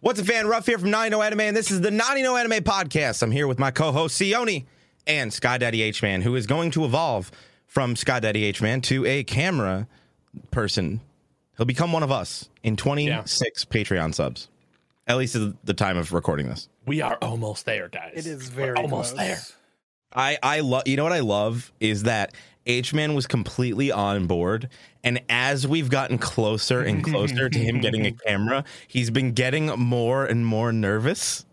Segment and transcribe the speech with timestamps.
[0.00, 0.46] What's a fan?
[0.46, 3.22] Ruff here from 90 No Anime, and this is the 90 No Anime podcast.
[3.22, 4.64] I'm here with my co-host Sione
[5.06, 7.30] and Sky Daddy H Man, who is going to evolve
[7.66, 9.86] from Sky Daddy H Man to a camera
[10.50, 11.00] person.
[11.56, 14.48] He'll become one of us in 26 Patreon subs.
[15.06, 16.68] At least at the time of recording this.
[16.86, 18.12] We are almost there, guys.
[18.14, 19.26] It is We're very almost close.
[19.26, 19.38] there.
[20.14, 22.32] I I love you know what I love is that
[22.66, 24.68] H Man was completely on board,
[25.02, 29.66] and as we've gotten closer and closer to him getting a camera, he's been getting
[29.66, 31.46] more and more nervous.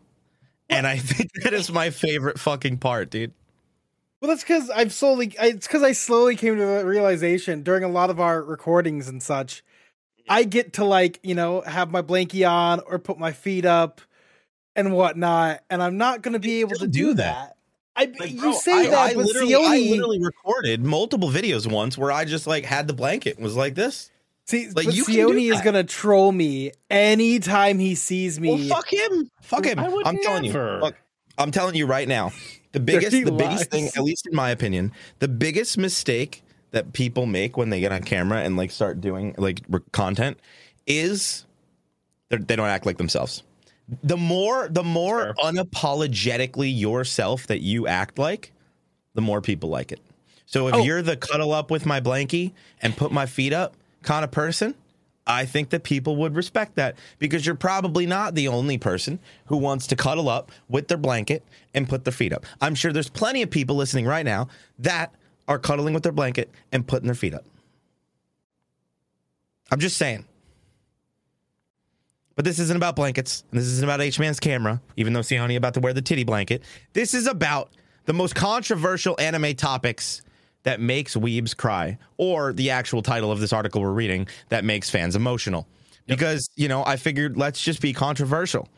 [0.70, 3.34] And I think that is my favorite fucking part, dude.
[4.20, 5.34] Well, that's because I've slowly.
[5.40, 9.08] I, it's because I slowly came to the realization during a lot of our recordings
[9.08, 9.64] and such.
[10.28, 14.02] I get to like you know have my blankie on or put my feet up
[14.76, 17.16] and whatnot, and I'm not going to be able to do, do that.
[17.16, 17.57] that.
[17.98, 21.70] I Like, you bro, say I, that, I but literally, I literally recorded multiple videos
[21.70, 24.12] once where I just like had the blanket and was like this.
[24.48, 28.50] see, like, but you can Sione is going to troll me anytime he sees me.
[28.70, 29.30] Well, fuck him.
[29.42, 29.80] Fuck him.
[29.80, 30.76] I would I'm telling never.
[30.76, 30.82] you.
[30.82, 30.96] Look,
[31.40, 32.32] I'm telling you right now.
[32.72, 36.94] The biggest, Dirty the biggest thing, at least in my opinion, the biggest mistake that
[36.94, 40.38] people make when they get on camera and like start doing like re- content
[40.86, 41.46] is
[42.30, 43.42] they don't act like themselves.
[44.04, 45.52] The more, the more Fair.
[45.52, 48.52] unapologetically yourself that you act like,
[49.14, 50.00] the more people like it.
[50.46, 50.84] So if Oh.
[50.84, 54.76] you're the cuddle up with my blankie and put my feet up kind of person,
[55.26, 59.58] I think that people would respect that because you're probably not the only person who
[59.58, 61.44] wants to cuddle up with their blanket
[61.74, 62.46] and put their feet up.
[62.62, 64.48] I'm sure there's plenty of people listening right now
[64.80, 65.14] that
[65.50, 67.44] are cuddling with their blanket and putting their feet up.
[69.72, 70.26] I'm just saying.
[72.38, 73.44] But this isn't about blankets.
[73.52, 76.24] And this isn't about H Man's camera, even though Sione about to wear the titty
[76.24, 76.62] blanket.
[76.94, 77.72] This is about
[78.06, 80.22] the most controversial anime topics
[80.62, 84.90] that makes weebs cry, or the actual title of this article we're reading that makes
[84.90, 85.68] fans emotional.
[86.06, 88.70] Because, you know, I figured let's just be controversial.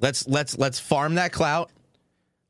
[0.00, 1.70] Let's let's let's farm that clout.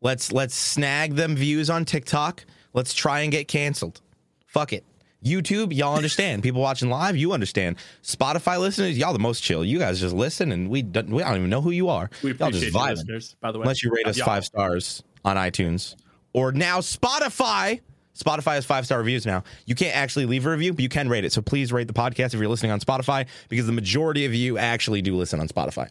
[0.01, 2.45] Let's let's snag them views on TikTok.
[2.73, 4.01] Let's try and get canceled.
[4.47, 4.85] Fuck it.
[5.25, 6.43] YouTube, y'all understand.
[6.43, 7.77] People watching live, you understand.
[8.03, 9.65] Spotify listeners, y'all the most chill.
[9.65, 12.11] You guys just listen, and we don't, we don't even know who you are.
[12.23, 12.91] We y'all appreciate just vibing.
[12.97, 13.63] listeners, by the way.
[13.63, 14.27] Unless you rate us Y'all.
[14.27, 15.97] five stars on iTunes
[16.35, 17.81] or now Spotify.
[18.15, 19.43] Spotify has five star reviews now.
[19.67, 21.33] You can't actually leave a review, but you can rate it.
[21.33, 24.57] So please rate the podcast if you're listening on Spotify because the majority of you
[24.57, 25.89] actually do listen on Spotify.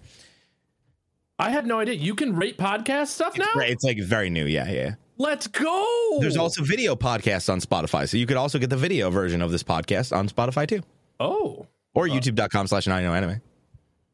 [1.38, 1.96] I had no idea.
[1.96, 3.46] You can rate podcast stuff now?
[3.56, 4.46] Right, It's like very new.
[4.46, 4.96] Yeah, yeah.
[5.24, 6.18] Let's go.
[6.20, 8.10] There's also video podcasts on Spotify.
[8.10, 10.82] So you could also get the video version of this podcast on Spotify too.
[11.20, 13.42] Oh, Or youtube.com slash 90 anime.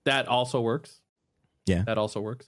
[0.06, 1.02] that also works.
[1.66, 1.84] Yeah.
[1.88, 2.48] That also works.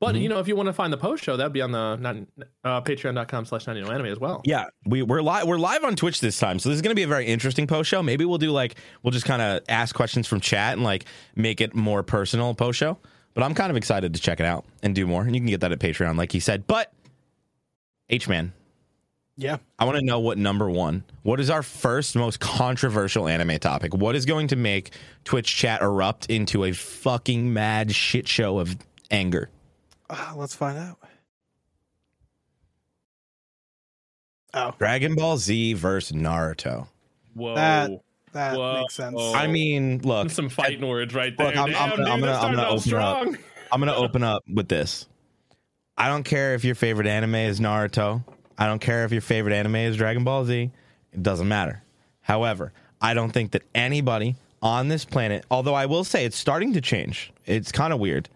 [0.00, 0.22] But, Mhm.
[0.22, 2.16] you know, if you want to find the post show, that'd be on the not,
[2.64, 4.42] uh, patreon.com slash 90 anime as well.
[4.44, 5.46] Yeah, we, we're live.
[5.46, 7.66] We're live on Twitch this time, so this is going to be a very interesting
[7.66, 8.02] post show.
[8.02, 11.06] Maybe we'll do like we'll just kind of ask questions from chat and like
[11.36, 12.98] make it more personal post show.
[13.32, 15.22] But I'm kind of excited to check it out and do more.
[15.22, 16.66] And you can get that at Patreon, like he said.
[16.66, 16.92] But
[18.10, 18.52] H man,
[19.36, 21.04] yeah, I want to know what number one.
[21.22, 23.94] What is our first most controversial anime topic?
[23.94, 24.90] What is going to make
[25.24, 28.76] Twitch chat erupt into a fucking mad shit show of
[29.10, 29.48] anger?
[30.10, 30.98] Ah, let's find out.
[34.52, 36.86] Oh, Dragon Ball Z versus Naruto.
[37.34, 37.54] Whoa.
[37.56, 37.90] That-
[38.32, 38.80] that Whoa.
[38.80, 39.14] makes sense.
[39.16, 41.46] I mean, look, Some fighting words right there.
[41.46, 43.40] Look, I'm- I'm Damn, gonna- I'm gonna- I'm gonna started out open up.
[43.72, 45.06] I'm gonna open up with this.
[45.96, 48.24] I don't care if your favorite anime is Naruto.
[48.58, 50.70] I don't care if your favorite anime is Dragon Ball Z.
[51.12, 51.82] It doesn't matter.
[52.20, 56.72] However, I don't think that anybody on this planet, although I will say it's starting
[56.72, 57.32] to change.
[57.46, 58.28] It's kind of weird,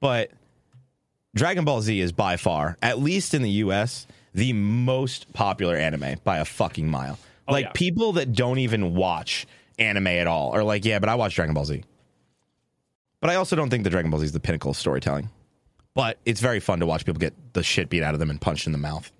[0.00, 0.30] but
[1.34, 6.16] Dragon Ball Z is by far, at least in the US, the most popular anime
[6.24, 7.18] by a fucking mile.
[7.46, 7.72] Oh, like yeah.
[7.74, 9.46] people that don't even watch
[9.78, 11.84] anime at all are like, yeah, but I watch Dragon Ball Z.
[13.20, 15.28] But I also don't think that Dragon Ball Z is the pinnacle of storytelling.
[15.94, 18.40] But it's very fun to watch people get the shit beat out of them and
[18.40, 19.12] punched in the mouth.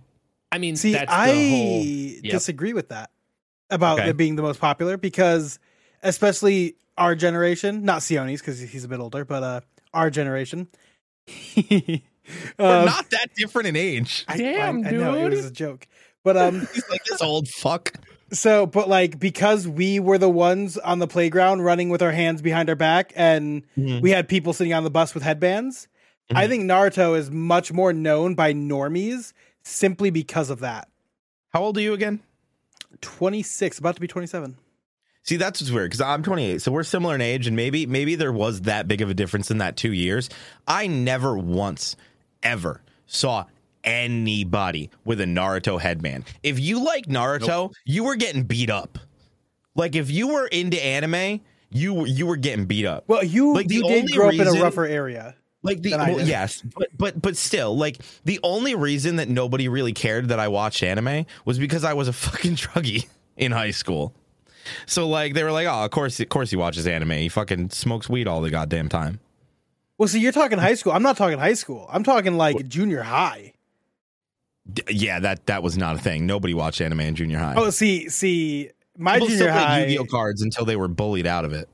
[0.51, 1.83] I mean, See, that's I the whole.
[1.85, 2.33] Yep.
[2.33, 3.11] disagree with that
[3.71, 4.11] about Okay.
[4.11, 5.59] it being the most popular because,
[6.03, 9.61] especially our generation, not Sione's because he's a bit older, but uh,
[9.93, 10.69] our generation.
[11.57, 12.01] We're
[12.59, 14.25] Um, not that different in age.
[14.27, 15.87] I, Damn, I, I know it was a joke,
[16.23, 17.93] but um, He's like this old fuck.
[18.33, 22.41] so but like because we were the ones on the playground running with our hands
[22.41, 24.01] behind our back, and Mhm.
[24.01, 25.87] we had people sitting on the bus with headbands.
[26.31, 26.49] I Mhm.
[26.49, 29.33] think Naruto is much more known by normies
[29.63, 30.89] simply because of that.
[31.51, 32.21] How old are you again?
[33.01, 34.57] Twenty six, about to be twenty seven.
[35.23, 38.15] See, that's what's weird because I'm 28, so we're similar in age, and maybe maybe
[38.15, 40.29] there was that big of a difference in that two years.
[40.69, 41.97] I never once
[42.43, 43.47] ever saw
[43.85, 46.25] anybody with a Naruto headband.
[46.43, 48.99] If you like Naruto, you were getting beat up.
[49.75, 53.05] Like if you were into anime you you were getting beat up.
[53.09, 55.35] Well, you Like, you did only grow up in a rougher area.
[55.65, 59.95] Like the well, yes, but but but still, like the only reason that nobody really
[59.95, 63.07] cared that I watched anime was because I was a fucking druggie
[63.39, 64.15] in high school.
[64.85, 67.13] So like they were like, oh, of course, of course he watches anime.
[67.13, 69.21] He fucking smokes weed all the goddamn time.
[69.97, 70.93] Well, see, you're talking high school.
[70.93, 71.89] I'm not talking high school.
[71.91, 73.55] I'm talking like junior high.
[74.71, 76.27] D- yeah, that that was not a thing.
[76.27, 77.55] Nobody watched anime in junior high.
[77.57, 79.87] Oh, see, see, my People junior high.
[79.87, 81.71] Yu-Gi-Oh cards until they were bullied out of it.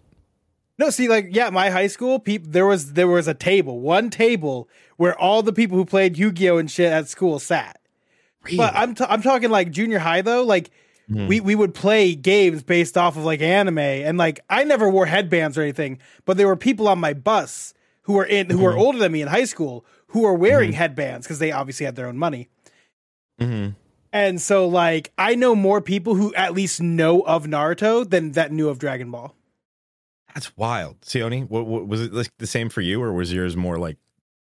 [0.80, 4.08] No, see, like yeah, my high school peop there was there was a table, one
[4.08, 4.66] table
[4.96, 7.78] where all the people who played Yu Gi Oh and shit at school sat.
[8.56, 10.42] But I'm t- I'm talking like junior high though.
[10.42, 10.70] Like
[11.06, 11.26] Hmm.
[11.26, 15.06] we we would play games based off of like anime, and like I never wore
[15.06, 18.62] headbands or anything, but there were people on my bus who were in who Hmm.
[18.62, 21.96] were older than me in high school who were wearing headbands because they obviously had
[21.96, 22.48] their own money.
[23.40, 23.74] Mhm.
[24.12, 28.50] And so like I know more people who at least know of Naruto than that
[28.52, 29.34] knew of Dragon Ball.
[30.34, 31.00] That's wild.
[31.02, 33.96] Sione, what, what was it like the same for you, or was yours more like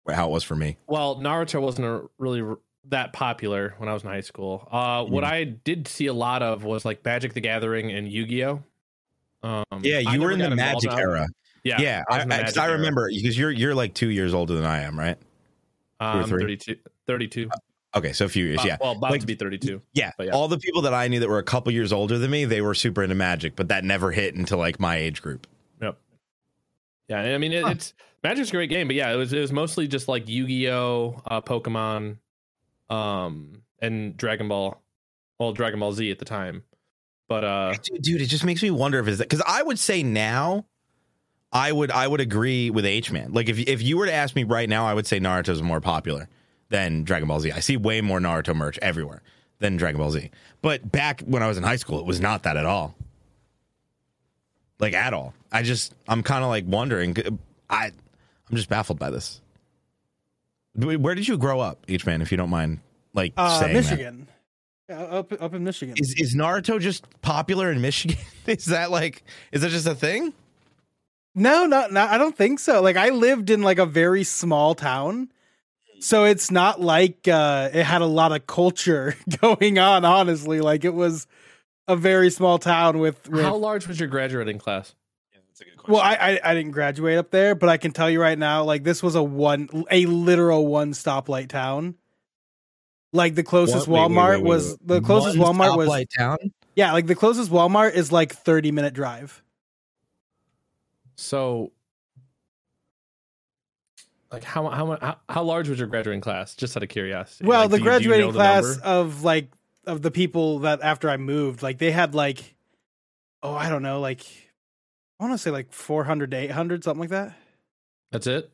[0.09, 0.77] how it was for me?
[0.87, 2.43] Well, Naruto wasn't really
[2.91, 4.69] that popular when I was in high school.
[4.71, 5.29] Uh, what Mm.
[5.29, 8.63] I did see a lot of was like Magic the Gathering and Yu Gi Oh.
[9.43, 11.27] Um, Yeah, I you were in the Magic era.
[11.65, 13.75] Yeah, Yeah, I I, was in the I, 'cause Magic I remember because you're you're
[13.75, 15.17] like two years older than I am, right?
[16.01, 16.41] Um, or three?
[16.57, 16.77] 32,
[17.07, 17.51] 32.
[17.97, 18.77] Okay, so a few years, Uh, yeah.
[18.81, 19.81] well, about Like- to be 32.
[19.95, 20.33] Yeah, yeah.
[20.33, 22.61] all the people that I knew that were a couple years older than me, they
[22.61, 25.47] were super into Magic, but that never hit into like my age group.
[27.09, 29.53] Yeah, I mean it, it's Magic's a great game, but yeah, it was it was
[29.53, 32.17] mostly just like Yu Gi Oh, uh, Pokemon,
[32.89, 34.81] um, and Dragon Ball,
[35.39, 36.65] well, Dragon Ball Z at the time.
[37.29, 40.03] But uh, Dude, dude, it just makes me wonder if it's because I would say
[40.03, 40.67] now,
[41.53, 43.33] I would I would agree with H Man.
[43.33, 45.63] Like if if you were to ask me right now, I would say Naruto is
[45.63, 46.29] more popular
[46.71, 47.53] than Dragon Ball Z.
[47.53, 49.23] I see way more Naruto merch everywhere
[49.59, 50.31] than Dragon Ball Z.
[50.63, 52.95] But back when I was in high school, it was not that at all.
[54.81, 55.35] Like at all.
[55.55, 57.17] I just I'm kind of like wondering.
[57.71, 57.87] I
[58.51, 59.41] I'm just baffled by this.
[60.75, 62.21] Where did you grow up, H Man?
[62.21, 62.81] If you don't mind,
[63.15, 63.83] like Uh, saying that?
[63.85, 64.29] Michigan.
[64.89, 65.95] Yeah, up up in Michigan.
[65.97, 68.19] Is is Naruto just popular in Michigan?
[68.47, 69.23] is that like
[69.53, 70.35] is that just a thing?
[71.37, 72.83] No, not, not I don't think so.
[72.83, 75.31] Like I lived in like a very small town.
[76.01, 80.61] So it's not like uh it had a lot of culture going on, honestly.
[80.61, 81.29] Like it was
[81.87, 84.95] a very small town with, with how large was your graduating class?
[85.89, 88.65] Well, I, I I didn't graduate up there, but I can tell you right now,
[88.65, 91.95] like this was a one a literal one stoplight town.
[93.13, 94.11] Like the closest What?
[94.11, 96.39] Wait, wait, Walmart wait, wait, was the closest One Walmart was town.
[96.75, 99.41] yeah, like the closest Walmart is like thirty minute drive.
[101.17, 101.71] So,
[104.33, 106.55] like how how how, how large was your graduating class?
[106.55, 107.47] Just out of curiosity.
[107.47, 108.83] Well, Like, the do you- do you graduating know the class number?
[108.85, 109.49] of like
[109.87, 112.55] of the people that after I moved, like they had like
[113.43, 114.23] oh, I don't know, like
[115.25, 117.35] I want to say like 400 to 800 something like that.
[118.13, 118.51] That's it.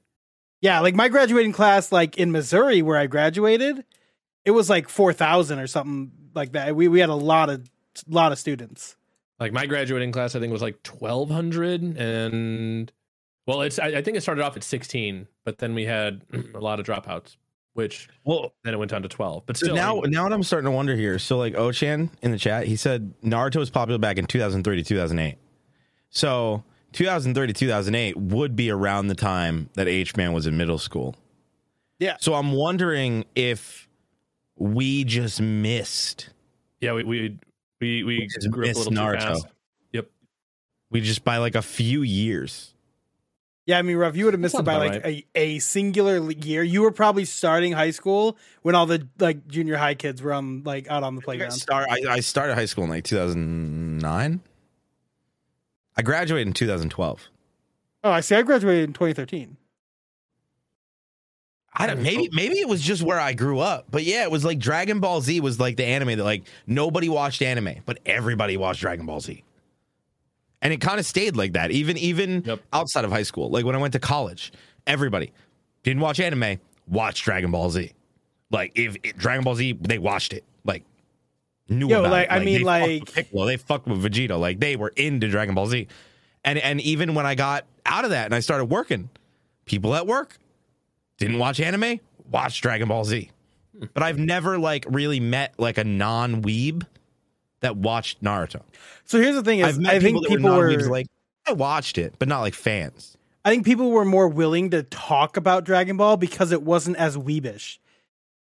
[0.61, 3.85] Yeah, like my graduating class like in Missouri where I graduated,
[4.45, 6.77] it was like 4000 or something like that.
[6.77, 7.69] We we had a lot of
[8.09, 8.97] lot of students.
[9.41, 12.93] Like my graduating class, I think was like twelve hundred, and
[13.47, 16.23] well, it's I, I think it started off at sixteen, but then we had
[16.55, 17.37] a lot of dropouts,
[17.73, 19.45] which Well, then it went down to twelve.
[19.47, 21.19] But so still, now I now what I'm starting to wonder here.
[21.19, 24.83] So like Ochan in the chat, he said Naruto was popular back in 2003 to
[24.83, 25.39] 2008.
[26.11, 30.79] So 2003 to 2008 would be around the time that H Man was in middle
[30.79, 31.17] school.
[31.99, 32.17] Yeah.
[32.21, 33.89] So I'm wondering if
[34.57, 36.31] we just missed.
[36.81, 37.39] yeah, we we
[37.81, 39.21] we, we just grew up a missed little too Naruto.
[39.21, 39.47] fast.
[39.93, 40.11] Yep.
[40.91, 42.75] We just by like a few years.
[43.67, 46.29] Yeah, I mean, Ruff, you would have missed it by about like a, a singular
[46.33, 46.63] year.
[46.63, 50.65] You were probably starting high school when all the like junior high kids were on
[50.65, 51.53] like out on the I, playground.
[51.53, 54.41] start, I, I started high school in like 2009.
[56.01, 57.29] I graduated in 2012.
[58.05, 58.35] Oh, I see.
[58.35, 59.59] I graduated in 2013.
[61.75, 62.35] I don't maybe oh.
[62.35, 63.89] maybe it was just where I grew up.
[63.91, 67.11] But yeah, it was like Dragon Ball Z was like the anime that like nobody
[67.11, 69.45] watched anime, but everybody watched Dragon Ball Z.
[70.63, 72.61] And it kind of stayed like that, even even Yep.
[72.73, 73.51] outside of high school.
[73.51, 74.55] Like when I went to college,
[74.87, 75.33] everybody
[75.83, 77.93] didn't watch anime, watched Dragon Ball Z.
[78.51, 80.45] Like if it, Dragon Ball Z, they watched it.
[80.65, 80.83] Like
[81.71, 82.33] knew Yo, about like, it.
[82.33, 84.39] I mean, they fucked like- Piccolo, they fucked with Vegeta.
[84.39, 85.87] Like they were into Dragon Ball Z.
[86.45, 89.11] And and even when I got out of that and I started working,
[89.65, 90.39] people at work
[91.19, 92.01] didn't watch anime,
[92.31, 93.31] watched Dragon Ball Z.
[93.95, 96.87] But I've never like really met like a non-weeb
[97.61, 98.63] that watched Naruto.
[99.05, 101.07] So here's the thing: is I think people, people were, were, like
[101.47, 103.17] I watched it, but not like fans.
[103.45, 107.17] I think people were more willing to talk about Dragon Ball because it wasn't as
[107.17, 107.79] weebish.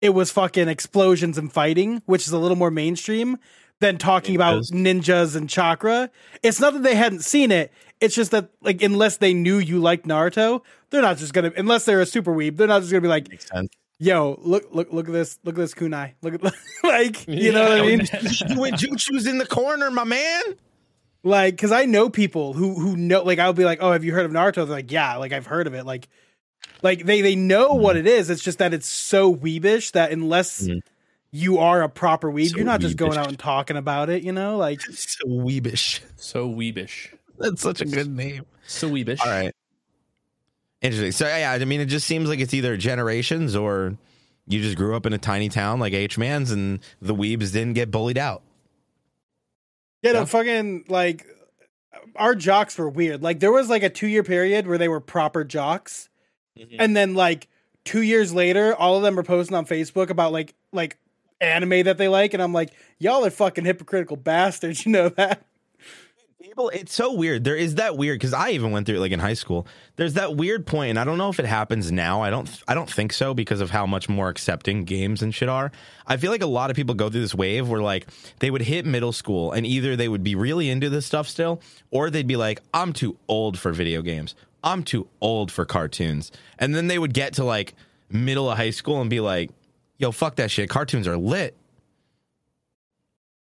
[0.05, 3.37] It was fucking explosions and fighting, which is a little more mainstream.
[3.81, 5.01] than talking about Ninjas.
[5.03, 6.09] ninjas and chakra.
[6.41, 7.73] It's not that they hadn't seen it.
[7.99, 11.83] It's just that like unless they knew you liked Naruto, they're not just gonna unless
[11.83, 13.69] they're a super weeb, they're not just gonna be like, Makes sense.
[13.99, 16.13] yo, look look look at this, look at this kunai.
[16.21, 16.43] Look at
[16.85, 17.97] like you know what I Yeah.
[17.97, 17.99] mean?
[18.57, 20.41] when Jutsu's in the corner, my man.
[21.23, 24.13] Like, because I know people who who know like I'll be like, Oh, have you
[24.13, 24.55] heard of Naruto?
[24.55, 25.85] They're like, Yeah, like I've heard of it.
[25.85, 26.07] Like
[26.81, 27.81] like they they know Mm-hmm.
[27.83, 28.29] what it is.
[28.29, 30.81] It's just that it's so weebish that unless Mhm.
[31.31, 34.23] you are a proper weeb, So you're not just going out and talking about it,
[34.23, 34.57] you know?
[34.57, 35.99] Like So weebish.
[36.15, 37.13] So weebish.
[37.37, 38.45] That's such a good name.
[38.67, 39.19] So weebish.
[39.19, 39.53] All right.
[40.81, 41.11] Interesting.
[41.11, 43.97] So yeah, I mean, it just seems like it's either generations or
[44.47, 47.73] you just grew up in a tiny town like H Man's, and the weebs didn't
[47.73, 48.43] get bullied out.
[50.03, 50.25] Yeah, no, Yeah.
[50.25, 51.25] fucking like
[52.15, 53.23] our jocks were weird.
[53.23, 56.09] Like there was like a two year period where they were proper jocks,
[56.57, 56.75] Mm-hmm.
[56.79, 57.47] and then like
[57.83, 60.97] two years later, all of them are posting on Facebook about like like
[61.41, 64.85] anime that they like, and I'm like, y'all are fucking hypocritical bastards.
[64.85, 65.45] You know that?
[66.41, 67.43] People, it's so weird.
[67.43, 69.65] There is that weird because I even went through it like in high school.
[69.95, 72.21] There's that weird point, and I don't know if it happens now.
[72.21, 72.47] I don't.
[72.67, 75.71] I don't think so because of how much more accepting games and shit are.
[76.05, 78.07] I feel like a lot of people go through this wave where like
[78.39, 81.61] they would hit middle school, and either they would be really into this stuff still,
[81.89, 84.35] or they'd be like, "I'm too old for video games.
[84.65, 87.73] I'm too old for cartoons." And then they would get to like
[88.09, 89.51] middle of high school and be like,
[89.97, 90.69] "Yo, fuck that shit.
[90.69, 91.55] Cartoons are lit."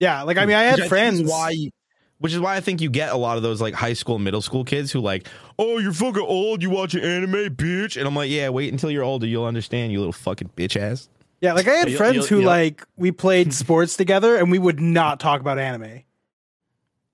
[0.00, 1.20] Yeah, like I mean, I had Which friends.
[1.20, 1.70] is why,
[2.18, 4.42] which is why I think you get a lot of those like high school, middle
[4.42, 5.26] school kids who like,
[5.58, 6.62] oh, you're fucking old.
[6.62, 7.96] You watching anime, bitch?
[7.96, 9.92] And I'm like, yeah, wait until you're older, you'll understand.
[9.92, 11.08] You little fucking bitch ass.
[11.40, 14.50] Yeah, like I had You'll- friends you'll- who you'll- like we played sports together and
[14.50, 16.02] we would not talk about anime.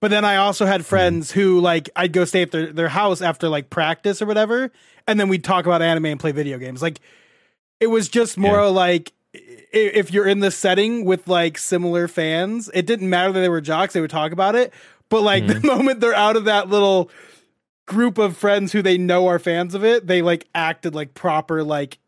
[0.00, 0.86] But then I also had hmm.
[0.86, 4.72] friends who like I'd go stay at their, their house after like practice or whatever,
[5.06, 6.82] and then we'd talk about anime and play video games.
[6.82, 7.00] Like
[7.78, 12.86] it was just more like if you're in the setting with like similar fans, it
[12.86, 14.72] didn't matter that they were jocks, they would talk about it.
[15.08, 15.66] But like the hmm.
[15.66, 17.10] moment they're out of that little
[17.86, 21.62] group of friends who they know are fans of it, they like acted like proper
[21.62, 21.98] like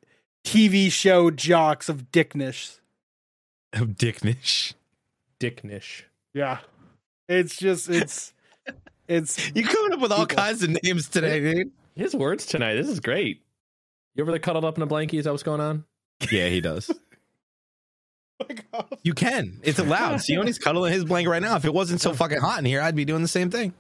[0.45, 2.77] TV show jocks of dicknish.
[3.73, 4.75] Of Dicknish.
[5.39, 6.05] Dicknish.
[6.35, 6.59] Yeah.
[7.33, 8.33] It's just it's
[9.09, 10.43] it's You coming up with all People.
[10.43, 11.73] kinds of names today, dude?
[11.95, 12.75] His words tonight.
[12.75, 13.43] This is great.
[14.15, 15.15] You ever there cuddled up in a blankie?
[15.19, 15.85] Is that what's going on?
[16.31, 16.91] Yeah, he does.
[18.75, 19.61] Oh you can.
[19.63, 20.17] It's allowed.
[20.21, 21.55] Sione's cuddling his blanket right now.
[21.55, 23.73] If it wasn't so fucking hot in here, I'd be doing the same thing.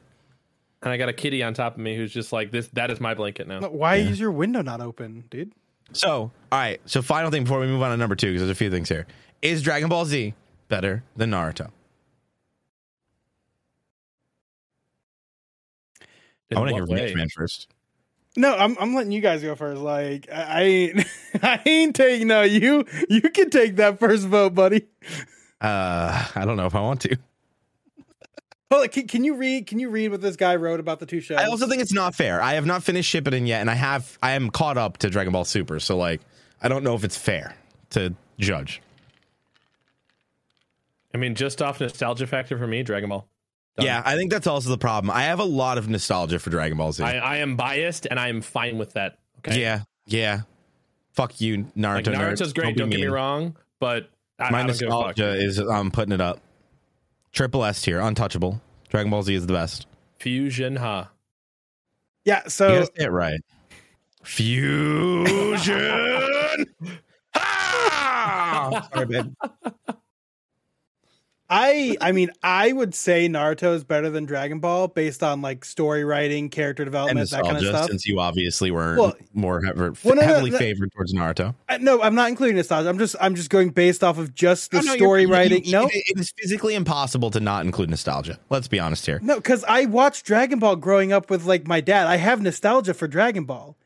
[0.82, 2.68] And I got a kitty on top of me who's just like this.
[2.68, 3.60] That is my blanket now.
[3.68, 5.52] why is your window not open, dude?
[5.92, 6.80] So, all right.
[6.86, 8.88] So, final thing before we move on to number two, because there's a few things
[8.88, 9.06] here.
[9.40, 10.34] Is Dragon Ball Z
[10.68, 11.70] better than Naruto?
[16.52, 17.04] In I want to hear from way?
[17.06, 17.68] H Man first.
[18.36, 19.80] No, I'm I'm letting you guys go first.
[19.80, 21.06] Like I, I ain't
[21.42, 24.86] I ain't taking no you you can take that first vote, buddy.
[25.60, 27.16] Uh, I don't know if I want to.
[28.70, 31.06] Hold on, can, can you read can you read what this guy wrote about the
[31.06, 31.38] two shows?
[31.38, 32.40] I also think it's not fair.
[32.40, 35.32] I have not finished Shippuden yet, and I have I am caught up to Dragon
[35.32, 35.78] Ball Super.
[35.78, 36.20] So like,
[36.62, 37.54] I don't know if it's fair
[37.90, 38.80] to judge.
[41.14, 43.26] I mean, just off nostalgia factor for me, Dragon Ball.
[43.76, 43.86] Done.
[43.86, 45.10] Yeah, I think that's also the problem.
[45.10, 47.02] I have a lot of nostalgia for Dragon Ball Z.
[47.04, 49.18] I, I am biased and I am fine with that.
[49.38, 49.60] Okay.
[49.60, 50.42] Yeah, yeah.
[51.12, 51.94] Fuck you, Naruto.
[51.94, 52.32] Like, nerd.
[52.32, 52.74] Naruto's great.
[52.74, 55.16] be Don't get me wrong, but I, My I don't give a fuck.
[55.16, 56.40] nostalgia is I'm putting it up.
[57.32, 58.60] Triple S tier, untouchable.
[58.90, 59.86] Dragon Ball Z is the best.
[60.18, 61.06] Fusion, huh?
[62.24, 63.40] yeah, so gotta say it right.
[64.22, 65.26] Fusion.
[67.34, 68.88] ah!
[68.94, 69.34] Sorry, babe.
[71.54, 75.64] I I mean I would say Naruto is better than Dragon Ball based on like
[75.66, 77.90] story writing, character development, that kind of stuff.
[77.90, 80.56] since you obviously were Well- more heavily, Well, no, no, heavily no.
[80.58, 81.54] favored towards Naruto.
[81.68, 82.88] I- no, I'm not including nostalgia.
[82.88, 85.64] I'm just I'm just going based off of just the Oh, no, story writing.
[85.66, 88.38] you- no, it is physically impossible to not include nostalgia.
[88.48, 89.20] Let's be honest here.
[89.22, 92.06] No, because I watched Dragon Ball growing up with like my dad.
[92.06, 93.76] I have nostalgia for Dragon Ball.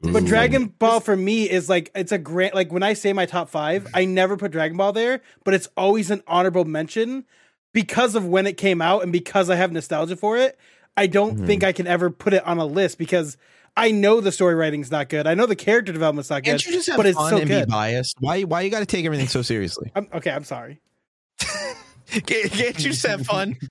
[0.00, 3.26] But Dragon Ball for me is like it's a great like when I say my
[3.26, 7.24] top five, I never put Dragon Ball there, but it's always an honorable mention
[7.72, 10.56] because of when it came out and because I have nostalgia for it.
[10.96, 11.46] I don't Mm-hmm.
[11.46, 13.36] think I can ever put it on a list because
[13.76, 15.26] I know the story writing's not good.
[15.26, 17.38] I know the character development's not Can't good, you just have but it's fun so
[17.38, 17.66] and good.
[17.66, 18.16] be biased?
[18.20, 18.42] Why?
[18.42, 19.90] Why you got to take everything so seriously?
[19.94, 20.80] I'm, okay, I'm sorry.
[21.40, 23.56] can't, can't you just have fun?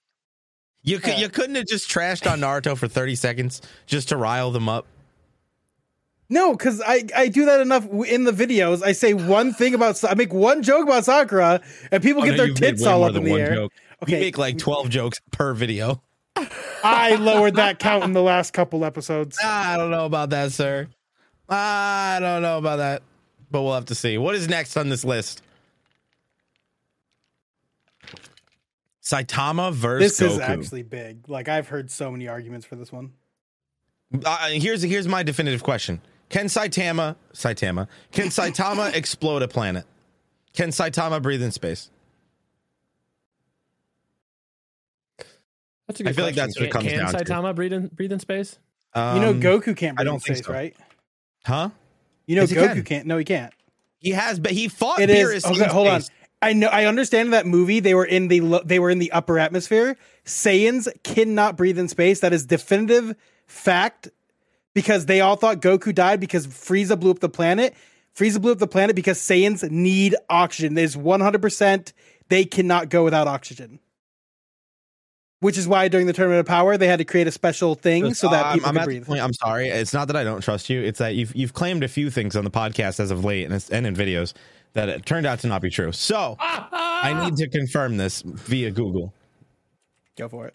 [0.83, 4.51] You could, you couldn't have just trashed on Naruto for thirty seconds just to rile
[4.51, 4.85] them up.
[6.29, 8.83] No, because I, I do that enough in the videos.
[8.83, 12.31] I say one thing about I make one joke about Sakura, and people Oh, get
[12.37, 13.53] no, their tits all up in the air.
[13.55, 13.71] joke.
[14.03, 14.13] Okay.
[14.13, 16.01] You make like twelve jokes per video.
[16.83, 19.37] I lowered that count in the last couple episodes.
[19.43, 20.87] I don't know about that, sir.
[21.49, 23.03] I don't know about that,
[23.49, 24.17] but we'll have to see.
[24.17, 25.41] What is next on this list?
[29.01, 30.31] Saitama versus This Goku.
[30.33, 31.29] is actually big.
[31.29, 33.13] Like I've heard so many arguments for this one.
[34.25, 39.85] Uh, here's here's my definitive question: Can Saitama Saitama can Saitama explode a planet?
[40.53, 41.89] Can Saitama breathe in space?
[45.87, 47.17] That's a good I feel like that's what it Can- comes can down to.
[47.23, 48.59] Can Saitama breathe in breathe in space?
[48.93, 50.53] Um, you know, Goku can't I breathe don't in think space, so.
[50.53, 50.75] right?
[51.45, 51.69] huh?
[52.25, 52.83] You know, Yes, Goku can.
[52.83, 52.97] can.
[52.99, 53.53] not No, he can't.
[53.99, 55.45] He has, but he fought It Beerus is.
[55.45, 56.01] Okay, in hold on.
[56.41, 56.67] I know.
[56.67, 57.79] I understand that movie.
[57.79, 59.95] They were in the lo- they were in the upper atmosphere.
[60.25, 62.19] Saiyans cannot breathe in space.
[62.19, 63.15] That is definitive
[63.47, 64.09] fact.
[64.77, 67.73] Because they all thought Goku died because Frieza blew up the planet.
[68.15, 70.75] Frieza blew up the planet because Saiyans need oxygen.
[70.75, 71.93] There's 100 percent
[72.29, 73.79] they cannot go without oxygen.
[75.39, 78.13] Which is why during the tournament of power they had to create a special thing
[78.13, 79.07] so that I'm- people I'm, could breathe.
[79.07, 79.69] point- I'm sorry.
[79.69, 80.79] It's not that I don't trust you.
[80.83, 83.55] It's that you've you've claimed a few things on the podcast as of late and,
[83.55, 84.33] it's, and in videos
[84.73, 85.91] that it turned out to not be true.
[85.91, 89.11] So I need to confirm this via Google.
[90.17, 90.53] Go for it.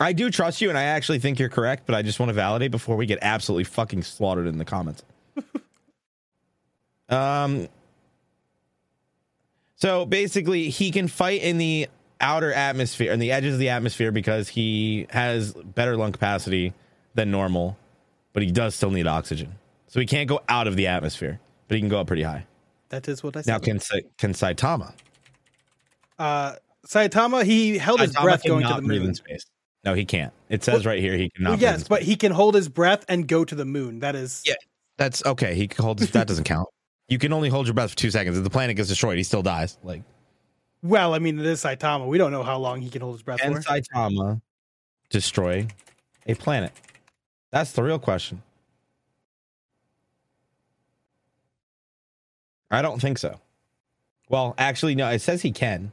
[0.00, 2.34] I do trust you, and I actually think you're correct, but I just want to
[2.34, 5.02] validate before we get absolutely fucking slaughtered in the comments.
[7.08, 7.68] um.
[9.76, 11.88] So basically, he can fight in the
[12.20, 16.74] outer atmosphere, in the edges of the atmosphere, because he has better lung capacity
[17.14, 17.78] than normal,
[18.32, 19.54] but he does still need oxygen.
[19.86, 22.46] So he can't go out of the atmosphere, but he can go up pretty high.
[22.88, 23.52] That is what I said.
[23.52, 23.80] Now, can
[24.16, 24.92] can Saitama?
[26.18, 26.54] uh,
[26.86, 29.08] Saitama, he held his breath going to the moon.
[29.08, 29.46] in space.
[29.84, 30.32] No, he can't.
[30.48, 31.50] It says right here he cannot.
[31.50, 34.00] Well, yes, but he can hold his breath and go to the moon.
[34.00, 34.54] That is Yeah.
[34.96, 35.54] That's okay.
[35.54, 36.68] He can holds that doesn't count.
[37.10, 38.36] You can only hold your breath for two seconds.
[38.36, 39.78] If the planet gets destroyed, he still dies.
[39.82, 40.02] Like
[40.82, 42.06] well, I mean, it is Saitama.
[42.06, 43.60] We don't know how long he can hold his breath can for.
[43.62, 44.42] Saitama
[45.10, 45.66] destroy
[46.26, 46.72] a planet?
[47.50, 48.42] That's the real question.
[52.70, 53.40] I don't think so.
[54.28, 55.08] Well, actually, no.
[55.08, 55.92] It says he can.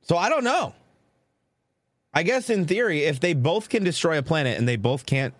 [0.00, 0.74] So I don't know.
[2.14, 5.34] I guess in theory, if they both can destroy a planet and they both can't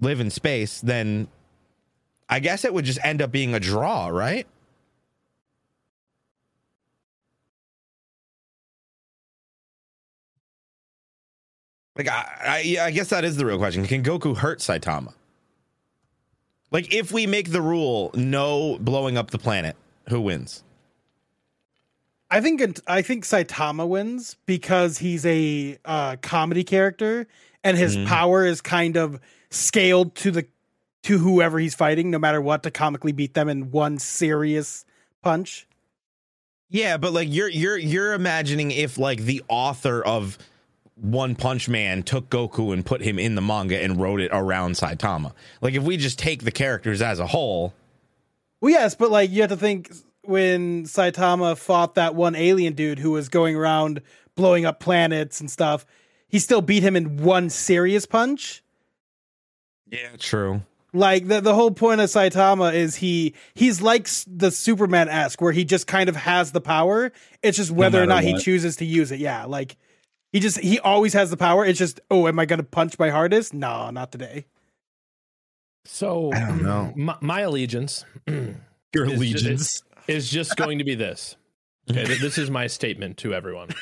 [0.00, 1.28] live in space, then
[2.28, 4.46] I guess it would just end up being a draw, right?
[11.96, 13.86] Like I, I, I guess that is the real question.
[13.86, 15.12] Can Goku hurt Saitama?
[16.70, 19.76] Like if we make the rule no blowing up the planet,
[20.08, 20.64] who wins?
[22.32, 27.26] I think I think Saitama wins because he's a uh, comedy character
[27.62, 28.06] and his Mhm.
[28.06, 30.46] power is kind of scaled to the
[31.02, 34.84] to whoever he's fighting, no matter what, to comically beat them in one serious
[35.22, 35.66] punch.
[36.70, 40.38] Yeah, but like you're you're you're imagining if like the author of
[40.94, 44.76] One Punch Man took Goku and put him in the manga and wrote it around
[44.76, 45.32] Saitama.
[45.60, 47.74] Like if we just take the characters as a whole,
[48.62, 49.90] Well, yes, but like you have to think
[50.24, 54.02] when Saitama fought that one alien dude who was going around
[54.34, 55.84] blowing up planets and stuff,
[56.28, 58.62] he still beat him in one serious punch.
[59.90, 60.62] yeah, true.
[60.94, 65.52] Like the the whole point of Saitama is he he's like the Superman esque where
[65.52, 67.12] he just kind of has the power.
[67.42, 69.18] It's just whether or matter not he chooses to use it.
[69.18, 69.78] Yeah, like
[70.32, 71.64] he just he always has the power.
[71.64, 73.54] It's just oh, am I gonna punch my hardest?
[73.54, 74.44] No, not today.
[75.86, 76.92] So I don't know.
[76.96, 78.04] My, my allegiance
[78.94, 79.56] Your is ju-
[80.08, 81.36] is just going to be this.
[81.90, 83.68] Okay, this is my statement to everyone.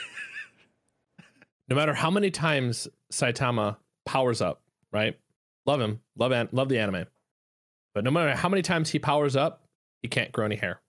[1.69, 5.17] No matter how many times Saitama powers up, right?
[5.67, 7.05] Love him, love an- love the anime,
[7.95, 9.63] but no matter how many times he powers up,
[10.03, 10.81] he can't grow any hair.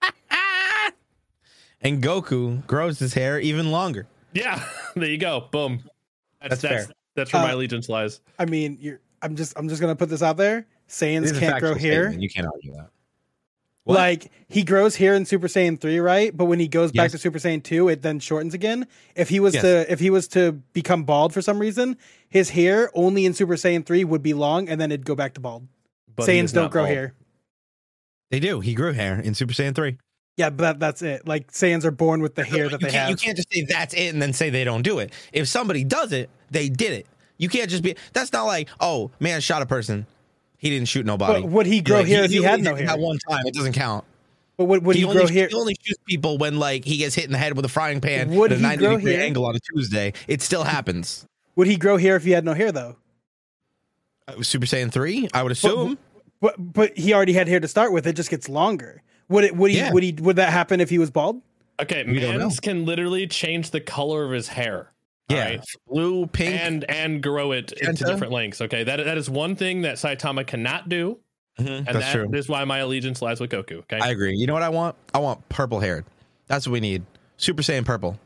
[1.80, 4.06] and Goku grows his hair even longer.
[4.34, 4.62] Yeah,
[4.94, 5.48] there you go.
[5.50, 5.82] Boom.
[6.40, 6.94] That's That's that's fair.
[7.16, 8.20] that's, where my Uh, allegiance lies.
[8.38, 10.64] I mean, you're I'm just I'm just gonna put this out there.
[10.88, 12.12] Saiyans can't grow hair.
[12.12, 12.90] You can't argue that.
[13.88, 13.94] What?
[13.96, 16.36] Like he grows hair in Super Saiyan 3, right?
[16.36, 18.86] But when he goes back to Super Saiyan 2, it then shortens again.
[19.16, 19.62] If he was Yes.
[19.62, 21.96] to if he was to become bald for some reason,
[22.28, 25.32] his hair only in Super Saiyan 3 would be long and then it'd go back
[25.34, 25.66] to bald.
[26.14, 26.94] But Saiyans don't grow bald.
[26.94, 27.14] hair.
[28.30, 28.60] They do.
[28.60, 29.96] He grew hair in Super Saiyan 3.
[30.36, 31.26] Yeah, but that, that's it.
[31.26, 33.08] Like Saiyans are born with the hair that they have.
[33.08, 35.12] You can't just say that's it and then say they don't do it.
[35.32, 37.06] If somebody does it, they did it.
[37.38, 37.96] You can't just be.
[38.12, 40.06] That's not like, oh man, shot a person.
[40.58, 41.40] He didn't shoot nobody.
[41.42, 42.86] But would he grow Like, hair if he had no hair?
[42.86, 44.04] That one time, it doesn't count.
[44.56, 45.48] But would, would he, only, grow hair?
[45.48, 48.00] He only shoots people when like he gets hit in the head with a frying
[48.00, 49.22] pan Would at a he ninety grow degree hair?
[49.22, 50.12] angle on a Tuesday.
[50.26, 51.24] It still happens.
[51.54, 52.96] Would he grow hair if he had no hair though?
[54.26, 55.96] Uh, Super Saiyan three, I would assume.
[56.40, 58.06] But but he already had hair to start with.
[58.06, 59.02] It just gets longer.
[59.28, 59.56] Would it?
[59.56, 59.76] Would he?
[59.76, 59.92] Yeah.
[59.92, 60.12] Would he?
[60.12, 61.40] Would that happen if he was bald?
[61.80, 64.90] Okay, We mans can literally change the color of his hair.
[65.28, 65.64] Yeah, alright?
[65.86, 66.54] blue, pink.
[66.60, 68.60] and and grow it into different lengths.
[68.60, 71.18] Okay, that that is one thing that Saitama cannot do.
[71.58, 71.68] Mm-hmm.
[71.68, 72.32] and That's that, true.
[72.34, 73.78] is why my allegiance lies with Goku.
[73.78, 74.36] Okay, I agree.
[74.36, 74.94] You know what I want?
[75.12, 76.04] I want purple haired.
[76.46, 77.02] That's what we need.
[77.36, 78.18] Super Saiyan purple.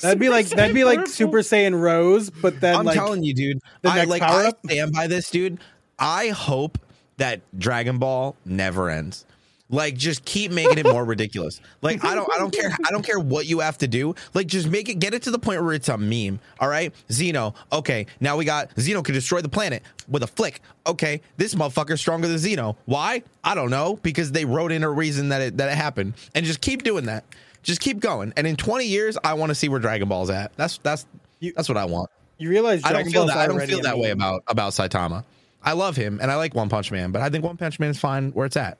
[0.00, 3.34] That'd be like that'd be like Super Saiyan Rose, but then I'm like telling you,
[3.34, 3.60] dude.
[3.82, 4.58] the I next like power I up?
[4.64, 5.58] stand by this, dude.
[5.98, 6.78] I hope
[7.16, 9.24] that Dragon Ball never ends.
[9.68, 11.60] Like, just keep making it more ridiculous.
[11.82, 14.14] Like, I don't, I don't care, I don't care what you have to do.
[14.32, 16.38] Like, just make it, get it to the point where it's a meme.
[16.60, 17.54] All right, Zeno.
[17.72, 20.60] Okay, now we got Zeno could destroy the planet with a flick.
[20.86, 22.76] Okay, this motherfucker's stronger than Zeno.
[22.84, 23.24] Why?
[23.42, 23.96] I don't know.
[24.02, 27.06] Because they wrote in a reason that it that it happened, and just keep doing
[27.06, 27.24] that.
[27.64, 28.32] Just keep going.
[28.36, 30.54] And in 20 years, I want to see where Dragon Ball's at.
[30.56, 31.06] That's that's
[31.40, 32.08] You- that's what I want.
[32.38, 33.38] you realize I don't feel Ball's that.
[33.38, 35.24] I don't feel that way about about Saitama.
[35.60, 37.90] I love him and I like One Punch Man, but I think One Punch Man
[37.90, 38.78] is fine where it's at.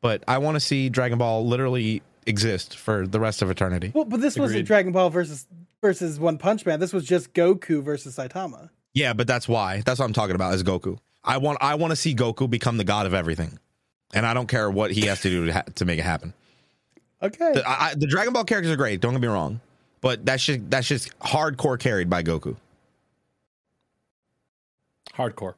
[0.00, 3.90] But I want to see Dragon Ball literally exist for the rest of eternity.
[3.94, 5.46] Well, but this wasn't Dragon Ball versus
[5.80, 6.78] versus One Punch Man.
[6.80, 8.70] This was just Goku versus Saitama.
[8.94, 9.82] Yeah, but that's why.
[9.84, 10.98] That's what I'm talking about is Goku.
[11.24, 13.58] I want I want to see Goku become the god of everything,
[14.14, 16.32] and I don't care what he has to do to, ha- to make it happen.
[17.22, 17.52] Okay.
[17.54, 19.00] The, I, I- the Dragon Ball characters are great.
[19.00, 19.60] Don't get me wrong,
[20.00, 22.56] but that's just that's just hardcore carried by Goku.
[25.14, 25.54] hardcore.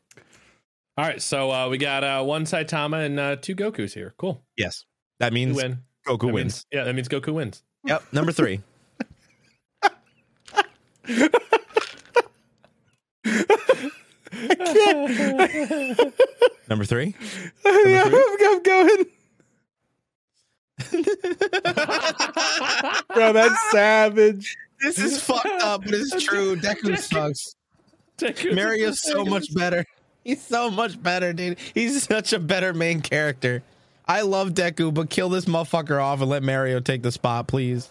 [1.01, 4.13] All right, so uh, we got uh, one Saitama and uh, two Gokus here.
[4.19, 4.45] Cool.
[4.59, 4.85] Yes,
[5.19, 5.79] that means win.
[6.07, 6.35] Goku That wins.
[6.35, 7.63] means, yeah, that means Goku wins.
[7.87, 8.61] Yep, number three.
[16.69, 17.15] number three.
[17.65, 19.05] yeah, I'm, I'm going.
[23.15, 24.55] Bro, that's savage.
[24.83, 26.57] This is fucked up, but it's true.
[26.57, 27.57] Deku sucks.
[28.19, 29.87] Deku's Mirio's so much better.
[30.25, 31.59] He's so much better, dude.
[31.75, 33.63] He's such a better main character.
[34.07, 37.89] I love Deku, but kill this motherfucker off and let Mirio take the spot, please.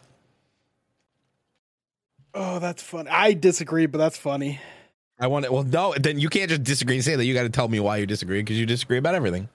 [2.33, 3.09] Oh, that's funny.
[3.09, 4.59] I disagree, but that's funny.
[5.19, 5.51] I want it.
[5.51, 7.25] Well, no, then you can't just disagree and say that.
[7.25, 9.49] You got to tell me why you disagree because you disagree about everything.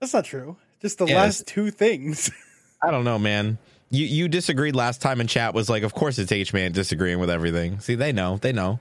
[0.00, 0.56] That's not true.
[0.80, 2.30] Just the Yeah, last two things.
[2.82, 3.58] I don't know, man.
[3.90, 7.18] You you disagreed last time in chat was like, of course it's H man disagreeing
[7.18, 7.80] with everything.
[7.80, 8.80] See, they know, they know.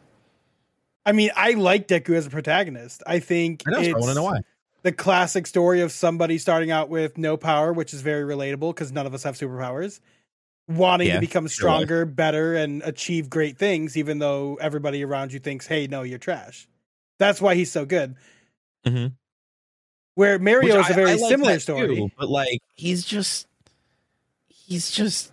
[1.07, 3.01] I mean, I like Deku as a protagonist.
[3.07, 3.79] I think I know.
[3.79, 4.41] I want to know why.
[4.83, 8.91] the classic story of somebody starting out with no power, which is very relatable because
[8.91, 10.01] none of us have superpowers,
[10.67, 15.39] wanting Yeah, to become stronger, better, and achieve great things, even though everybody around you
[15.39, 16.67] thinks, "Hey, no, you're trash."
[17.19, 18.15] That's why he's so good.
[18.85, 19.13] Mhm.
[20.15, 21.95] Where Mirio Which is a I- very I like similar story.
[21.95, 23.47] too, but like he's just,
[24.49, 25.31] he's just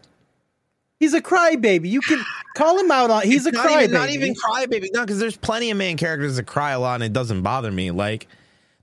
[1.05, 1.91] He's a crybaby.
[1.91, 3.25] You can call him out on.
[3.25, 3.83] He's a It's crybaby.
[3.83, 4.89] even, not even crybaby.
[4.95, 7.71] No, because there's plenty of main characters that cry a lot, and it doesn't bother
[7.71, 7.91] me.
[7.91, 8.27] Like,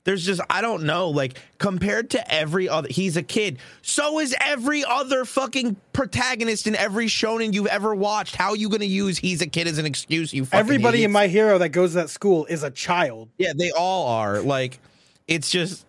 [0.03, 1.09] there's just I don't know.
[1.09, 3.57] Like compared to every other, he's a kid.
[3.81, 8.35] So is every other fucking protagonist in every shonen you've ever watched.
[8.35, 10.31] How are you going to use he's a kid as an excuse?
[10.33, 13.29] You fucking Everybody in my hero that goes to that school is a child.
[13.39, 14.41] Yeah, they all are.
[14.41, 14.79] Like,
[15.27, 15.85] it's just,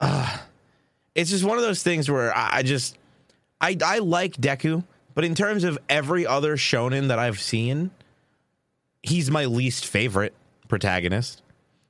[0.00, 0.38] uh,
[1.14, 2.98] it's just one of those things where I, I just,
[3.60, 7.90] I, I like Deku, but in terms of every other shonen that I've seen,
[9.02, 10.34] he's my least favorite
[10.68, 11.42] protagonist.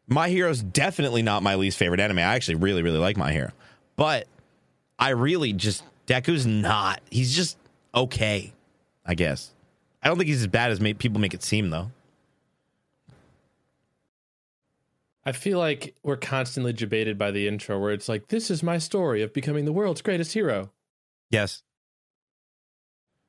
[0.07, 2.19] My Hero's definitely not my least favorite anime.
[2.19, 3.53] I actually really, really like My Hero,
[3.97, 4.27] but
[4.99, 7.01] I really just Deku's not.
[7.11, 7.57] He's just
[7.95, 8.53] okay,
[9.07, 9.51] I guess.
[10.03, 11.91] I don't think he's as bad as people make it seem, though.
[15.25, 18.77] I feel like we're constantly debated by the intro where it's like, this is my
[18.77, 20.71] story of becoming the world's greatest hero.
[21.31, 21.63] Yes.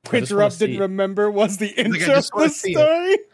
[0.06, 2.76] I Which wanna Rob didn't see- remember was the intro just of the see it.
[2.76, 3.18] story.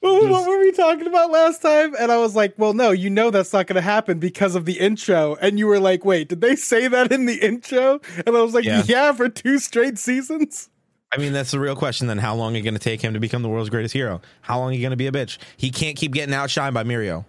[0.00, 1.94] What, what were we talking about last time?
[1.98, 4.64] And I was like, well, no, you know that's not going to happen because of
[4.64, 5.36] the intro.
[5.40, 8.00] And you were like, wait, did they say that in the intro?
[8.24, 8.82] And I was like, Yeah.
[8.86, 10.68] yeah, for two straight seasons.
[11.12, 12.18] I mean, that's the real question then.
[12.18, 14.20] How long are you going to take him to become the world's greatest hero?
[14.42, 15.38] How long are you going to be a bitch?
[15.56, 17.24] He can't keep getting outshined by Mirio.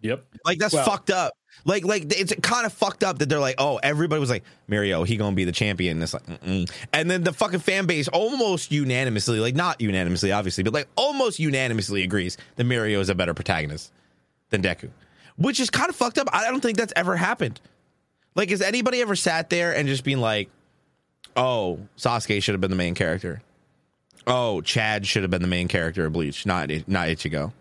[0.00, 0.24] Yep.
[0.46, 1.34] Like, that's Well- fucked up.
[1.64, 5.06] Like, like it's kind of fucked up that they're like, oh, everybody was like, Mirio,
[5.06, 5.98] he to be the champion.
[5.98, 6.70] And it's like, mm-mm.
[6.92, 11.38] and then the fucking fan base almost unanimously, like, not unanimously, obviously, but like almost
[11.38, 13.92] unanimously agrees that Mirio is a better protagonist
[14.50, 14.90] than Deku,
[15.36, 16.28] which is kind of fucked up.
[16.32, 17.60] I don't think that's ever happened.
[18.34, 20.48] Like, has anybody ever sat there and just been like,
[21.36, 23.42] oh, Sasuke should have been the main character?
[24.26, 27.52] oh, Chad should have been the main character of Bleach, not not Ichigo.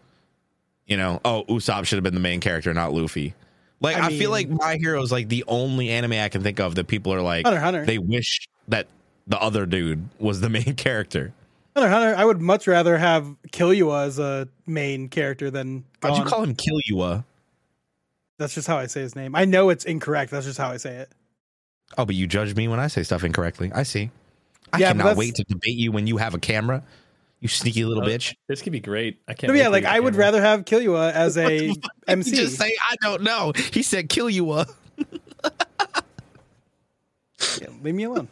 [0.85, 3.33] You know, oh, Usopp should have been the main character, not Luffy.
[3.81, 6.59] Like, I I, feel like My Hero is like the only anime I can think
[6.59, 7.85] of that people are like, Hunter, Hunter.
[7.85, 8.87] they wish that
[9.27, 11.33] the other dude was the main character.
[11.75, 15.83] Hunter, Hunter, I would much rather have Killua as a main character than.
[16.01, 17.23] Why'd you call him Killua?
[18.37, 19.35] That's just how I say his name.
[19.35, 20.31] I know it's incorrect.
[20.31, 21.11] That's just how I say it.
[21.97, 23.71] Oh, but you judge me when I say stuff incorrectly.
[23.73, 24.09] I see.
[24.73, 26.83] I Yeah, cannot wait to debate you when you have a camera.
[27.41, 28.33] You sneaky little Uh, bitch.
[28.47, 29.19] This could be great.
[29.27, 29.49] I can't.
[29.49, 30.25] No, wait yeah, like you to I would camera.
[30.27, 32.35] rather have Killua as a He MC.
[32.35, 33.51] just say I don't know.
[33.73, 34.69] He said kill you up.
[37.59, 38.27] Yeah, leave me alone.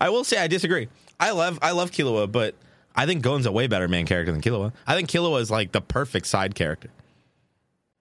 [0.00, 0.88] I will say I disagree.
[1.18, 2.54] I love I love Killua, but
[2.96, 4.72] I think Gon's a way better main character than Killua.
[4.86, 6.90] I think Killua is like the perfect side character.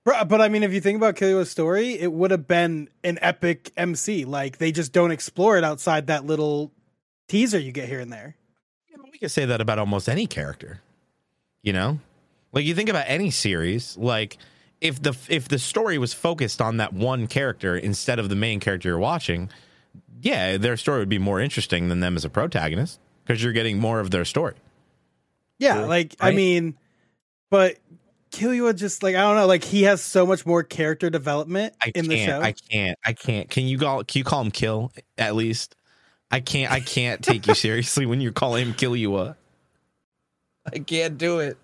[0.05, 3.71] But I mean, if you think about Killua's story, it would have been an epic
[3.77, 4.25] MC.
[4.25, 6.71] Like they just don't explore it outside that little
[7.27, 8.35] teaser you get here and there.
[9.19, 10.81] Yeah, but could say that about almost any character.
[11.61, 11.99] You know?
[12.51, 14.37] Like you think about any series, like
[14.81, 18.59] if the if the story was focused on that one character instead of the main
[18.59, 19.49] character you're watching,
[20.21, 23.77] yeah, their story would be more interesting than them as a protagonist because you're getting
[23.77, 24.55] more of their story.
[25.59, 25.85] Yeah, True.
[25.85, 26.75] like I mean,
[27.51, 27.77] but
[28.31, 31.87] Killua just like I don't know, like he has so much more character development I
[31.87, 32.09] in can't.
[32.09, 32.41] the show.
[32.41, 32.97] I can't.
[33.05, 33.49] I can't.
[33.49, 34.03] Can you call?
[34.03, 35.75] Can you call him Kill at least?
[36.31, 36.71] I can't.
[36.71, 39.15] I can't take you seriously when you call him Kill you.
[39.15, 39.33] Uh,
[40.71, 41.57] I can't do it.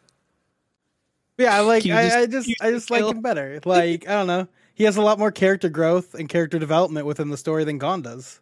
[1.38, 3.60] yeah, I like Can I, just- I just I just like him better.
[3.64, 7.30] Like I don't know, he has a lot more character growth and character development within
[7.30, 8.40] the story than Gon does.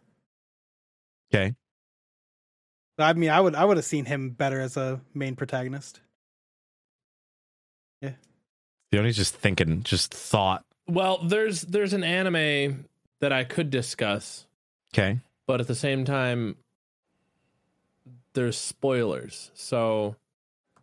[1.32, 1.54] Okay.
[2.98, 6.00] I mean, I would I would have seen him better as a main protagonist.
[8.92, 9.82] Sione's just thinking.
[9.82, 10.64] Just thought.
[10.86, 12.84] Well, there's there's an anime
[13.20, 14.46] that I could discuss,
[14.94, 15.18] Okay.
[15.46, 16.56] But at the same time,
[18.32, 19.50] there's spoilers.
[19.54, 20.16] So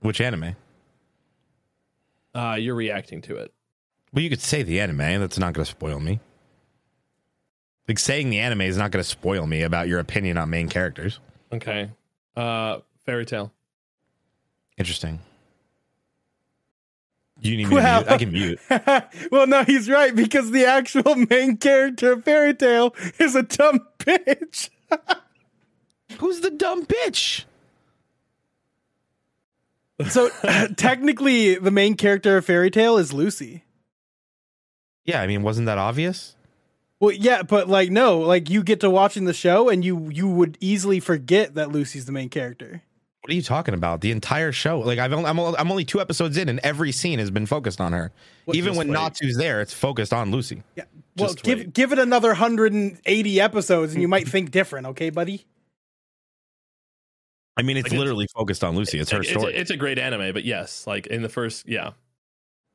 [0.02, 0.56] Which anime?
[2.36, 3.54] uh, you're reacting to it.
[4.14, 5.20] Well, you could say the anime.
[5.20, 6.20] That's not going to spoil me.
[7.88, 10.70] Like saying the anime is not going to spoil me about your opinion on main
[10.70, 11.20] characters.
[11.52, 11.90] Okay.
[12.36, 13.52] Uh, Fairy Tail.
[14.78, 15.20] Interesting.
[17.42, 18.60] You need me Well, to mute?
[18.70, 19.12] I can mute.
[19.32, 23.80] well, no, he's right because the actual main character of Fairy Tail is a dumb
[24.00, 24.70] bitch.
[26.20, 27.46] Who's the dumb bitch?
[30.10, 30.30] So
[30.78, 33.64] technically, the main character of Fairy Tail is Lucy.
[35.06, 36.36] Yeah, I mean, wasn't that obvious?
[37.00, 40.28] Well, yeah, but like no, like you get to watching the show and you you
[40.30, 42.84] would easily forget that Lucy's the main character.
[43.22, 44.02] What are you talking about?
[44.02, 46.92] The entire show, like I've only, I'm, only- I'm only two episodes in, and every
[46.92, 48.12] scene has been focused on her.
[48.48, 48.94] Well, Even when wait.
[48.96, 50.64] Natsu's there, it's focused on Lucy.
[50.76, 50.86] Yeah.
[51.18, 51.74] Well, Just give wait.
[51.74, 55.46] give it another 180 episodes and you might think different, okay, buddy?
[57.58, 58.98] I mean, it's Like, it's- literally focused on Lucy.
[59.00, 59.54] It's her It's, story.
[59.54, 61.92] it's a great anime, but yes, like in the first, yeah.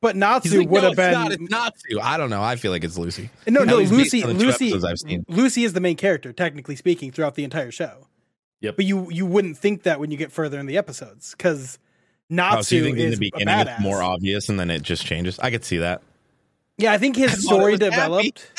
[0.01, 1.31] But He's Natsu like, would "No, have it's been not.
[1.33, 1.99] It's Natsu.
[1.99, 2.41] I don't know.
[2.43, 3.31] I feel like it's Lucy.
[3.47, 5.25] No, At no, Lucy on the two Lucy I've seen.
[5.27, 8.06] Lucy is the main character technically speaking throughout the entire show.
[8.61, 8.75] Yep.
[8.75, 12.33] But you you wouldn't think that when you get further in the episodes cuz Oh,
[12.33, 13.79] so Natsu you think in is the a beginning it's badass.
[13.81, 15.39] more obvious, and then it just changes?
[15.39, 16.01] I could see that.
[16.77, 18.51] Yeah, I think his I thought it story developed.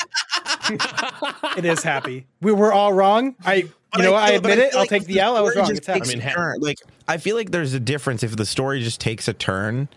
[1.57, 2.25] it is happy.
[2.41, 3.35] We were all wrong.
[3.45, 4.73] I you But know I feel- but admit it.
[4.73, 5.35] I'll like take if the L.
[5.37, 5.67] I was wrong.
[5.67, 6.59] just takes I mean, a ha- turn.
[6.61, 9.87] Like I feel like there's a difference if the story just takes a turn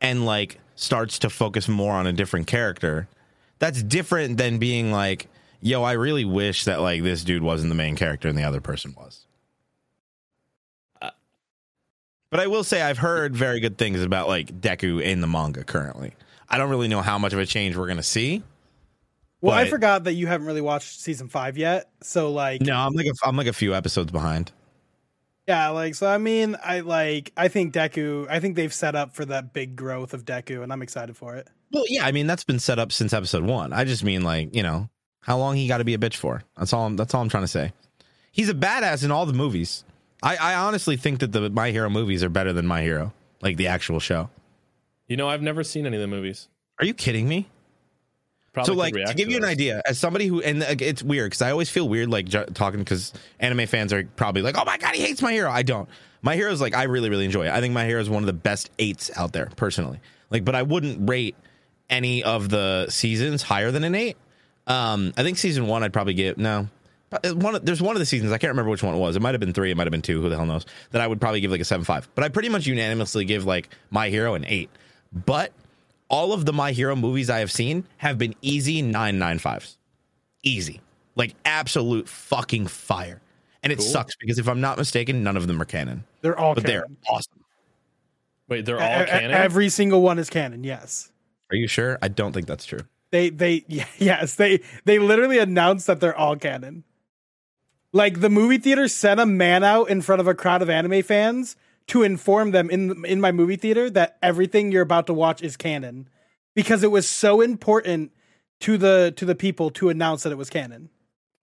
[0.00, 3.08] and like starts to focus more on a different character.
[3.58, 5.28] That's different than being like,
[5.60, 8.60] "Yo, I really wish that like this dude wasn't the main character and the other
[8.60, 9.24] person was."
[11.02, 11.10] Uh,
[12.36, 15.64] But I will say I've heard very good things about like Deku in the manga
[15.64, 16.12] currently.
[16.50, 18.42] I don't really know how much of a change we're gonna see.
[19.40, 21.88] well, I forgot that you haven't really watched season 5 yet.
[22.02, 24.52] So like No, I'm like a, I'm like a few episodes behind.
[25.48, 26.08] Yeah, like so.
[26.08, 27.32] I mean, I like.
[27.38, 28.26] I think Deku.
[28.28, 31.36] I think they've set up for that big growth of Deku, and I'm excited for
[31.36, 31.48] it.
[31.72, 33.72] Well, yeah, I mean that's been set up since episode one.
[33.72, 36.42] I just mean like you know how long he got to be a bitch for.
[36.58, 36.84] That's all.
[36.84, 37.72] I'm, that's all I'm trying to say.
[38.30, 39.84] He's a badass in all the movies.
[40.22, 43.56] I, I honestly think that the My Hero movies are better than My Hero, like
[43.56, 44.30] the actual show.
[45.08, 46.48] You know, I've never seen any of the movies.
[46.80, 47.48] Are you kidding me?
[48.52, 51.42] Probably so like to give you an idea, as somebody who and it's weird because
[51.42, 54.78] I always feel weird like ju- talking because anime fans are probably like, oh my
[54.78, 55.50] god, he hates My Hero.
[55.50, 55.88] I don't.
[56.22, 57.50] My Hero is like I really really enjoy it.
[57.50, 60.00] I think My Hero is one of the best eights out there personally.
[60.30, 61.36] Like, but I wouldn't rate
[61.90, 64.16] any of the seasons higher than an eight.
[64.66, 66.68] Um, I think season one I'd probably give no.
[67.22, 69.16] But One of, there's one of the seasons I can't remember which one it was.
[69.16, 69.70] It might have been three.
[69.70, 70.20] It might have been two.
[70.22, 70.66] Who the hell knows?
[70.90, 72.08] That I would probably give like a seven five.
[72.14, 74.70] But I pretty much unanimously give like My Hero an eight.
[75.12, 75.52] But
[76.08, 79.78] all of the My Hero movies I have seen have been easy nine nine fives,
[80.42, 80.80] easy,
[81.14, 83.20] like absolute fucking fire.
[83.62, 83.86] And it Cool.
[83.88, 86.86] sucks because if I'm not mistaken, none of them are canon, They're all but they're
[87.08, 87.42] awesome.
[88.48, 89.32] Wait, they're all e- canon.
[89.32, 90.62] Every single one is canon.
[90.62, 91.10] Yes.
[91.50, 91.98] Are you sure?
[92.00, 92.80] I don't think that's true.
[93.10, 93.64] They they
[93.98, 96.84] yes they they literally announced that they're all canon.
[97.96, 101.02] Like the movie theater sent a man out in front of a crowd of anime
[101.02, 101.56] fans
[101.86, 105.56] to inform them in in my movie theater that everything you're about to watch is
[105.56, 106.10] canon
[106.54, 108.12] because it was so important
[108.60, 110.90] to the to the people to announce that it was canon.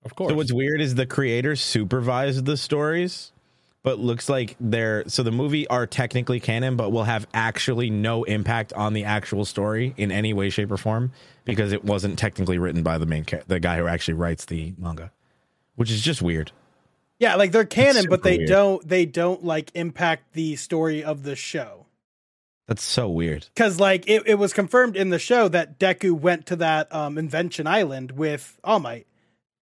[0.06, 0.30] of course.
[0.30, 3.32] So what's weird is the creators supervised the stories,
[3.82, 8.26] but looks like they're so the movie are technically canon, but will have actually no
[8.26, 11.14] impact on the actual story in any way, shape, or form
[11.46, 14.76] because it wasn't technically written by the main ca- the guy who actually writes the
[14.78, 15.12] manga,
[15.76, 16.52] which is just weird.
[17.20, 18.50] Yeah, like they're canon, but they weird.
[18.50, 21.86] don't they don't like impact the story of the show.
[22.68, 23.48] That's so weird.
[23.54, 27.18] Because like it, it was confirmed in the show that Deku went to that um,
[27.18, 29.06] Invention Island with All Might,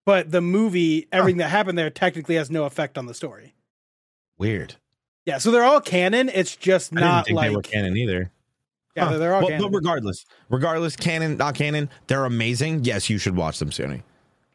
[0.06, 3.54] but the movie, everything that happened there technically has no effect on the story.
[4.38, 4.76] Weird.
[5.26, 6.30] Yeah, so they're all canon.
[6.30, 8.32] It's just I didn't think like they were canon either.
[8.95, 9.17] yeah, Huh.
[9.17, 9.60] they're, all Well.
[9.62, 12.86] But regardless, regardless, canon, not canon, they're amazing.
[12.86, 14.02] Yes, you should watch them, Sony.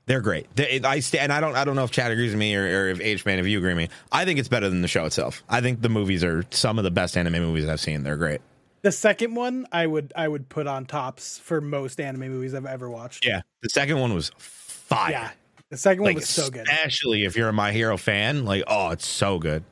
[0.06, 0.46] They're great.
[0.54, 2.62] They, I st- and I don't I don't know if Chad agrees with me or,
[2.62, 3.88] or if H man if you agree with me.
[4.12, 5.42] I think it's better than the show itself.
[5.48, 8.04] I think the movies are some of the best anime movies I've seen.
[8.04, 8.40] They're great.
[8.82, 12.66] the second one, I would I would put on tops for most anime movies I've
[12.66, 13.26] ever watched.
[13.26, 15.10] Yeah, the second one was fire.
[15.10, 15.30] Yeah,
[15.70, 16.68] the second one like was so good.
[16.68, 18.44] especially if you're a My Hero fan.
[18.44, 19.64] Like, oh, it's so good.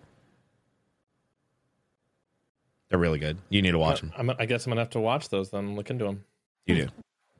[2.90, 3.38] They're really good.
[3.51, 4.12] You need to watch them.
[4.16, 5.77] I'm, I guess I'm gonna have to watch those then.
[5.77, 6.25] Look into them.
[6.66, 6.88] You do.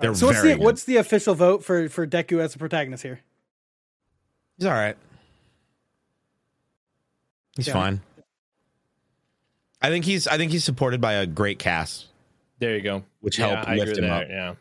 [0.01, 0.65] They're So what's very the good.
[0.65, 3.21] what's the official vote for for Deku as a protagonist here?
[4.59, 4.97] He's all right.
[7.57, 7.75] He's Yeah.
[7.75, 8.01] fine.
[9.81, 12.07] I think he's I think he's supported by a great cast,
[12.59, 13.05] There you go.
[13.21, 14.29] which Yeah, helped I lift him there, up.
[14.29, 14.55] Yeah.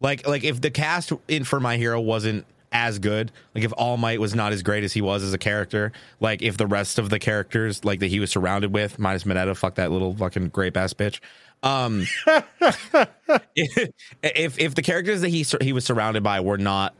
[0.00, 3.96] Like like if the cast in for My Hero wasn't as good, like if All
[3.96, 6.98] Might was not as great as he was as a character, like if the rest
[6.98, 10.48] of the characters like that he was surrounded with, minus Mineta, fuck that little fucking
[10.48, 11.20] grape ass bitch.
[11.62, 12.06] Um,
[13.54, 16.94] if if the characters that he he was surrounded by were not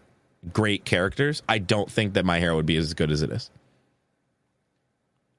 [0.53, 3.51] great characters, I don't think that My Hero would be as good as it is.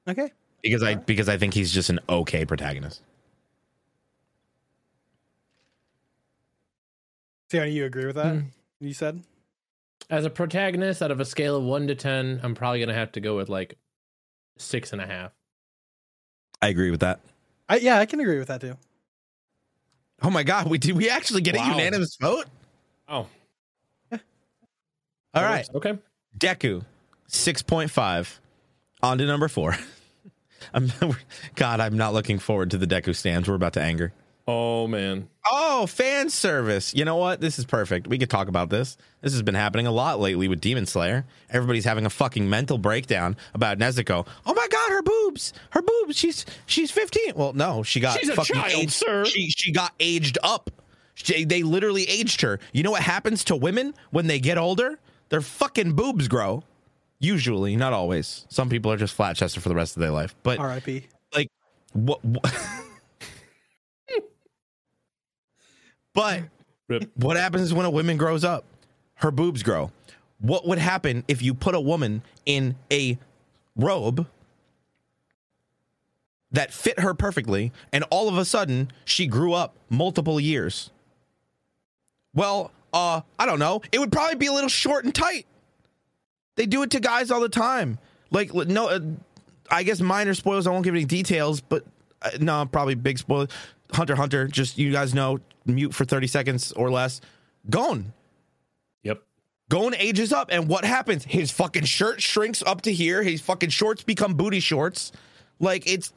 [0.06, 0.30] Okay.
[0.62, 3.02] because I because I think he's just an okay protagonist.
[7.50, 8.34] Tiana, you agree with that?
[8.34, 8.40] Hmm.
[8.80, 9.22] You said
[10.10, 13.12] As a protagonist, out of a scale of one to ten, I'm probably gonna have
[13.12, 13.78] to go with like
[14.58, 15.32] six and a half.
[16.60, 17.20] I agree with that.
[17.68, 18.76] I, yeah, I can agree with that too.
[20.22, 21.66] Oh my god, we did we actually get Wow.
[21.66, 22.46] a unanimous vote?
[23.08, 23.26] Oh,
[24.12, 24.18] yeah.
[25.34, 25.98] All right, Okay.
[26.38, 26.84] Deku,
[27.26, 28.40] six point five.
[29.02, 29.76] On to number four.
[30.74, 30.90] I'm
[31.56, 33.48] God, I'm not looking forward to the Deku stands.
[33.48, 34.12] We're about to anger.
[34.46, 35.28] Oh man.
[35.50, 36.94] Oh, fan service.
[36.94, 37.40] You know what?
[37.40, 38.06] This is perfect.
[38.06, 38.96] We could talk about this.
[39.22, 41.24] This has been happening a lot lately with Demon Slayer.
[41.50, 44.26] Everybody's having a fucking mental breakdown about Nezuko.
[44.44, 45.54] Oh my god, her boobs.
[45.70, 46.16] Her boobs.
[46.16, 47.34] She's she's 15.
[47.36, 49.24] Well, no, she got She's a fucking child, aged, sir.
[49.24, 50.70] She she got aged up.
[51.14, 52.58] She, they literally aged her.
[52.72, 54.98] You know what happens to women when they get older?
[55.28, 56.64] Their fucking boobs grow.
[57.18, 58.44] Usually, not always.
[58.50, 60.34] Some people are just flat chested for the rest of their life.
[60.42, 61.06] But R.I.P.
[61.32, 61.48] like
[61.92, 62.44] what, what
[66.14, 66.44] but
[66.88, 67.10] Rip.
[67.16, 68.64] what happens when a woman grows up?
[69.16, 69.90] Her boobs grow.
[70.38, 73.18] What would happen if you put a woman in a
[73.76, 74.26] robe
[76.52, 80.90] that fit her perfectly and all of a sudden she grew up multiple years?
[82.34, 83.82] Well uh i don't know.
[83.92, 85.46] It would probably be a little short and tight.
[86.56, 87.98] They do it to guys all the time.
[88.30, 89.00] Like no uh,
[89.70, 90.66] I guess minor spoilers.
[90.66, 91.84] I won't give any details, but
[92.24, 93.48] Uh, no, probably big spoiler.
[93.92, 97.20] Hunter Hunter, just you guys know, mute for 30 seconds or less.
[97.70, 98.12] Gon.
[99.02, 99.22] Yep.
[99.68, 101.24] Gon ages up, and what happens?
[101.24, 103.22] His fucking shirt shrinks up to here.
[103.22, 105.12] His fucking shorts become booty shorts.
[105.60, 106.12] Like it's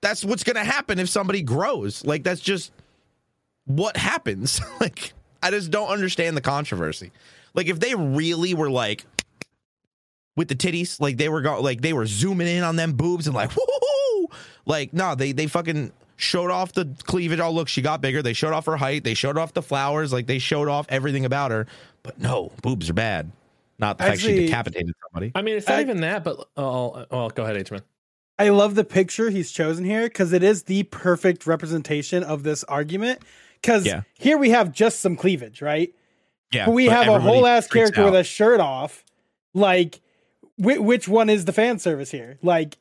[0.00, 2.04] that's what's gonna happen if somebody grows.
[2.04, 2.72] Like that's just
[3.64, 4.60] what happens.
[4.80, 7.10] like I just don't understand the controversy.
[7.54, 9.04] Like if they really were like
[10.36, 13.26] with the titties, like they were go- like they were zooming in on them boobs
[13.26, 13.50] and like
[14.66, 17.40] like no, they they fucking showed off the cleavage.
[17.40, 18.22] Oh look, she got bigger.
[18.22, 19.04] They showed off her height.
[19.04, 20.12] They showed off the flowers.
[20.12, 21.66] Like they showed off everything about her.
[22.02, 23.30] But no, boobs are bad.
[23.78, 25.32] Not the fact she decapitated somebody.
[25.34, 27.82] I mean, it's not I- even that, but oh, oh, oh go ahead, H man.
[28.38, 32.64] I love the picture he's chosen here because it is the perfect representation of this
[32.64, 33.20] argument.
[33.60, 34.02] Because Yeah.
[34.18, 35.94] here we have just some cleavage, right?
[36.52, 39.04] Yeah, but we have a whole ass character with a a shirt off.
[39.54, 40.00] Like,
[40.60, 42.38] whi which one is the fan service here?
[42.42, 42.78] Like,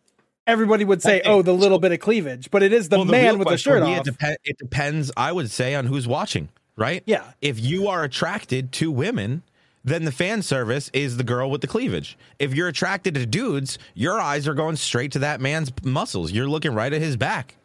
[0.48, 3.26] everybody would say, "Oh, the little bit of cleavage," but it is the Well, man
[3.26, 4.08] real with the shirt be, off.
[4.08, 5.12] It, depe- it depends.
[5.16, 7.04] I would say on who's watching, right?
[7.06, 7.32] Yeah.
[7.42, 9.44] If you are attracted to women,
[9.84, 12.18] then the fan service is the girl with the cleavage.
[12.40, 16.32] If you're attracted to dudes, your eyes are going straight to that man's muscles.
[16.32, 17.56] You're looking right at his back.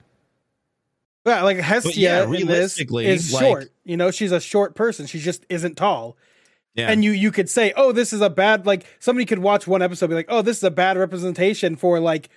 [1.27, 3.73] Yeah, like Hestia yeah, realistically, is like- short.
[3.85, 5.07] You know, she's a short person.
[5.07, 6.17] She just isn't tall.
[6.75, 6.89] Yeah.
[6.91, 9.81] And you you could say, oh, this is a bad like somebody could watch one
[9.83, 12.29] episode and be like, oh, this is a bad representation for like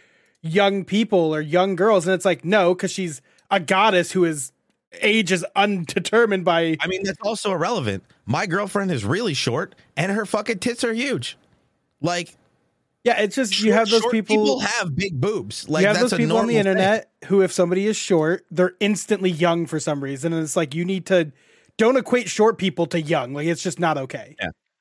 [0.42, 3.22] young people or young girls, and it's like no, because she's
[3.52, 4.52] a goddess who is
[5.02, 6.78] age is undetermined by.
[6.80, 8.04] I mean, that's also irrelevant.
[8.26, 11.38] My girlfriend is really short and her fucking tits are huge.
[12.02, 12.36] Like,
[13.04, 14.60] Yeah, it's just you have those Short people.
[14.60, 15.68] have big boobs.
[15.70, 16.80] Like you have that's those a people on the normal thing.
[16.80, 20.74] internet who, if somebody is short, they're instantly young for some reason, and it's like
[20.76, 21.32] you need to
[21.78, 23.34] don't equate short people to young.
[23.34, 24.36] Like it's just not okay.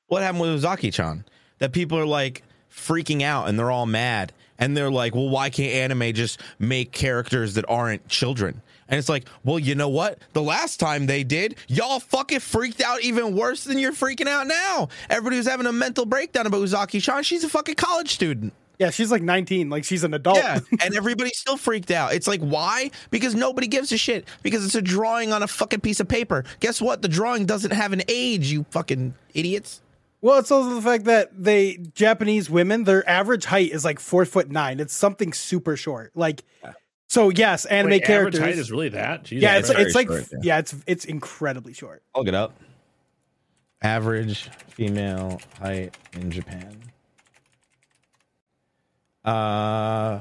[0.07, 1.25] What happened with Uzaki-chan?
[1.59, 5.49] That people are like freaking out and they're all mad and they're like, "Well, why
[5.49, 10.19] can't anime just make characters that aren't children?" And it's like, "Well, you know what?
[10.33, 14.45] The last time they did, y'all fucking freaked out even worse than you're freaking out
[14.45, 14.89] now.
[15.09, 17.23] Everybody was having a mental breakdown about Uzaki-chan.
[17.23, 20.37] She's a fucking college student." Yeah, she's like 19, like she's an adult.
[20.37, 22.13] Yeah, and everybody's still freaked out.
[22.13, 22.91] It's like, why?
[23.11, 24.25] Because nobody gives a shit.
[24.41, 26.45] Because it's a drawing on a fucking piece of paper.
[26.61, 27.01] Guess what?
[27.01, 29.81] The drawing doesn't have an age, you fucking idiots.
[30.21, 34.25] Well, it's also the fact that they Japanese women, their average height is like four
[34.25, 34.79] foot nine.
[34.79, 36.11] It's something super short.
[36.13, 36.43] Like,
[37.07, 38.41] so yes, anime Wait, average characters.
[38.41, 39.23] height is really that?
[39.23, 40.39] Jesus yeah, it's it's like short, yeah.
[40.43, 42.03] yeah, it's it's incredibly short.
[42.13, 42.59] I'll get up.
[43.81, 46.75] Average female height in Japan.
[49.23, 50.19] Uh,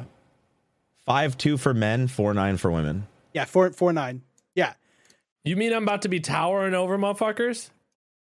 [1.06, 3.06] five two for men, four nine for women.
[3.34, 4.22] Yeah, four four nine.
[4.54, 4.74] Yeah,
[5.44, 7.70] You mean I'm about to be towering over motherfuckers?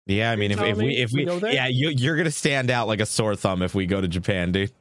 [0.09, 1.53] Yeah, I mean, if, if we if we we go there?
[1.53, 4.51] yeah, you, you're gonna stand out like a sore thumb if we go to Japan,
[4.51, 4.73] dude.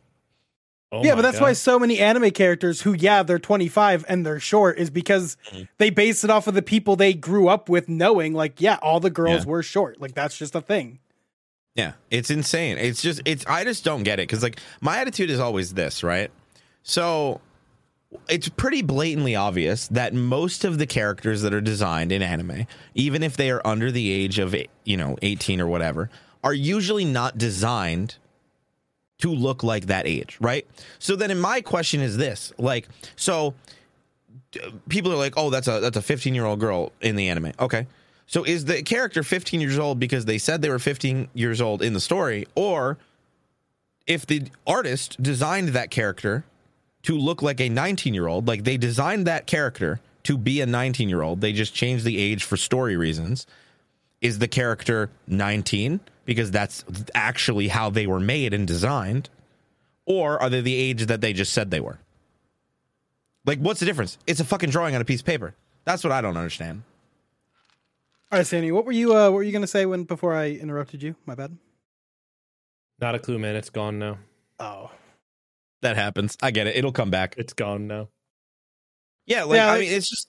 [0.91, 1.45] Oh yeah, but that's God.
[1.47, 5.35] why so many anime characters who yeah they're twenty five and they're short is because
[5.51, 5.63] Mm-hmm.
[5.79, 8.99] they base it off of the people they grew up with knowing like yeah all
[9.01, 9.51] the girls Yeah.
[9.51, 10.99] were short like that's just a thing.
[11.75, 12.77] Yeah, it's insane.
[12.77, 16.03] It's just it's I just don't get it because like my attitude is always this,
[16.03, 16.31] right?
[16.83, 17.41] So
[18.29, 23.23] it's pretty blatantly obvious that most of the characters that are designed in anime, even
[23.23, 26.09] if they are under the age of you know 18 or whatever,
[26.43, 28.15] are usually not designed
[29.19, 30.67] to look like that age, right?
[30.99, 33.55] So then in my question is this, like so
[34.89, 37.87] people are like, "Oh, that's a that's a 15-year-old girl in the anime." Okay.
[38.29, 41.81] So is the character 15 years old because they said they were 15 years old
[41.81, 42.97] in the story or
[44.05, 46.43] if the artist designed that character
[47.07, 50.65] to look like a 19 year old, like they designed that character to be a
[50.65, 53.47] 19 year old, they just changed the age for story reasons.
[54.19, 56.83] Is the character 19 because that's
[57.15, 59.29] actually how they were made and designed?
[60.05, 61.97] Or are they the age that they just said they were?
[63.45, 64.17] Like, what's the difference?
[64.27, 65.55] It's a fucking drawing on a piece of paper.
[65.85, 66.83] That's what I don't understand.
[68.33, 70.49] All right, Sandy, what were you uh, what were you gonna say when before I
[70.49, 71.15] interrupted you?
[71.25, 71.57] My bad.
[72.99, 73.55] Not a clue, man.
[73.55, 74.17] It's gone now.
[74.59, 74.91] Oh,
[75.81, 76.37] That happens.
[76.41, 76.75] I get it.
[76.75, 77.35] It'll come back.
[77.37, 78.09] It's gone now.
[79.25, 80.27] Yeah, like Yeah, I mean, it's just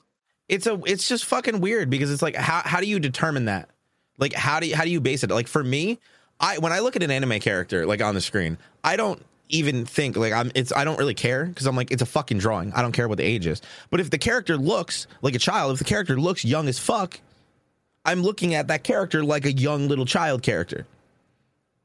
[0.48, 3.68] it's a it's just fucking weird because it's like how how do you determine that?
[4.18, 5.30] Like how do you how do you base it?
[5.30, 5.98] Like for me,
[6.40, 9.86] I when I look at an anime character like on the screen, I don't even
[9.86, 12.72] think like I'm it's I don't really care because I'm like it's a fucking drawing.
[12.72, 13.62] I don't care what the age is.
[13.90, 17.20] But if the character looks like a child, if the character looks young as fuck,
[18.04, 20.86] I'm looking at that character like a young little child character.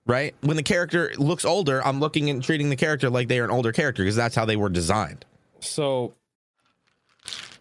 [0.05, 0.35] Right?
[0.41, 3.51] When the character looks older, I'm looking and treating the character like they are an
[3.51, 5.25] older character because that's how they were designed.
[5.61, 6.13] So,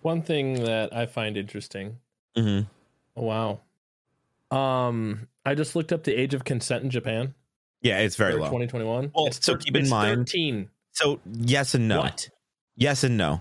[0.03, 1.99] one thing that I find interesting.
[2.37, 2.67] Mm-hmm.
[3.17, 3.61] Oh, wow.
[4.51, 7.35] Um, I just looked up the age of consent in Japan
[7.81, 8.47] Yeah, it's very low.
[8.47, 9.13] 2021.
[9.15, 10.69] Well, it's so thir- keep in mind- 13.
[10.93, 12.01] So yes and no.
[12.01, 12.29] What?
[12.77, 13.41] Yes and no.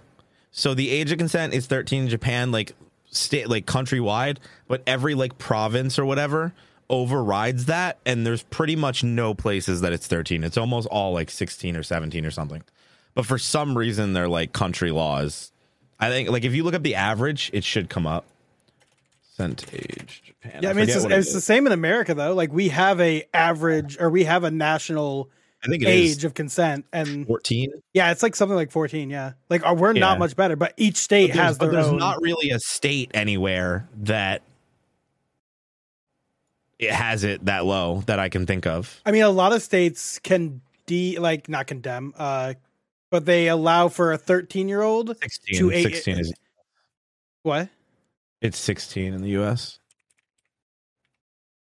[0.51, 2.73] So the age of consent is 13 in Japan, like
[3.09, 4.37] state, like countrywide,
[4.67, 6.53] but every like province or whatever
[6.91, 10.43] overrides that, and there's pretty much no places that it's 13.
[10.43, 12.61] It's almost all like 16 or 17 or something.
[13.15, 15.51] But for some reason, they're like country laws.
[15.99, 18.25] I think like if you look up the average, it should come up.
[19.37, 20.59] Consent age Japan.
[20.63, 20.69] yeah.
[20.69, 22.33] I mean, it's, the- it it's the same in America though.
[22.33, 25.29] Like we have a average or we have a national
[25.63, 27.71] I think age of consent, and 14.
[27.93, 29.09] yeah, it's like something like fourteen.
[29.09, 29.99] Yeah, like uh, we're Yeah.
[29.99, 31.97] not much better, but each state But there's, has but their there's own.
[31.99, 34.41] not really a state anywhere that
[36.81, 38.99] it has it that low that I can think of.
[39.05, 42.55] I mean, a lot of states can de like not condemn, uh,
[43.11, 45.15] but they allow for a thirteen year old.
[45.21, 45.59] 16.
[45.59, 46.33] To eight- 16 is
[47.43, 47.69] What?
[48.41, 49.79] it's 16 in the US.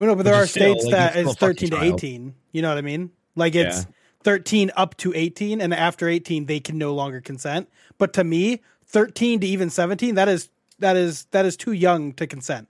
[0.01, 1.71] Well, no, but there is are still, states like, that you're still a fucking thirteen
[1.71, 1.95] to child.
[1.95, 2.35] eighteen.
[2.53, 3.11] You know what I mean?
[3.37, 3.85] Like it's Yeah.
[4.25, 7.69] thirteen up to eighteen, and after eighteen, they can no longer consent.
[7.99, 10.49] But to me, thirteen to even seventeen, that is
[10.79, 12.69] that is that is too young to consent.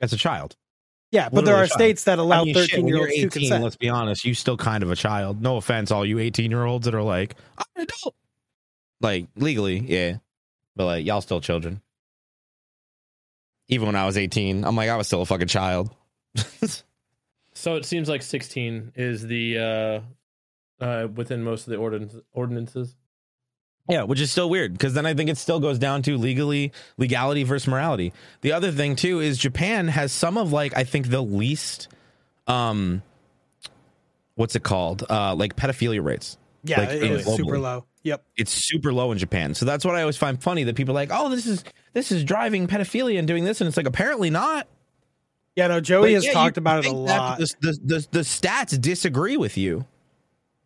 [0.00, 0.56] That's a child.
[1.12, 1.72] Yeah, but there are child.
[1.72, 3.62] states that allow I mean, thirteen when year you're olds to consent.
[3.62, 5.40] let's be honest, you still kind of a child.
[5.40, 8.14] No offense, all you 18 year olds that are like, I'm an adult.
[9.00, 10.16] Like legally, yeah.
[10.74, 11.82] But like y'all still children.
[13.68, 15.90] Even when I was 18, I'm like, I was still a fucking child.
[17.54, 20.00] So it seems like 16 is the uh,
[20.84, 22.96] uh, within most of the ordinance, ordinances.
[23.88, 26.72] Yeah, which is still weird because then I think it still goes down to legally
[26.98, 28.12] legality versus morality.
[28.40, 31.88] The other thing too is Japan has some of like I think the least
[32.46, 33.02] um
[34.36, 35.04] what's it called?
[35.10, 36.38] Uh like pedophilia rates.
[36.64, 37.84] Yeah, Like, it is super low.
[38.04, 38.24] Yep.
[38.36, 39.54] It's super low in Japan.
[39.54, 42.12] So that's what I always find funny that people are like, oh, this is this
[42.12, 44.68] is driving pedophilia and doing this, and it's like apparently not.
[45.54, 47.38] Yeah, no, Joey Like, has yeah, talked about it a lot.
[47.38, 49.84] The, the, the, the stats disagree with you.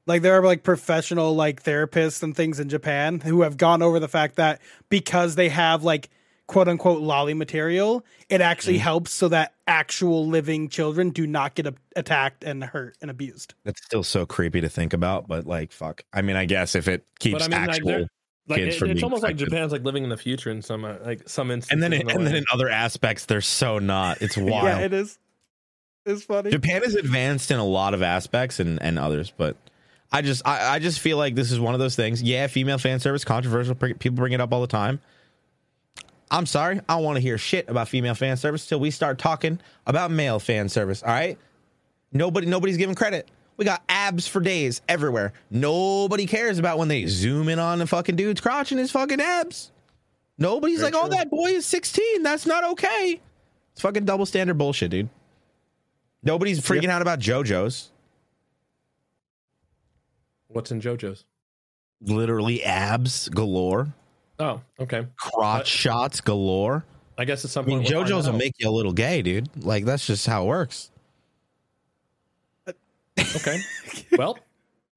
[0.06, 3.98] Like there are like professional like therapists and things in Japan who have gone over
[3.98, 6.08] the fact that because they have like
[6.46, 8.82] quote unquote lolly material, it actually Mm.
[8.82, 13.54] helps so that actual living children do not get a- attacked and hurt and abused.
[13.64, 16.04] That's still so creepy to think about, but like, fuck.
[16.12, 18.06] I mean, I guess if it keeps But I mean, like, actual, they're-
[18.48, 19.34] like kids it- from it's being almost like.
[19.36, 21.72] Japan's like living in the future in some uh, like some instances.
[21.72, 24.22] and then in in, a and then in other aspects, they're so not.
[24.22, 24.62] It's wild.
[24.66, 25.18] Yeah, it is.
[26.04, 26.50] It's funny.
[26.52, 29.56] Japan is advanced in a lot of aspects and, and others, but
[30.12, 32.22] I just I, I just feel like this is one of those things.
[32.22, 33.74] Yeah, female fan service controversial.
[33.74, 35.00] People bring it up all the time.
[36.30, 39.18] I'm sorry, I don't want to hear shit about female fan service till we start
[39.18, 41.02] talking about male fan service.
[41.02, 41.38] All right,
[42.12, 43.28] nobody nobody's giving credit.
[43.56, 45.32] We got abs for days everywhere.
[45.50, 49.20] Nobody cares about when they zoom in on the fucking dude's crotch and his fucking
[49.20, 49.72] abs.
[50.38, 52.22] Nobody's Very like, oh, that boy is 16.
[52.22, 53.18] That's not okay.
[53.72, 55.08] It's fucking double standard bullshit, dude.
[56.22, 57.90] Nobody's freaking out about JoJo's.
[60.56, 61.24] What's in JoJo's?
[62.00, 63.94] Literally abs galore,
[64.40, 65.06] Oh, okay.
[65.16, 66.84] crotch shots galore.
[67.16, 69.48] I guess at some I mean, we'll JoJo's will make you a little gay, dude.
[69.64, 70.90] Like that's just how it works.
[73.36, 73.58] Okay.
[74.18, 74.38] Well,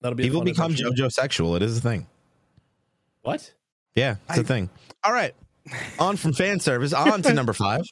[0.01, 1.03] that'll be People become adventure.
[1.03, 1.55] JoJo sexual.
[1.55, 2.07] It is a thing.
[3.22, 3.53] What?
[3.95, 4.70] Yeah, it's a I- thing.
[5.03, 5.34] All right,
[5.99, 6.93] on from fan service.
[6.93, 7.84] On to number five.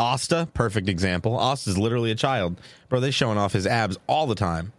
[0.00, 1.38] Asta, perfect example.
[1.38, 3.00] Asta's literally a child, bro.
[3.00, 4.72] They showing off his abs all the time.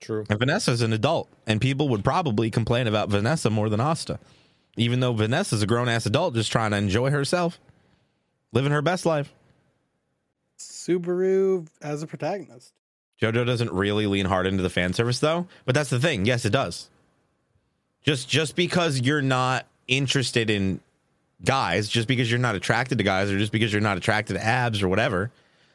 [0.00, 0.24] True.
[0.28, 4.18] And Vanessa's an adult, and people would probably complain about Vanessa more than Asta,
[4.76, 7.60] even though Vanessa's a grown ass adult just trying to enjoy herself,
[8.52, 9.32] living her best life.
[10.58, 12.74] Subaru as a protagonist.
[13.22, 16.26] JoJo doesn't really lean hard into the fan service though, but that's the thing.
[16.26, 16.90] Yes, it does.
[18.02, 20.80] Just just because you're not interested in
[21.44, 24.44] guys, just because you're not attracted to guys, or just because you're not attracted to
[24.44, 25.30] abs or whatever,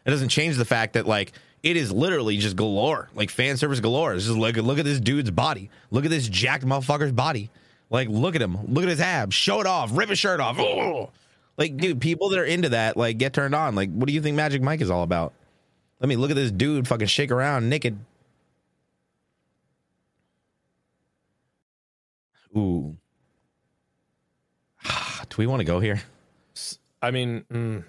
[0.05, 3.80] it doesn't change the fact that like it is literally just galore, like fan service
[3.80, 4.13] galore.
[4.13, 7.49] It's just like look at this dude's body, look at this jacked motherfucker's body,
[7.89, 10.57] like look at him, look at his abs, show it off, rip his shirt off.
[11.57, 13.76] Like, dude, people that are into that like get turned on.
[13.76, 15.34] Like, what do you think Magic Mike is all about?
[15.99, 17.97] Let me look at this dude fucking shake around naked.
[22.55, 22.95] Ooh.
[25.30, 26.02] Do we want to go here?
[27.02, 27.84] I mean, mm,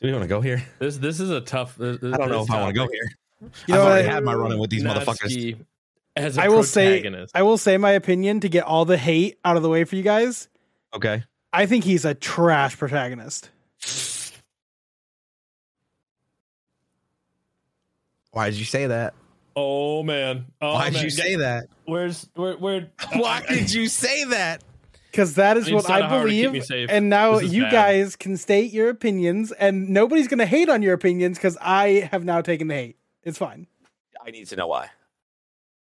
[0.00, 0.62] Do we want to go here?
[0.78, 1.78] this this is a tough.
[1.80, 3.10] I I don't know if I want to go here.
[3.40, 4.14] You I've know already what?
[4.14, 5.58] had my running with these motherfuckers.
[6.16, 7.26] As a I will say.
[7.34, 9.96] I will say my opinion to get all the hate out of the way for
[9.96, 10.48] you guys.
[10.94, 11.22] Okay.
[11.52, 13.50] I think he's a trash protagonist.
[18.32, 19.14] Why did you say that?
[19.58, 20.44] oh man.
[20.60, 21.04] Oh, Why did man.
[21.04, 21.66] you say that?
[21.86, 22.88] Where's where where?
[23.14, 24.62] Why did you say that?
[25.16, 26.90] Because that is I need what I Sana Howard to keep me believe.
[26.90, 27.72] And now you bad.
[27.72, 32.06] guys can state your opinions, and nobody's going to hate on your opinions because I
[32.12, 32.98] have now taken the hate.
[33.22, 33.66] It's fine.
[34.22, 34.90] I need to know why.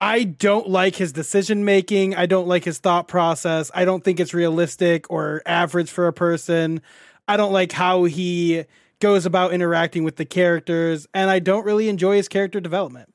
[0.01, 2.15] I don't like his decision making.
[2.15, 3.73] I don't like his thought process.
[3.75, 6.81] I don't think it's realistic or average for a person.
[7.27, 8.67] I don't like how he
[9.01, 13.13] goes about interacting with the characters, and I don't really enjoy his character development.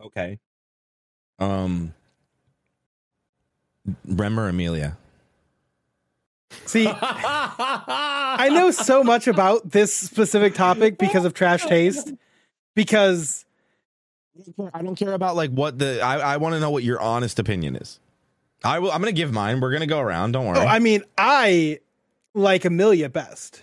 [0.00, 0.38] Okay.
[1.38, 1.92] Um.
[4.06, 4.96] Rem or Emilia?
[6.64, 12.12] See, I know so much about this specific topic because of trash taste.
[12.74, 13.44] Because
[14.74, 16.00] I don't care about like what the.
[16.00, 18.00] I, I want to know what your honest opinion is.
[18.64, 18.92] I will.
[18.92, 19.60] I'm gonna give mine.
[19.60, 20.32] We're gonna go around.
[20.32, 20.58] Don't worry.
[20.58, 21.80] oh, I mean, I
[22.34, 23.62] like Emilia best.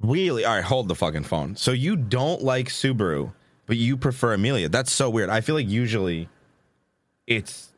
[0.00, 0.44] Really?
[0.44, 1.56] All right, hold the fucking phone.
[1.56, 3.32] So you don't like Subaru,
[3.66, 4.68] but you prefer Emilia.
[4.68, 5.30] That's so weird.
[5.30, 6.28] I feel like usually
[7.26, 7.71] it's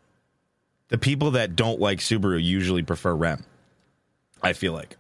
[0.88, 3.44] the people that don't like Subaru usually prefer Rem.
[4.42, 4.96] I feel like.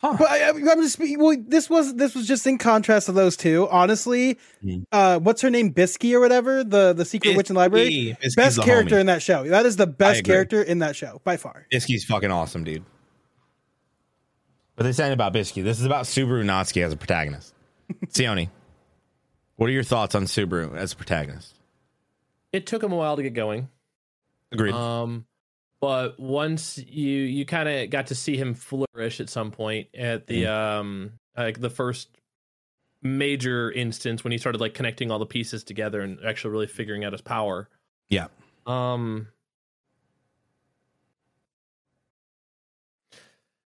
[0.00, 0.16] Huh.
[0.18, 1.36] But I, I'm just well.
[1.46, 3.66] This was this was just in contrast to those two.
[3.70, 4.84] Honestly, Mhm.
[4.92, 8.18] uh, what's her name, Bisky or whatever, the the secret witch in the library, Bisky-
[8.18, 9.00] Bisky's best character homie.
[9.00, 9.44] in that show.
[9.48, 11.66] That is the best character in that show by far.
[11.72, 12.84] Bisky's fucking awesome, dude.
[14.76, 15.62] But this ain't about Bisky.
[15.64, 17.54] This is about Subaru Natsuki as a protagonist.
[18.08, 18.50] Sione,
[19.56, 21.54] what are your thoughts on Subaru as a protagonist?
[22.54, 23.68] It took him a while to get going.
[24.52, 24.74] Agreed.
[24.74, 25.26] Um,
[25.80, 30.28] but once you you kind of got to see him flourish at some point at
[30.28, 32.08] the um like the first
[33.02, 37.04] major instance when he started like connecting all the pieces together and actually really figuring
[37.04, 37.68] out his power.
[38.08, 38.28] Yeah.
[38.66, 39.28] Um.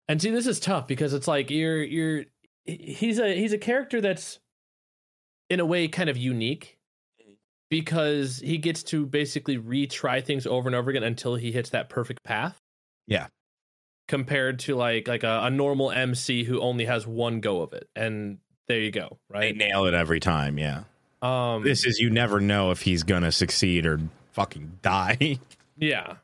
[0.08, 2.24] And see, this is tough because it's like you're you're
[2.64, 4.38] he's a he's a character that's
[5.50, 6.75] in a way kind of unique
[7.68, 11.88] because he gets to basically retry things over and over again until he hits that
[11.88, 12.58] perfect path.
[13.06, 13.26] Yeah.
[14.08, 17.88] Compared to like like a, a normal MC who only has one go of it,
[17.96, 18.38] and
[18.68, 19.56] there you go, right?
[19.58, 20.58] They nail it every time.
[20.58, 20.84] Yeah.
[21.22, 24.00] Um, This is you never know if he's gonna succeed or
[24.32, 25.40] fucking die.
[25.76, 26.16] Yeah.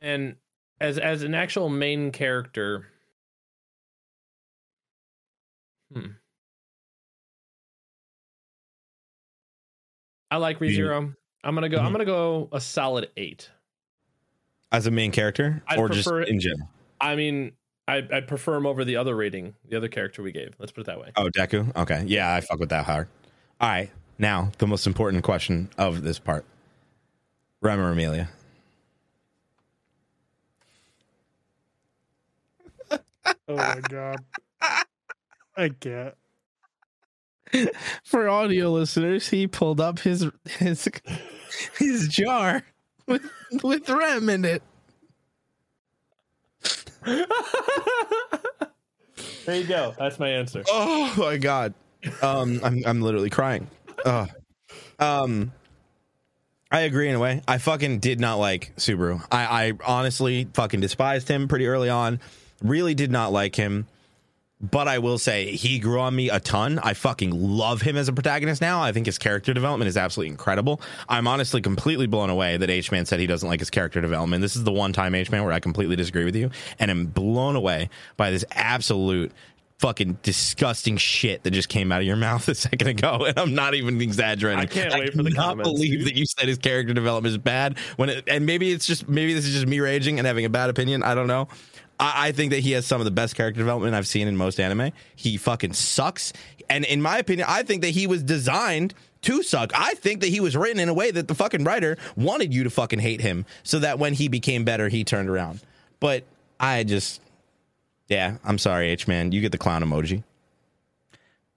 [0.00, 0.36] And
[0.80, 2.86] as as an actual main character
[5.92, 6.12] Hmm.
[10.32, 11.14] I like ReZero.
[11.44, 11.92] I'm gonna go I'm Mhm.
[11.92, 13.50] gonna go a solid eight.
[14.72, 16.70] As a main character, I'd or just prefer it- in general.
[17.02, 17.52] I mean
[17.86, 20.54] I I prefer him over the other rating, the other character we gave.
[20.58, 21.12] Let's put it that way.
[21.16, 21.76] Oh, Deku.
[21.76, 23.08] Okay, yeah, I fuck with that hard.
[23.60, 26.46] All right, now the most important question of this part:
[27.60, 28.30] Rem or Emilia?
[33.48, 34.16] Oh my god.
[35.56, 36.14] I can't.
[38.04, 40.28] For audio listeners, he pulled up his
[40.58, 40.88] his
[41.78, 42.62] his jar
[43.06, 43.22] with
[43.62, 44.62] with Rem in it.
[47.04, 47.26] there
[49.56, 49.94] you go.
[49.98, 50.62] That's my answer.
[50.68, 51.74] Oh my god.
[52.20, 53.68] Um, I'm I'm literally crying.
[54.04, 54.26] Uh,
[54.98, 55.52] um,
[56.70, 57.42] I agree in a way.
[57.46, 59.24] I fucking did not like Subaru.
[59.30, 62.20] I I honestly fucking despised him pretty early on.
[62.62, 63.86] Really did not like him.
[64.62, 66.78] But I will say he grew on me a ton.
[66.78, 68.80] I fucking love him as a protagonist now.
[68.80, 70.80] I think his character development is absolutely incredible.
[71.08, 74.40] I'm honestly completely blown away that H Man said he doesn't like his character development.
[74.40, 77.06] This is the one time H Man where I completely disagree with you, and I'm
[77.06, 79.32] blown away by this absolute
[79.82, 83.54] fucking disgusting shit that just came out of your mouth a second ago, and I'm
[83.54, 84.60] not even exaggerating.
[84.60, 87.78] I can't wait for the comments, believe that you said his character development is bad
[87.96, 90.50] when it, and maybe it's just maybe this is just me raging and having a
[90.50, 91.02] bad opinion.
[91.02, 91.48] I don't know.
[92.02, 94.36] I, I think that he has some of the best character development I've seen in
[94.36, 94.90] most anime.
[95.14, 96.32] He fucking sucks,
[96.68, 98.92] and in my opinion, I think that he was designed
[99.22, 99.70] to suck.
[99.74, 102.64] I think that he was written in a way that the fucking writer wanted you
[102.64, 105.60] to fucking hate him, so that when he became better, he turned around.
[106.00, 106.24] But
[106.58, 107.20] I just,
[108.08, 110.24] yeah, I'm sorry, H man, you get the clown emoji.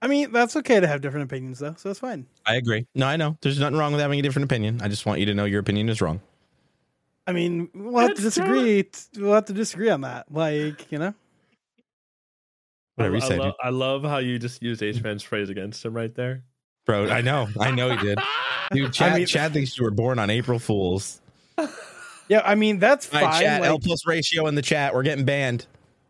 [0.00, 2.26] I mean, that's okay to have different opinions though, so it's fine.
[2.44, 2.86] I agree.
[2.94, 3.36] No, I know.
[3.40, 4.80] There's nothing wrong with having a different opinion.
[4.80, 6.20] I just want you to know your opinion is wrong.
[7.26, 8.88] I mean, we'll have to That's disagree.
[9.16, 10.32] We'll have to disagree on that.
[10.32, 11.14] Like, you know.
[12.94, 15.50] Whatever I, you say, I, lo- I love how you just used H Man's phrase
[15.50, 16.44] against him right there.
[16.86, 17.08] bro.
[17.08, 17.48] I know.
[17.60, 18.18] I know he did.
[18.72, 21.20] Dude, Chad, I mean- Chad thinks you were born on April Fools.
[22.28, 23.22] Yeah, I mean that's fine.
[23.22, 23.60] right, chat.
[23.60, 24.94] like- L plus ratio in the chat.
[24.94, 25.66] We're getting banned.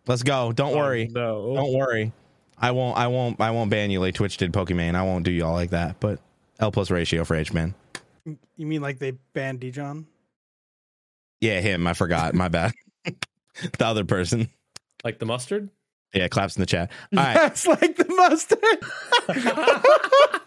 [0.07, 0.53] Let's go.
[0.53, 1.11] Don't oh, worry.
[1.11, 1.55] Oh, no.
[1.57, 2.12] Don't worry.
[2.59, 2.97] I won't.
[2.97, 3.41] I won't.
[3.41, 4.95] I won't ban you like Twitch did Pokimane.
[4.95, 6.01] I won't do y'all like that.
[6.01, 6.21] But
[6.59, 7.75] L plus ratio for H man.
[8.25, 10.07] you mean like they banned Dijon?
[11.47, 11.87] Yeah, him.
[11.87, 12.35] I forgot.
[12.35, 12.73] My bad.
[13.05, 14.51] the other person.
[15.05, 15.71] Like the mustard?
[16.13, 16.91] Yeah, claps in the chat.
[17.17, 17.35] All right.
[17.35, 18.59] That's like the mustard.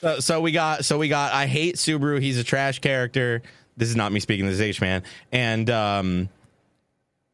[0.00, 0.84] So, so we got.
[0.84, 1.32] So we got.
[1.32, 2.20] I hate Subaru.
[2.20, 3.42] He's a trash character.
[3.76, 4.46] This is not me speaking.
[4.46, 5.02] This is H man.
[5.32, 6.28] And um,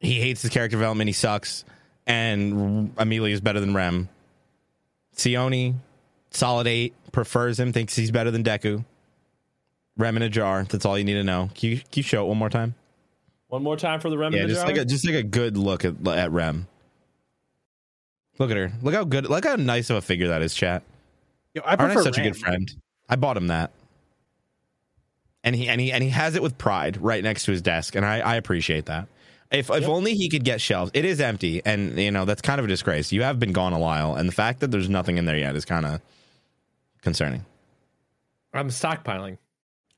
[0.00, 1.08] he hates his character development.
[1.08, 1.66] He sucks.
[2.06, 4.08] And Emilia is better than Rem.
[5.14, 5.74] Sione,
[6.30, 6.94] solid eight.
[7.12, 7.72] Prefers him.
[7.74, 8.82] Thinks he's better than Deku.
[9.98, 10.64] Rem in a jar.
[10.64, 11.50] That's all you need to know.
[11.54, 12.74] Can you, can you show it one more time?
[13.54, 14.74] One more time for the Rem Yeah, in the just jar?
[14.74, 16.66] like a just like a good look at at Rem.
[18.40, 18.72] Look at her.
[18.82, 19.26] Look how good.
[19.30, 20.56] Look how nice of a figure that is.
[20.56, 20.82] Chat.
[21.54, 22.68] Yo, I Aren't I such a good friend?
[23.08, 23.70] I bought him that,
[25.44, 27.94] and he and he and he has it with pride right next to his desk,
[27.94, 29.06] and I, I appreciate that.
[29.52, 30.90] If if only he could get shelves.
[30.92, 33.12] It is empty, and you know that's kind of a disgrace.
[33.12, 35.54] You have been gone a while, and the fact that there's nothing in there yet
[35.54, 36.00] is kind of
[37.02, 37.44] concerning.
[38.52, 39.38] I'm stockpiling.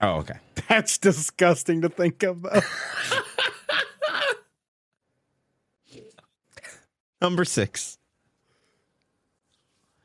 [0.02, 0.36] Oh, okay.
[0.68, 2.44] That's disgusting to think of.
[7.20, 7.98] Number six.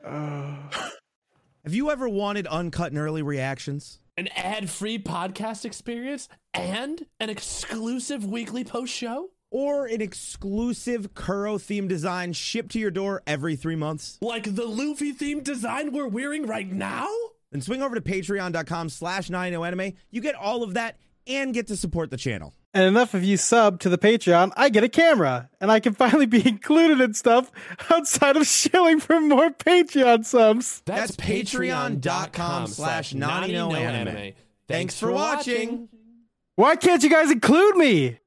[0.04, 0.56] Uh,
[1.64, 4.00] Have you ever wanted uncut and early reactions?
[4.18, 9.30] An ad free podcast experience and an exclusive weekly post show?
[9.52, 14.18] Or an exclusive Kuro themed design shipped to your door every three months?
[14.22, 17.08] Like the Luffy themed design we're wearing right now?
[17.52, 19.94] Then swing over to patreon.com slash 90 anime.
[20.10, 20.98] You get all of that
[21.28, 22.54] and get to support the channel.
[22.74, 25.94] And enough of you sub to the Patreon, I get a camera, and I can
[25.94, 27.52] finally be included in stuff
[27.90, 30.82] outside of shilling for more Patreon subs.
[30.86, 34.34] That's patreon.com slash Nanino anime.
[34.68, 35.90] Thanks for watching.
[36.56, 38.20] Why can't you guys include me?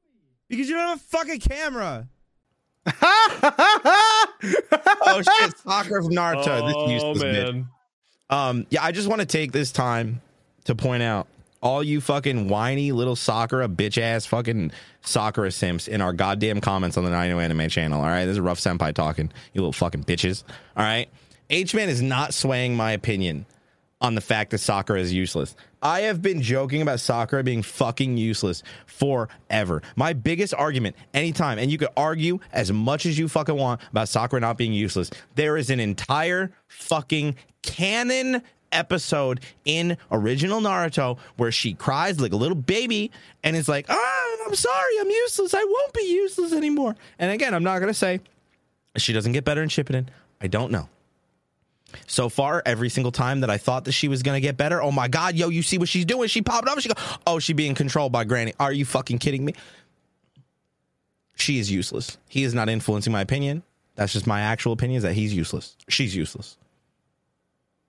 [0.48, 2.08] Because you don't have a fucking camera.
[5.06, 5.56] Oh shit!
[5.58, 6.66] Sakura from Naruto.
[6.66, 7.52] this oh useless bitch.
[7.54, 7.68] man.
[8.30, 10.20] Um, yeah, I just want to take this time
[10.64, 11.28] to point out
[11.64, 16.98] All you fucking whiny little Sakura, bitch ass fucking Sakura simps in our goddamn comments
[16.98, 18.02] on the Nino Anime channel.
[18.02, 19.32] All right, this is rough senpai talking.
[19.54, 20.44] You little fucking bitches.
[20.76, 21.08] All right,
[21.48, 23.46] H Man is not swaying my opinion
[24.02, 25.56] on the fact that Sakura is useless.
[25.82, 29.80] I have been joking about Sakura being fucking useless forever.
[29.96, 34.10] My biggest argument, anytime, and you could argue as much as you fucking want about
[34.10, 35.08] Sakura not being useless.
[35.34, 38.42] There is an entire fucking canon
[38.74, 43.10] episode in original Naruto where she cries like a little baby
[43.42, 45.54] and is like, "Ah, I'm sorry, I'm useless.
[45.54, 48.20] I won't be useless anymore." And again, I'm not gonna say
[48.96, 50.06] she doesn't get better in Shippuden.
[50.40, 50.88] I don't know.
[52.06, 54.90] So far, every single time that I thought that she was gonna get better, oh
[54.90, 56.28] my god, yo, you see what she's doing?
[56.28, 56.78] She popped up.
[56.80, 58.52] She go, oh, she being controlled by Granny.
[58.58, 59.54] Are you fucking kidding me?
[61.36, 62.18] She is useless.
[62.28, 63.62] He is not influencing my opinion.
[63.96, 64.98] That's just my actual opinion.
[64.98, 65.76] Is that he's useless.
[65.88, 66.56] She's useless.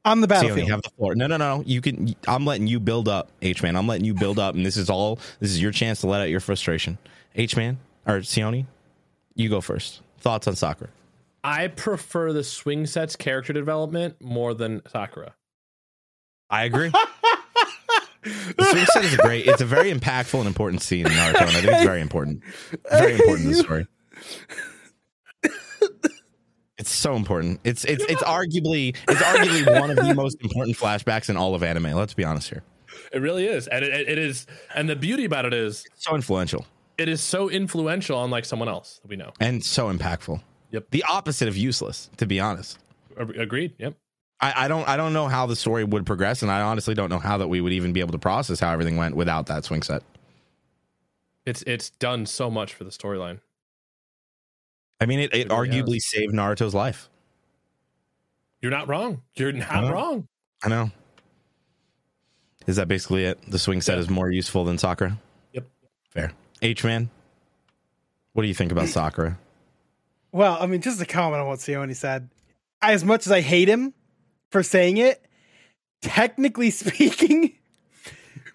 [0.05, 0.69] On the Sione, battlefield.
[0.69, 1.15] have the floor.
[1.15, 1.63] No, no, no.
[1.65, 2.15] You can.
[2.27, 3.75] I'm letting you build up, H man.
[3.75, 5.19] I'm letting you build up, and this is all.
[5.39, 6.97] This is your chance to let out your frustration.
[7.35, 7.77] H man
[8.07, 8.65] or Sione,
[9.33, 10.01] you go first.
[10.19, 10.89] Thoughts on Sakura?
[11.43, 15.35] I prefer the swing sets character development more than Sakura.
[16.49, 16.89] I agree.
[18.23, 19.45] the swing set is great.
[19.47, 22.41] It's a very impactful and important scene in Naruto, and I think it's very important.
[22.89, 23.87] Very important in the story.
[26.85, 27.59] It's so important.
[27.63, 31.63] It's it's it's arguably it's arguably one of the most important flashbacks in all of
[31.63, 31.93] anime.
[31.93, 32.61] Let's be honest here.
[33.11, 34.45] It really is, and it, it is.
[34.75, 36.63] And the beauty about it is, It's so influential
[36.99, 39.33] it is so influential, unlike someone else that we know.
[39.39, 40.39] and so impactful.
[40.69, 40.91] Yep.
[40.91, 42.77] The opposite of useless, to be honest.
[43.17, 43.73] Agreed.
[43.79, 43.95] Yep.
[44.39, 47.09] I, I don't I don't know how the story would progress, and I honestly don't
[47.09, 49.65] know how that we would even be able to process how everything went without that
[49.65, 50.03] swing set.
[51.47, 53.39] It's it's done so much for the storyline.
[54.99, 56.05] I mean, it, it It really arguably has.
[56.07, 57.09] saved Naruto's life.
[58.61, 59.21] You're not wrong.
[59.35, 59.93] You're not Uh-huh.
[59.93, 60.27] wrong.
[60.63, 60.91] I know.
[62.67, 63.39] Is that basically it?
[63.49, 63.99] The swing set Yeah.
[64.01, 65.19] is more useful than Sakura?
[65.53, 65.67] Yep.
[66.09, 66.31] Fair.
[66.61, 67.09] H man,
[68.33, 69.37] what do you think about Sakura?
[70.31, 72.29] Well, I mean, just a comment on what Sione said.
[72.81, 73.93] As much as I hate him
[74.49, 75.23] for saying it,
[76.01, 77.53] technically speaking,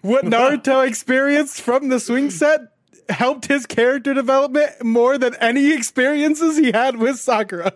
[0.01, 2.61] what Naruto experienced from the swing set
[3.09, 7.73] helped his character development more than any experiences he had with Sakura.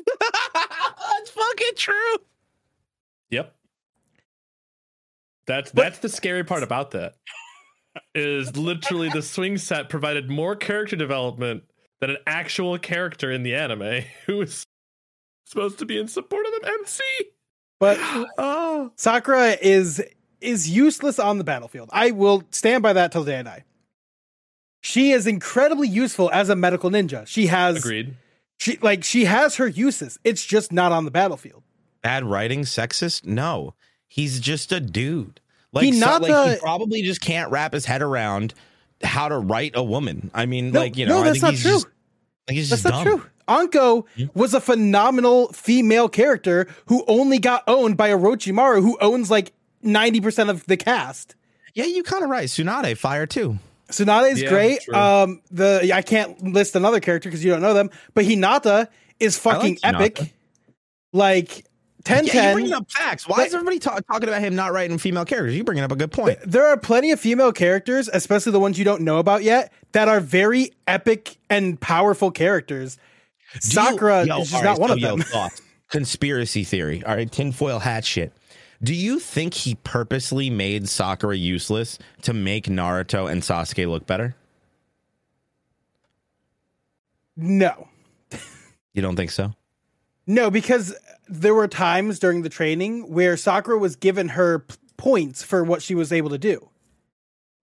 [0.06, 2.16] That's fucking true.
[3.30, 3.54] Yep.
[5.46, 7.14] That's that's the scary part about that.
[8.14, 11.64] Is literally the swing set provided more character development
[12.00, 14.64] than an actual character in the anime who is
[15.46, 17.02] supposed to be in support of the MC.
[17.78, 17.98] But
[18.38, 20.02] Oh, Sakura is
[20.40, 21.90] is useless on the battlefield.
[21.92, 23.64] I will stand by that till the day I die.
[24.80, 27.26] She is incredibly useful as a medical ninja.
[27.26, 28.16] She has Agreed.
[28.58, 30.18] she like she has her uses.
[30.24, 31.62] It's just not on the battlefield.
[32.02, 33.24] bad writing, sexist?
[33.26, 33.74] No,
[34.08, 35.40] he's just a dude.
[35.72, 38.54] Like, He so- not like he the- probably just can't wrap his head around
[39.02, 40.30] how to write a woman.
[40.34, 41.70] I mean, No, like you know, no, I that's think not he's true.
[41.72, 41.86] Just,
[42.48, 43.18] like he's That's just not dumb.
[43.20, 43.26] true.
[43.48, 49.52] Anko was a phenomenal female character who only got owned by Orochimaru, who owns like
[49.84, 51.34] 90% of the cast.
[51.74, 52.46] Yeah, you kind of right.
[52.48, 53.58] Tsunade fire too.
[53.90, 54.80] Tsunade is Yeah, great.
[54.82, 54.94] true.
[54.94, 58.88] Um, the I can't list another character because you don't know them, but Hinata
[59.18, 59.94] is fucking Hinata.
[59.94, 60.34] epic.
[61.12, 61.66] Like
[62.04, 63.28] 10 Yeah, you bringing up facts.
[63.28, 65.54] Why is everybody ta- talking about him not writing female characters?
[65.56, 66.38] You bringing up a good point.
[66.46, 70.08] there are plenty of female characters, especially the ones you don't know about yet, that
[70.08, 72.96] are very epic and powerful characters.
[72.96, 73.00] Do
[73.56, 75.20] you- Sakura Yo, is just all not right, one so of them.
[75.32, 75.60] thoughts.
[75.90, 77.02] Conspiracy theory.
[77.04, 78.32] All right, tinfoil hat shit.
[78.82, 84.34] Do you think he purposely made Sakura useless to make Naruto and Sasuke look better?
[87.36, 87.88] No.
[88.92, 89.54] You don't think so?
[90.26, 90.94] No, because
[91.28, 95.82] there were times during the training where Sakura was given her p- points for what
[95.82, 96.68] she was able to do.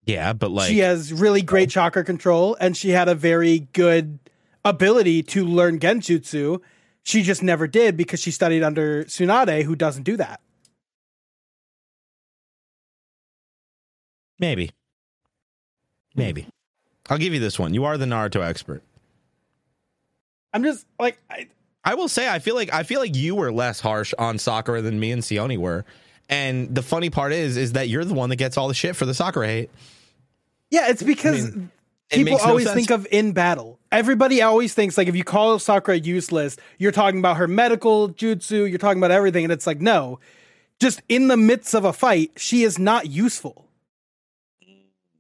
[0.06, 1.72] Yeah, but like, she has really great oh.
[1.72, 4.20] chakra control and she had a very good
[4.64, 6.62] ability to learn genjutsu.
[7.04, 10.42] She just never did because she studied under Tsunade, who doesn't do that.
[14.40, 14.72] Maybe,
[16.14, 16.22] hmm.
[16.22, 16.48] maybe.
[17.10, 17.74] I'll give you this one.
[17.74, 18.84] You are the Naruto expert.
[20.54, 21.48] I'm just like, I,
[21.84, 24.82] I will say, I feel like I feel like you were less harsh on Sakura
[24.82, 25.86] than me and Sione were.
[26.30, 28.96] And the funny part is, is that you're the one that gets all the shit
[28.96, 29.70] for the Sakura hate.
[30.70, 31.70] yeah, it's because it
[32.10, 32.76] people makes no always sense.
[32.76, 33.80] think of in battle.
[33.92, 38.70] Everybody always thinks like if you call Sakura useless, you're talking about her medical jutsu,
[38.70, 40.20] you're talking about everything, and it's like no,
[40.80, 43.67] just in the midst of a fight, she is not useful.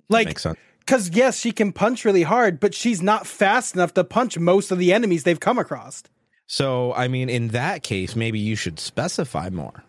[0.09, 0.57] Like Makes sense.
[0.79, 4.71] Because yes, she can punch really hard, but she's not fast enough to punch most
[4.71, 6.01] of the enemies they've come across.
[6.47, 9.83] So, I mean, in that case, maybe you should specify more.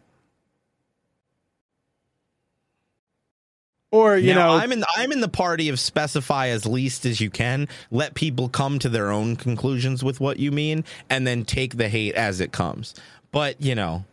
[3.90, 7.20] Or you now, know, I'm in I'm in the party of specify as least as
[7.20, 7.68] you can.
[7.90, 11.88] Let people come to their own conclusions with what you mean, and then take the
[11.88, 12.94] hate as it comes.
[13.30, 14.04] But you know,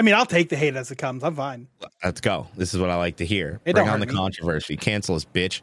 [0.00, 1.22] I mean, I'll take the hate as it comes.
[1.22, 1.68] I'm fine.
[2.02, 2.46] let's go.
[2.56, 3.60] This is what I like to hear.
[3.66, 4.14] It Bring on the me.
[4.14, 4.74] controversy.
[4.78, 5.60] Cancel us, bitch.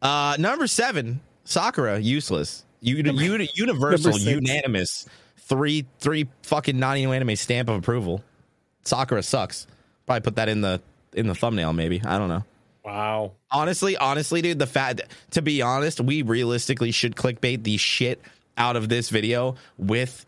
[0.00, 2.64] Uh, number seven, Sakura, useless.
[2.82, 8.22] U- u- universal, unanimous, three three fucking non anime stamp of approval.
[8.84, 9.66] Sakura sucks.
[10.06, 10.80] Probably put that in the
[11.12, 11.72] in the thumbnail.
[11.72, 12.44] Maybe I don't know.
[12.84, 13.32] Wow.
[13.50, 15.00] Honestly, honestly, dude, the fact
[15.32, 18.20] to be honest, we realistically should clickbait the shit
[18.56, 20.26] out of this video with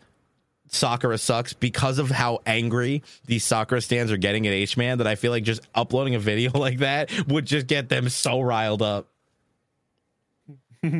[0.73, 5.07] Sakura sucks because of how angry these Sakura stands are getting at H Man that
[5.07, 8.81] I feel like just uploading a video like that would just get them so riled
[8.81, 9.07] up.
[10.83, 10.91] He's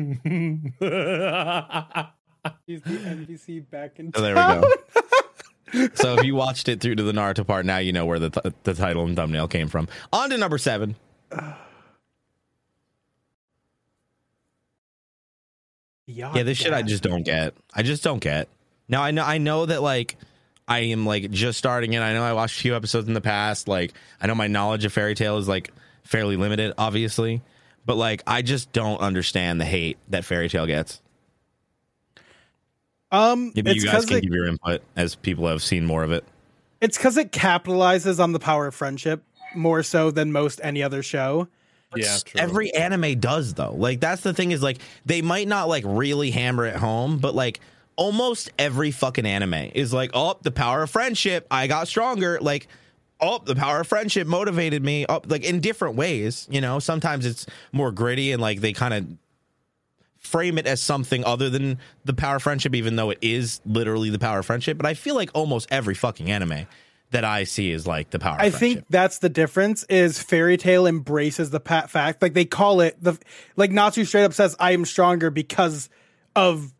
[2.82, 5.88] the NPC back in So there we go.
[5.94, 8.30] so if you watched it through to the Naruto part, now you know where the,
[8.30, 9.88] t- the title and thumbnail came from.
[10.12, 10.96] On to number seven.
[16.06, 17.54] Yeah, this shit I just don't get.
[17.72, 18.48] I just don't get.
[18.88, 20.16] Now I know I know that like
[20.66, 22.00] I am like just starting it.
[22.00, 23.68] I know I watched a few episodes in the past.
[23.68, 25.70] Like I know my knowledge of Fairy Tail is like
[26.04, 27.42] fairly limited, obviously.
[27.86, 31.00] But like I just don't understand the hate that Fairy Tail gets.
[33.12, 36.02] Um, Maybe it's you guys can it, give your input as people have seen more
[36.02, 36.24] of it.
[36.80, 39.22] it's because it capitalizes on the power of friendship
[39.54, 41.46] more so than most any other show.
[41.94, 42.40] yeah, true.
[42.40, 43.74] Every anime does though.
[43.76, 47.34] Like that's the thing is like they might not like really hammer it home, but
[47.36, 47.60] like
[47.96, 51.46] almost every fucking anime is like, oh, the power of friendship.
[51.50, 52.38] I got stronger.
[52.40, 52.68] Like,
[53.20, 55.06] oh, the power of friendship motivated me.
[55.06, 56.46] Up like in different ways.
[56.50, 59.06] You know, sometimes it's more gritty and like they kind of
[60.18, 64.10] frame it as something other than the power of friendship, even though it is literally
[64.10, 64.76] the power of friendship.
[64.76, 66.66] But I feel like almost every fucking anime
[67.10, 68.36] that I see is like the power.
[68.40, 69.84] I think that's the difference.
[69.84, 73.18] Is Fairy Tail embraces the pat fact, like they call it the
[73.56, 75.88] like Natsu straight up says, "I am stronger because
[76.34, 76.72] of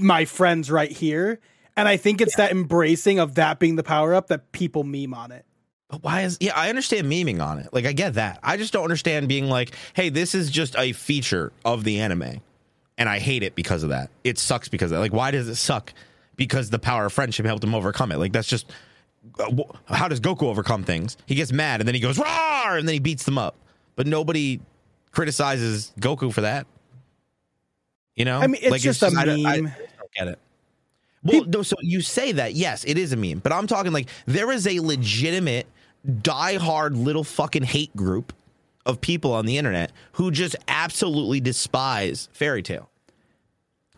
[0.00, 1.38] my friends right here,"
[1.76, 5.14] and I think it's that embracing of that being the power up that people meme
[5.14, 5.44] on it.
[5.88, 7.72] But why is yeah, I understand memeing on it.
[7.72, 8.38] Like I get that.
[8.42, 12.40] I just don't understand being like, hey, this is just a feature of the anime.
[12.96, 14.10] And I hate it because of that.
[14.24, 15.00] It sucks because of that.
[15.00, 15.92] Like, why does it suck?
[16.36, 18.18] Because the power of friendship helped him overcome it.
[18.18, 18.70] Like that's just
[19.38, 19.50] uh,
[19.86, 21.16] how does Goku overcome things?
[21.26, 23.56] He gets mad and then he goes roar and then he beats them up.
[23.96, 24.60] But nobody
[25.10, 26.66] criticizes Goku for that.
[28.16, 28.38] You know?
[28.40, 29.66] I mean, it's just a I don't- meme.
[29.66, 29.76] I
[30.24, 30.38] get it.
[31.22, 34.08] Well, no, so you say that, yes, it is a meme, but I'm talking like
[34.26, 35.66] there is a legitimate,
[36.22, 38.32] die-hard little fucking hate group
[38.86, 42.88] of people on the internet who just absolutely despise Fairy Tail,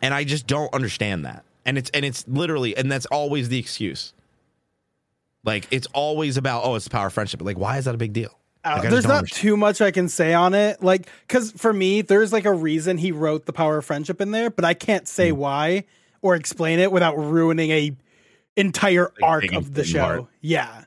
[0.01, 1.45] and I just don't understand that.
[1.65, 4.11] And it's and it's literally, and that's always the excuse.
[5.45, 7.37] Like it's always about, oh, it's the power of friendship.
[7.39, 8.37] But like, why is that a big deal?
[8.65, 9.41] Uh, Like, there's don't understand.
[9.41, 10.83] too much I can say on it.
[10.83, 14.31] Like, because for me, there's like a reason he wrote the power of friendship in
[14.31, 15.37] there, but I can't say Hmm.
[15.37, 15.83] why
[16.23, 17.95] or explain it without ruining a
[18.57, 19.99] entire arc of the show.
[20.03, 20.25] part.
[20.41, 20.85] Yeah.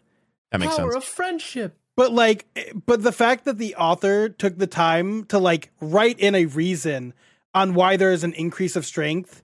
[0.51, 1.05] that makes Power sense.
[1.05, 1.77] of friendship.
[1.97, 2.47] But like,
[2.87, 7.15] but the fact that the author took the time to like write in a reason
[7.55, 9.43] on why there is an increase of strength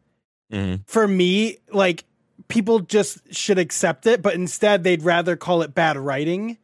[0.52, 0.80] Mhm.
[0.86, 2.04] for me, like
[2.48, 6.58] people just should accept it, but instead they'd rather call it bad writing.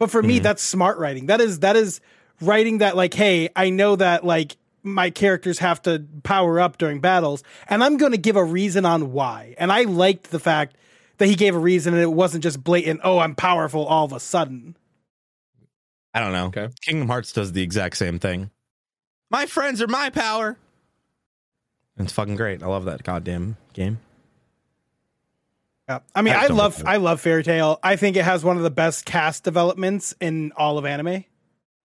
[0.00, 0.42] But for me, Mhm.
[0.42, 1.26] that's smart writing.
[1.26, 2.00] That is that is
[2.40, 4.56] writing that like, hey, I know that like
[4.86, 8.86] my characters have to power up during battles, and I'm going to give a reason
[8.86, 9.54] on why.
[9.58, 10.76] And I liked the fact
[11.18, 13.00] that he gave a reason, and it wasn't just blatant.
[13.04, 14.76] Oh, I'm powerful all of a sudden.
[16.14, 16.46] I don't know.
[16.46, 16.68] Okay.
[16.80, 18.50] Kingdom Hearts does the exact same thing.
[19.30, 20.56] My friends are my power.
[21.98, 22.62] It's fucking great.
[22.62, 23.98] I love that goddamn game.
[25.88, 26.00] Yeah.
[26.14, 26.82] I mean, I I, love.
[26.86, 27.78] I love Fairy Tail.
[27.82, 31.24] I think it has one of the best cast developments in all of anime.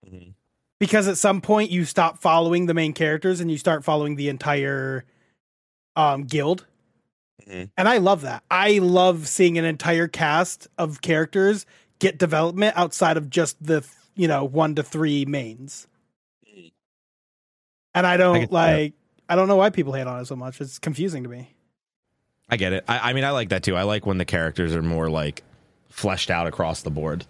[0.08, 0.34] Mhm.
[0.82, 4.30] Because at some point you stop following the main characters and you start following the
[4.30, 5.06] entire
[5.96, 6.66] um guild.
[7.48, 7.70] Mhm.
[7.78, 8.44] And I love that.
[8.50, 11.68] I love seeing an entire cast of characters
[12.00, 15.86] get development outside of just the, you know, 1 to 3 mains.
[17.94, 18.52] And I I don't that.
[18.52, 18.94] like
[19.30, 20.60] I don't know why people hate on it so much.
[20.62, 21.54] It's confusing to me.
[22.50, 22.86] I get it.
[22.88, 23.76] I, I mean, I like that too.
[23.76, 25.44] I like when the characters are more like
[25.90, 27.28] fleshed out across the board.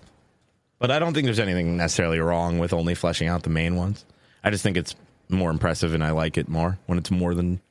[0.81, 4.03] But I don't think there's anything necessarily wrong with only fleshing out the main ones.
[4.43, 4.95] I just think it's
[5.29, 7.61] more impressive and I like it more when it's more than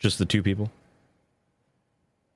[0.00, 0.68] just the two people.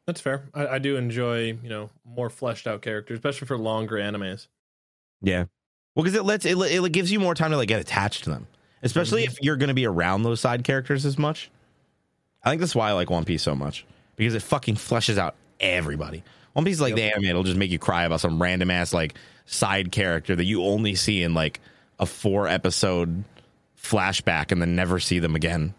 [0.07, 0.45] That's fair.
[0.55, 4.47] I, I do enjoy, you know, more fleshed out characters, especially for longer animes.
[5.23, 5.47] Yeah.
[5.97, 8.31] Well, because it lets it, it gives you more time to like get attached to
[8.31, 8.47] them,
[8.85, 9.33] especially mm-hmm.
[9.33, 11.51] if you're going to be around those side characters as much.
[12.45, 15.35] I think that's why I like One Piece so much because it fucking fleshes out
[15.59, 16.23] everybody.
[16.53, 18.93] One Piece is like the anime; it'll just make you cry about some random ass
[18.93, 19.17] like
[19.47, 21.61] side character that you only see in like
[21.99, 23.25] a four episode
[23.81, 25.75] flashback and then never see them again.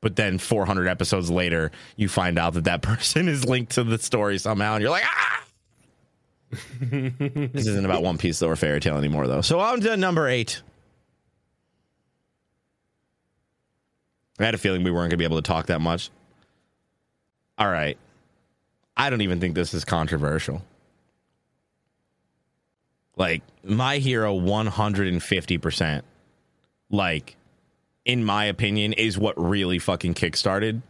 [0.00, 3.98] But then 400 episodes later, you find out that that person is linked to the
[3.98, 5.44] story somehow, and you're like, ah.
[6.80, 9.40] this isn't about One Piece or Fairy Tail anymore though.
[9.40, 10.60] So on to number eight.
[14.38, 16.10] I had a feeling we weren't gonna be able to talk that much.
[17.56, 17.96] All right.
[18.96, 20.62] I don't even think this is controversial.
[23.16, 26.02] Like my hero 150%.
[26.90, 27.36] Like
[28.04, 30.82] in my opinion is what really fucking kickstarted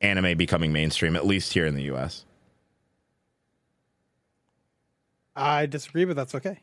[0.00, 2.24] anime becoming mainstream at least here in the US.
[5.36, 6.60] I disagree, but that's okay.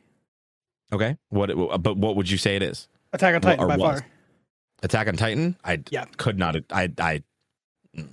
[0.94, 1.18] Okay.
[1.30, 1.50] What
[1.82, 2.88] but what would you say it is?
[3.14, 4.00] Attack on Titan Or by was.
[4.00, 4.08] far.
[4.84, 5.56] Attack on Titan?
[5.64, 6.06] I Yeah.
[6.18, 7.24] could not I I
[7.98, 8.08] mm.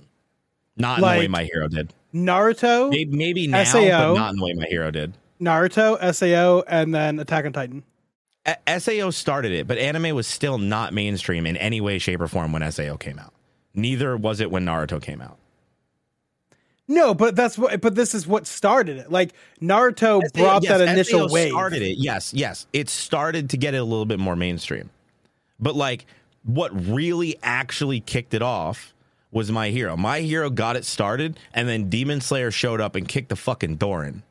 [0.77, 1.93] not in the way my hero did.
[2.13, 4.13] Naruto, Maybe, maybe now, SAO.
[4.13, 5.13] but not in the way my hero did.
[5.41, 7.83] Naruto, Sao, and then Attack on Titan.
[8.45, 12.27] A- SAO started it, but anime was still not mainstream in any way, shape, or
[12.27, 13.33] form when SAO came out.
[13.73, 15.37] Neither was it when Naruto came out.
[16.87, 17.81] No, but that's what.
[17.81, 19.11] But this is what started it.
[19.11, 21.51] Like Naruto brought Yes, that initial SAO wave.
[21.51, 21.97] Started it?
[21.99, 22.65] Yes, yes.
[22.73, 24.89] It started to get it a little bit more mainstream,
[25.59, 26.07] but like
[26.43, 28.93] what really actually kicked it off
[29.31, 29.95] was My Hero.
[29.95, 33.75] My Hero got it started, and then Demon Slayer showed up and kicked the fucking
[33.75, 34.23] door in.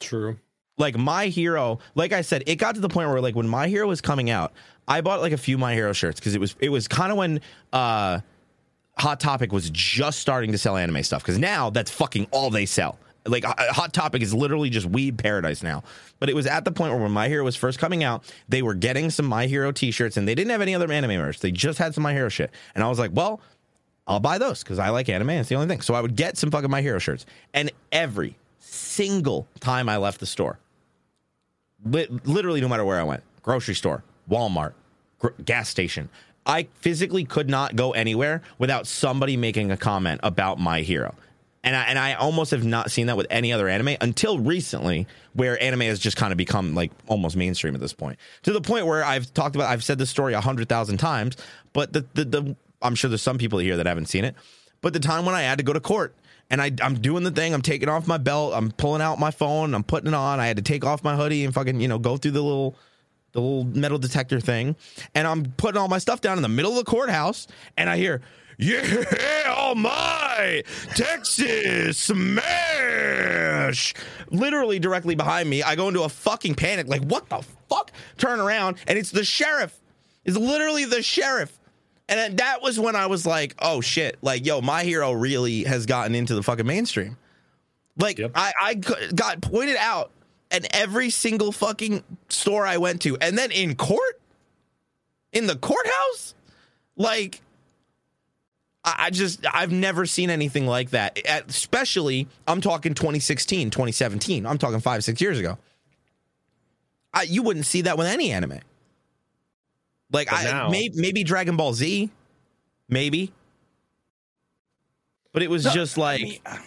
[0.00, 0.38] True.
[0.78, 3.68] like my hero like i said it got to the point where like when my
[3.68, 4.52] hero was coming out
[4.88, 7.18] i bought like a few my hero shirts because it was it was kind of
[7.18, 7.40] when
[7.72, 8.20] uh
[8.98, 12.66] hot topic was just starting to sell anime stuff because now that's fucking all they
[12.66, 15.82] sell like hot topic is literally just weeb paradise now
[16.18, 18.62] but it was at the point where when my hero was first coming out they
[18.62, 21.50] were getting some my hero t-shirts and they didn't have any other anime merch they
[21.50, 23.40] just had some my hero shit and i was like well
[24.08, 25.30] I'll buy those because I like anime.
[25.30, 25.80] And it's the only thing.
[25.80, 27.26] So I would get some fucking My Hero shirts.
[27.52, 28.36] And every
[28.76, 30.58] single time I left the store,
[31.84, 34.72] li- literally no matter where I went, grocery store, Walmart,
[35.18, 36.08] gr- gas station,
[36.46, 41.14] I physically could not go anywhere without somebody making a comment about My Hero.
[41.64, 45.08] And I, and I almost have not seen that with any other anime until recently,
[45.32, 48.18] where anime has just kind of become like almost mainstream at this point.
[48.44, 51.36] To the point where I've talked about, I've said this story a hundred thousand times,
[51.72, 54.36] but the, the the I'm sure there's some people here that haven't seen it.
[54.80, 56.14] But the time when I had to go to court
[56.50, 59.30] and I, I'm doing the thing, I'm taking off my belt, I'm pulling out my
[59.30, 60.40] phone, I'm putting it on.
[60.40, 62.76] I had to take off my hoodie and fucking you know go through the little
[63.32, 64.76] the little metal detector thing,
[65.14, 67.96] and I'm putting all my stuff down in the middle of the courthouse, and I
[67.96, 68.22] hear.
[68.58, 69.04] Yeah,
[69.48, 70.62] oh my!
[70.94, 73.92] Texas smash!
[74.30, 75.62] Literally directly behind me.
[75.62, 76.88] I go into a fucking panic.
[76.88, 77.92] Like, what the fuck?
[78.16, 79.78] Turn around, and it's the sheriff.
[80.24, 81.58] It's literally the sheriff.
[82.08, 84.16] And then that was when I was like, oh shit.
[84.22, 87.16] Like, yo, my hero really has gotten into the fucking mainstream.
[87.98, 88.32] Like, Yep.
[88.34, 90.10] I, I got pointed out
[90.50, 93.16] at every single fucking store I went to.
[93.18, 94.20] And then in court?
[95.32, 96.34] In the courthouse?
[96.96, 97.40] Like,
[98.84, 101.18] I I just I've never seen anything like that.
[101.26, 104.46] At- Especially, I'm talking 2016, 2017.
[104.46, 105.58] I'm talking five, six years ago.
[107.12, 108.60] I, you wouldn't see that with any anime.
[110.12, 112.10] Like But I now- may, maybe Dragon Ball Z,
[112.88, 113.32] maybe,
[115.32, 116.58] but it was just like uh,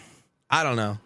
[0.50, 0.98] I don't know.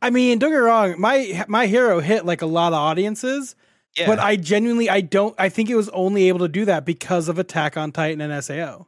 [0.00, 0.94] I mean, don't get me wrong.
[1.00, 3.54] My my hero hit like a lot of audiences,
[3.96, 5.34] Yeah, but I genuinely I don't.
[5.38, 8.44] I think it was only able to do that because of Attack on Titan and
[8.44, 8.86] Sao.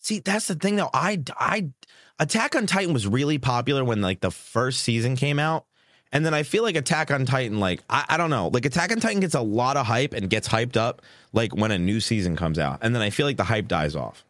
[0.00, 0.90] See, that's the thing though.
[0.92, 1.70] I I
[2.18, 5.65] Attack on Titan was really popular when like the first season came out.
[6.12, 8.92] And then I feel like Attack on Titan, like I, I don't know, like Attack
[8.92, 11.02] on Titan gets a lot of hype and gets hyped up
[11.32, 12.78] like when a new season comes out.
[12.82, 14.24] And then I feel like the hype dies off.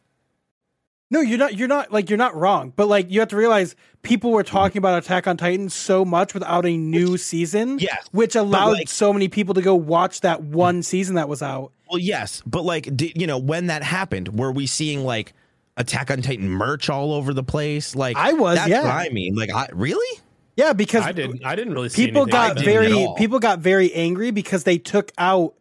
[1.08, 1.54] No, you're not.
[1.54, 2.72] You're not like you're not wrong.
[2.74, 6.34] But like you have to realize people were talking about Attack on Titan so much
[6.34, 7.78] without a new season.
[7.78, 11.42] Yes, which allowed like- so many people to go watch that one season that was
[11.42, 11.70] out.
[11.88, 15.32] Well, yes, but like di- you know, when that happened, were we seeing like
[15.76, 17.94] Attack on Titan merch all over the place?
[17.94, 18.82] Like I was, that's yeah.
[18.82, 19.36] what I mean.
[19.36, 20.20] Like I really?
[20.57, 21.44] Yeah, because I didn't.
[21.44, 22.64] I didn't really see people anything got like that.
[22.64, 25.54] didn't at very people got very angry because they took out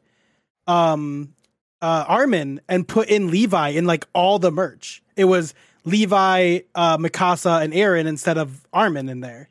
[0.68, 1.34] um
[1.82, 5.04] uh Armin and put in Levi in like all the merch.
[5.16, 9.50] It was Levi, uh Mikasa, and Eren instead of Armin in there.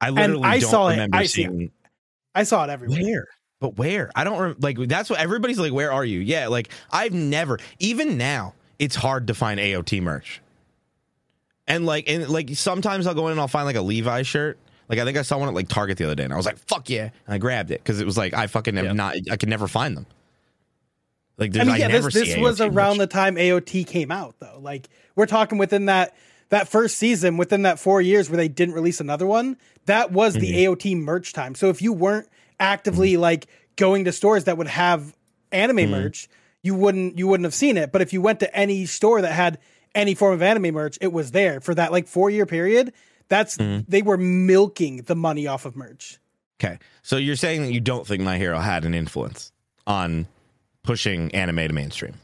[0.00, 0.92] I literally I don't saw it.
[0.92, 1.50] remember I see it.
[1.50, 1.70] seeing
[2.34, 3.02] I saw it everywhere.
[3.02, 3.26] Where?
[3.60, 4.10] But where?
[4.14, 4.76] I don't rem- like.
[4.76, 5.72] That's what everybody's like.
[5.72, 6.18] Where are you?
[6.18, 7.58] Yeah, like I've never.
[7.78, 10.42] Even now, it's hard to find AOT merch.
[11.66, 14.58] And like, and like sometimes I'll go in and I'll find like a Levi shirt.
[14.88, 16.46] Like I think I saw one at like Target the other day, and I was
[16.46, 18.92] like, "Fuck yeah!" And I grabbed it because it was like I fucking have Yeah.
[18.92, 19.16] not.
[19.30, 20.06] I could never find them.
[21.36, 22.98] Like I there's, I, mean, yeah, never this, see this was AOT around merch.
[22.98, 24.58] the time AOT came out, though.
[24.60, 26.14] Like we're talking within that
[26.50, 29.56] that first season, within that four years where they didn't release another one.
[29.86, 30.72] That was the Mm-hmm.
[30.72, 31.54] AOT merch time.
[31.54, 32.28] So if you weren't
[32.60, 35.14] actively like going to stores that would have
[35.50, 35.90] anime Mhm.
[35.90, 36.28] merch,
[36.62, 37.90] you wouldn't you wouldn't have seen it.
[37.90, 39.58] But if you went to any store that had
[39.94, 42.92] any form of anime merch, it was there for that like four year period.
[43.28, 43.84] That's Mhm.
[43.88, 46.18] they were milking the money off of merch.
[46.62, 46.78] Okay.
[47.02, 49.52] So you're saying that you don't think My Hero had an influence
[49.86, 50.26] on
[50.82, 52.14] pushing anime to mainstream?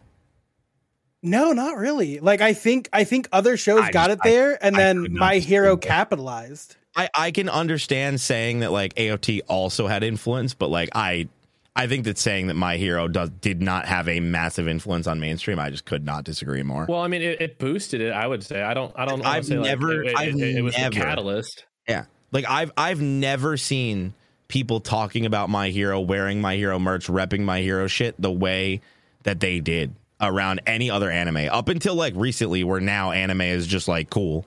[1.22, 2.18] No, not really.
[2.20, 5.12] Like I think I think other shows I got just- it there, and I then
[5.12, 6.76] My Hero capitalized.
[6.96, 11.28] I, I can understand saying that like AOT also had influence, but like I
[11.76, 15.20] I think that saying that My Hero does did not have a massive influence on
[15.20, 16.86] mainstream, I just could not disagree more.
[16.88, 18.12] Well, I mean, it, it boosted it.
[18.12, 18.60] I would say.
[18.62, 18.92] I don't.
[18.96, 19.24] I don't.
[19.24, 21.64] I've say, like, never- it, it- I've it- it was never- catalyst.
[21.88, 22.04] Yeah.
[22.32, 24.14] Like I've I've never seen
[24.48, 28.80] people talking about My Hero wearing My Hero merch, repping My Hero shit the way
[29.22, 31.48] that they did around any other anime.
[31.50, 34.44] Up until like recently where now anime is just like cool.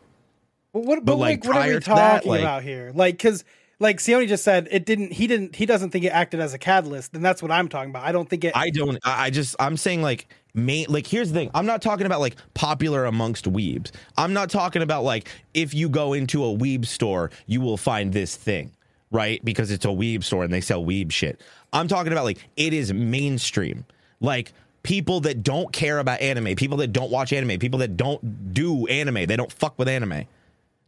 [0.74, 2.64] But what, But, but, like, like, what are prior we to that, talking like- about
[2.64, 2.92] here?
[2.96, 3.44] Like, because
[3.84, 5.12] like Sione just said, it didn't.
[5.12, 5.56] He didn't.
[5.58, 8.04] He doesn't think it acted as a catalyst, and that's what I'm talking about.
[8.06, 8.54] I don't think it.
[8.56, 11.52] I don't I just I'm saying like main like here's the thing.
[11.54, 13.92] I'm not talking about like popular amongst weebs.
[14.18, 18.14] I'm not talking about like if you go into a weeb store, you will find
[18.14, 18.72] this thing,
[19.12, 19.44] right?
[19.44, 21.42] Because it's a weeb store and they sell weeb shit.
[21.74, 23.86] I'm talking about like it is mainstream.
[24.22, 24.54] Like
[24.84, 28.88] people that don't care about anime, people that don't watch anime, people that don't do
[28.88, 30.24] anime, they don't fuck with anime.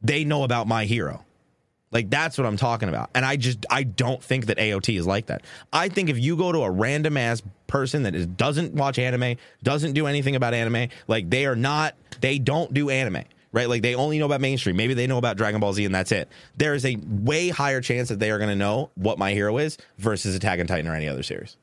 [0.02, 1.26] They know about my hero.
[1.96, 3.10] Like that's what I'm talking about.
[3.16, 5.44] And I just I don't think that AOT is like that.
[5.72, 9.38] I think if you go to a random ass person that is, doesn't watch anime,
[9.64, 13.24] doesn't do anything about anime, like they are not they don't do anime,
[13.54, 13.70] right?
[13.70, 14.76] Like they only know about mainstream.
[14.76, 16.28] Maybe they know about Dragon Ball Z and that's it.
[16.58, 19.58] There is a way higher chance that they are going to know what my hero
[19.58, 21.56] is versus Attack on Titan or any other series.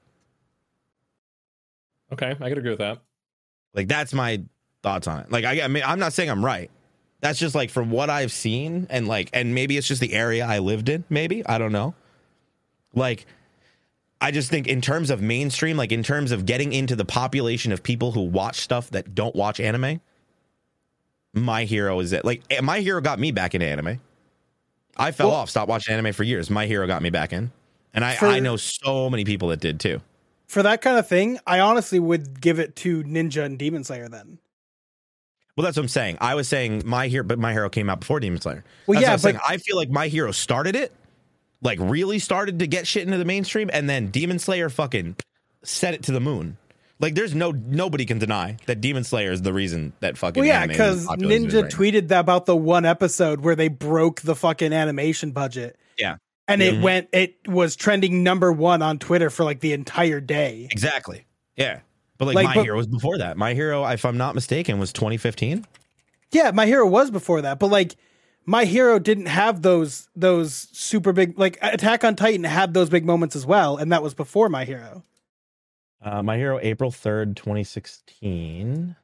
[2.11, 3.03] Okay, I could agree with that.
[3.75, 4.43] Like that's my
[4.83, 5.31] thoughts on it.
[5.31, 6.71] Like I, I mean, I'm not saying I'm right.
[7.23, 10.45] That's just like from what I've seen, and like, and maybe it's just the area
[10.45, 11.05] I lived in.
[11.09, 11.95] Maybe I don't know.
[12.95, 13.25] Like,
[14.21, 17.73] I just think in terms of mainstream, like in terms of getting into the population
[17.73, 20.01] of people who watch stuff that don't watch anime,
[21.33, 22.25] my hero is it.
[22.25, 24.01] Like eh, my hero got me back into anime.
[24.97, 26.51] I fell Well- off, stopped watching anime for years.
[26.51, 27.51] My hero got me back in,
[27.95, 30.01] and I For- I know so many people that did too.
[30.49, 34.09] for that kind of thing, I honestly would give it to Ninja and Demon Slayer
[34.09, 34.39] then.
[35.63, 36.19] Well, that's what I'm saying.
[36.21, 38.65] I was saying my hero, but my hero came out before Demon Slayer.
[38.87, 39.39] Well, That's what yeah, I was saying.
[39.49, 40.93] I feel like my hero started it,
[41.63, 45.17] like really started to get shit into the mainstream, and then Demon Slayer fucking
[45.63, 46.57] set it to the moon.
[46.99, 50.41] Like, there's no nobody can deny that Demon Slayer is the reason that fucking.
[50.41, 52.85] Well, yeah, because as popular as it is Ninja right tweeted that about the one
[52.85, 55.77] episode where they broke the fucking animation budget.
[55.97, 56.17] Yeah.
[56.49, 56.83] And it Mhm.
[56.83, 60.67] went, it was trending number one on Twitter for like the entire day.
[60.71, 61.25] exactly.
[61.57, 61.81] Yeah,
[62.25, 63.37] but like, Like, my but- hero was before that.
[63.37, 65.67] My hero, if I'm not mistaken, was 2015.
[66.31, 67.95] Yeah, My Hero was before that, but like
[68.47, 73.05] My Hero didn't have those those super big like Attack on Titan had those big
[73.05, 75.05] moments as well, and that was before My Hero.
[76.01, 78.97] Uh, my hero, April 3rd, 2016.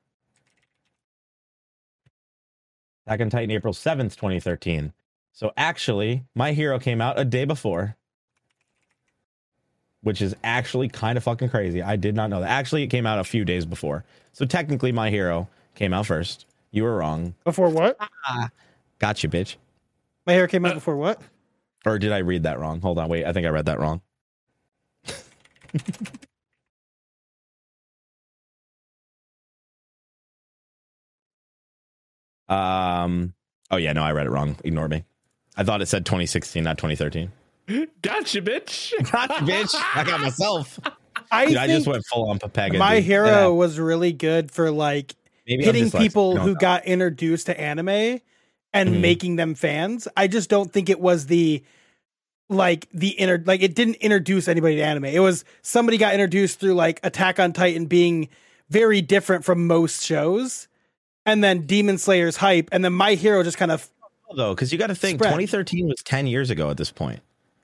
[3.06, 4.92] Attack on Titan, April 7th, 2013.
[5.32, 7.96] So actually, my hero came out a day before,
[10.09, 11.82] which is actually kind of fucking crazy.
[11.82, 12.48] I did not know that.
[12.48, 14.06] Actually, it came out a few days before.
[14.32, 16.46] So technically, my hero came out first.
[16.70, 17.34] You were wrong.
[17.44, 17.98] Before what?
[18.98, 19.56] Gotcha, bitch.
[20.26, 21.20] My Hero came out before what?
[21.84, 22.80] Or did I read that wrong?
[22.80, 23.26] Hold on, wait.
[23.26, 24.00] I think I read that wrong.
[32.48, 33.34] um.
[33.70, 34.56] Oh yeah, no, I read it wrong.
[34.64, 35.04] Ignore me.
[35.54, 37.30] I thought it said 2016, not 2013.
[38.02, 38.92] Gotcha, bitch.
[39.11, 39.74] Gotcha, bitch.
[39.95, 40.78] I got myself.
[41.30, 42.78] I Dude, think I just went full on Pepega.
[42.78, 43.04] My dude.
[43.04, 43.46] Hero Yeah.
[43.49, 45.14] was really good for like
[45.46, 46.58] Maybe hitting people who no.
[46.58, 48.20] got introduced to anime
[48.72, 49.00] and Mhm.
[49.00, 50.08] making them fans.
[50.16, 51.62] I just don't think it was the
[52.50, 55.04] like the inner like it didn't introduce anybody to anime.
[55.07, 58.28] It was somebody got introduced through like Attack on Titan being
[58.70, 60.66] very different from most shows.
[61.26, 63.86] And then Demon Slayer's hype, and then My Hero just kind of
[64.34, 65.28] though, because you got to think Spread.
[65.30, 67.20] 2013 was 10 years ago at this point.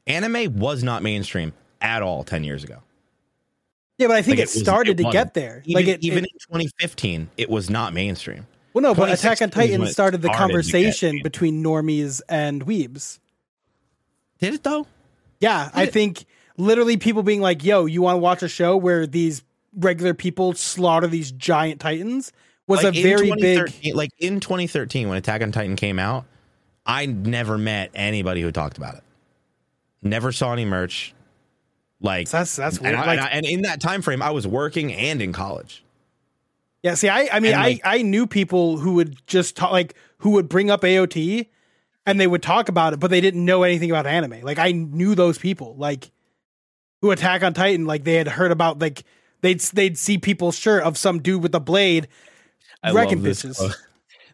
[0.07, 2.83] Anime was not mainstream at all 10 years ago.
[3.99, 5.63] yeah, but I think Like, it, it was- started it to get there.
[5.65, 8.47] Even, like it, even in 2015, it was not mainstream.
[8.73, 13.19] well, no, but Attack on Titan started the started conversation between normies and weebs.
[14.41, 14.87] Did it though?
[15.41, 16.25] Yeah, I think
[16.57, 19.43] literally people being like, "Yo, you want to watch a show where these
[19.77, 22.33] regular people slaughter these giant titans?"
[22.67, 26.25] was Like, a very big Like in 2013, when Attack on Titan came out,
[26.87, 29.03] I never met anybody who talked about it.
[30.05, 31.15] Never saw any merch.
[32.01, 32.95] Like That's that's and.
[32.97, 35.83] I- like, and I- and in that time frame, I was working and in college.
[36.83, 39.95] yeah, see, I I mean, like- I I knew people who would just talk like
[40.19, 41.47] who would bring up AOT
[42.07, 44.43] and they would talk about it, but they didn't know anything about anime.
[44.43, 46.11] Like I knew those people, like
[47.01, 49.05] who Attack on Titan, like they had heard about like
[49.41, 52.09] they'd they'd see people's shirt of some dude with a blade
[52.83, 53.75] I wrecking love this bitches.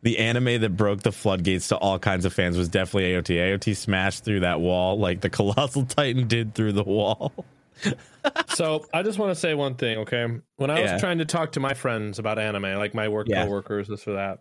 [0.01, 0.17] Quote.
[0.17, 3.37] The anime that broke the floodgates to all kinds of fans was definitely AOT.
[3.37, 7.33] AOT smashed through that wall like the Colossal Titan did through the wall.
[8.49, 10.27] So I just want to say one thing, okay?
[10.57, 10.93] When I Yeah.
[10.93, 13.45] was trying to talk to my friends about anime, like my work Yeah.
[13.45, 14.41] coworkers, this or that,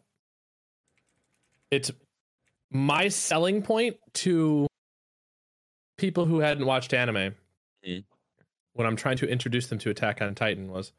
[1.71, 1.89] it's
[2.69, 4.67] my selling point to
[5.97, 7.35] people who hadn't watched anime
[7.87, 8.03] Mhm.
[8.73, 10.91] when I'm trying to introduce them to Attack on Titan was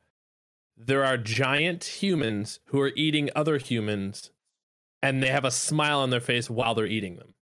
[0.74, 4.30] there are giant humans who are eating other humans
[5.02, 7.34] and they have a smile on their face while they're eating them.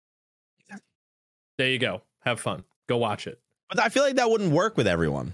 [1.58, 2.02] There you go.
[2.20, 2.64] Have fun.
[2.88, 3.40] Go watch it.
[3.70, 5.32] But I feel like that wouldn't work with everyone.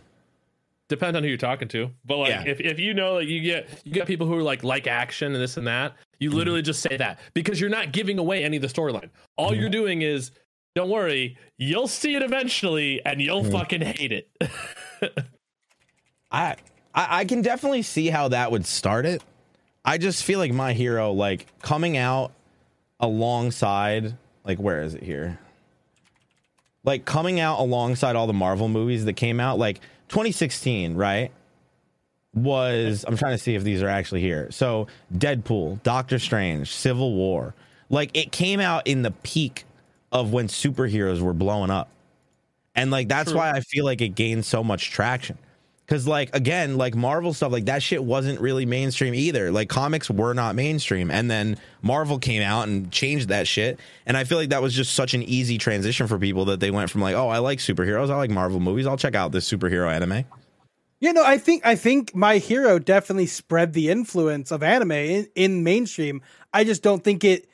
[0.89, 2.45] depends on who you're talking to but like Yeah.
[2.47, 5.33] if, if you know like you get you get people who are like like action
[5.35, 6.39] and this and that you Mm-hmm.
[6.39, 9.09] literally just say that because you're not giving away any of the storyline
[9.39, 9.61] all Mm-hmm.
[9.61, 10.33] you're doing is
[10.75, 13.53] don't worry you'll see it eventually and you'll Mm-hmm.
[13.53, 14.29] fucking hate it
[16.31, 16.57] I,
[16.95, 19.23] I I can definitely see how that would start it.
[19.85, 22.33] I just feel like my hero like coming out
[23.01, 25.39] alongside like where is it here?
[26.85, 31.31] Like coming out alongside all the Marvel movies that came out like 2016, right?
[32.35, 34.51] Was I'm trying to see if these are actually here.
[34.51, 37.55] So Deadpool, Doctor Strange, Civil War.
[37.91, 39.65] Like it came out in the peak
[40.11, 41.89] of when superheroes were blowing up.
[42.75, 43.39] And like that's True.
[43.39, 45.39] why I feel like it gained so much traction.
[45.93, 49.53] Cause like again, like Marvel stuff, like that shit wasn't really mainstream either.
[49.53, 51.11] Like comics were not mainstream.
[51.11, 53.79] And then Marvel came out and changed that shit.
[54.07, 56.71] And I feel like that was just such an easy transition for people that they
[56.71, 59.47] went from like, oh, I like superheroes, I like Marvel movies, I'll check out this
[59.47, 60.25] superhero anime.
[60.99, 65.29] You know, I think I think my hero definitely spread the influence of anime in,
[65.35, 66.23] in mainstream.
[66.55, 67.47] I just don't think it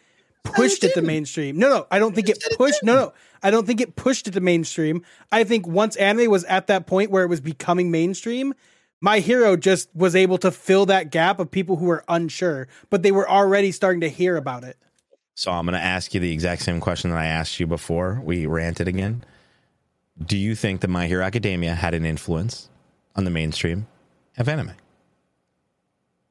[0.43, 1.59] pushed at the mainstream.
[1.59, 2.83] No, no, I don't think it pushed.
[2.83, 3.13] No, no,
[3.43, 5.05] I don't think it pushed at the mainstream.
[5.31, 8.55] I think once anime was at that point where it was becoming mainstream,
[9.01, 13.03] my hero just was able to fill that gap of people who were unsure, but
[13.03, 14.77] they were already starting to hear about it.
[15.35, 18.47] So I'm gonna ask you the exact same question that I asked you before we
[18.47, 19.25] ranted again.
[20.21, 22.69] Do you think that My Hero Academia had an influence
[23.15, 23.87] on the mainstream
[24.37, 24.73] of anime?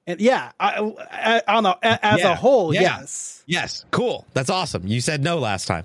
[0.07, 0.79] And yeah, I,
[1.11, 1.75] I, I don't know.
[1.83, 2.81] a- As Yeah, a whole, yeah.
[2.81, 3.43] yes.
[3.45, 4.25] Yes, cool.
[4.33, 4.87] That's awesome.
[4.87, 5.83] You said no last time.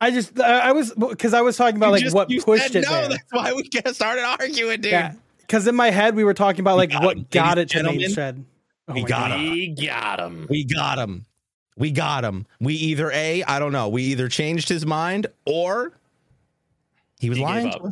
[0.00, 2.72] I just I I was because I was talking about like just- what you pushed
[2.72, 2.84] said it.
[2.86, 2.90] no.
[2.92, 3.08] there.
[3.10, 4.92] That's why we get started arguing, dude.
[4.92, 7.68] Yeah, because in my head we were talking about like got what him, got it
[7.70, 8.00] to and gentlemen.
[8.00, 8.46] mainstream.
[8.88, 9.38] Oh We got God.
[9.40, 9.50] him.
[9.50, 11.26] we got him We got him.
[11.76, 12.46] We got him.
[12.60, 13.88] We either a I don't know.
[13.90, 15.92] We either changed his mind or
[17.20, 17.66] he was He gave lying.
[17.68, 17.82] up.
[17.82, 17.90] to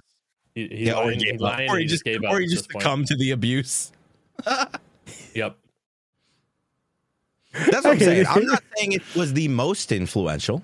[0.55, 1.59] he, he's Yeah, or he lying, gave he's up.
[1.69, 3.93] Or he he just, just gave up or he just this succumbed to the abuse.
[5.35, 5.57] Yep
[7.53, 8.27] That's what I'm saying.
[8.29, 10.63] I'm not saying it was the most influential.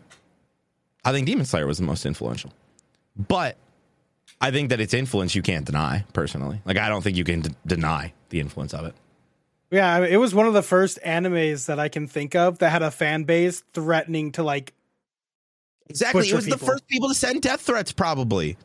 [1.04, 2.52] I think Demon Slayer was the most influential.
[3.16, 3.56] But
[4.40, 6.60] I think that its influence you can't deny, personally.
[6.64, 8.94] Like, I don't think you can d- deny the influence of it.
[9.70, 12.82] Yeah, it was one of the first animes that I can think of that had
[12.82, 14.72] a fan base threatening to like.
[15.88, 16.28] Exactly.
[16.28, 16.58] It was people.
[16.58, 18.56] the first people to send death threats, probably.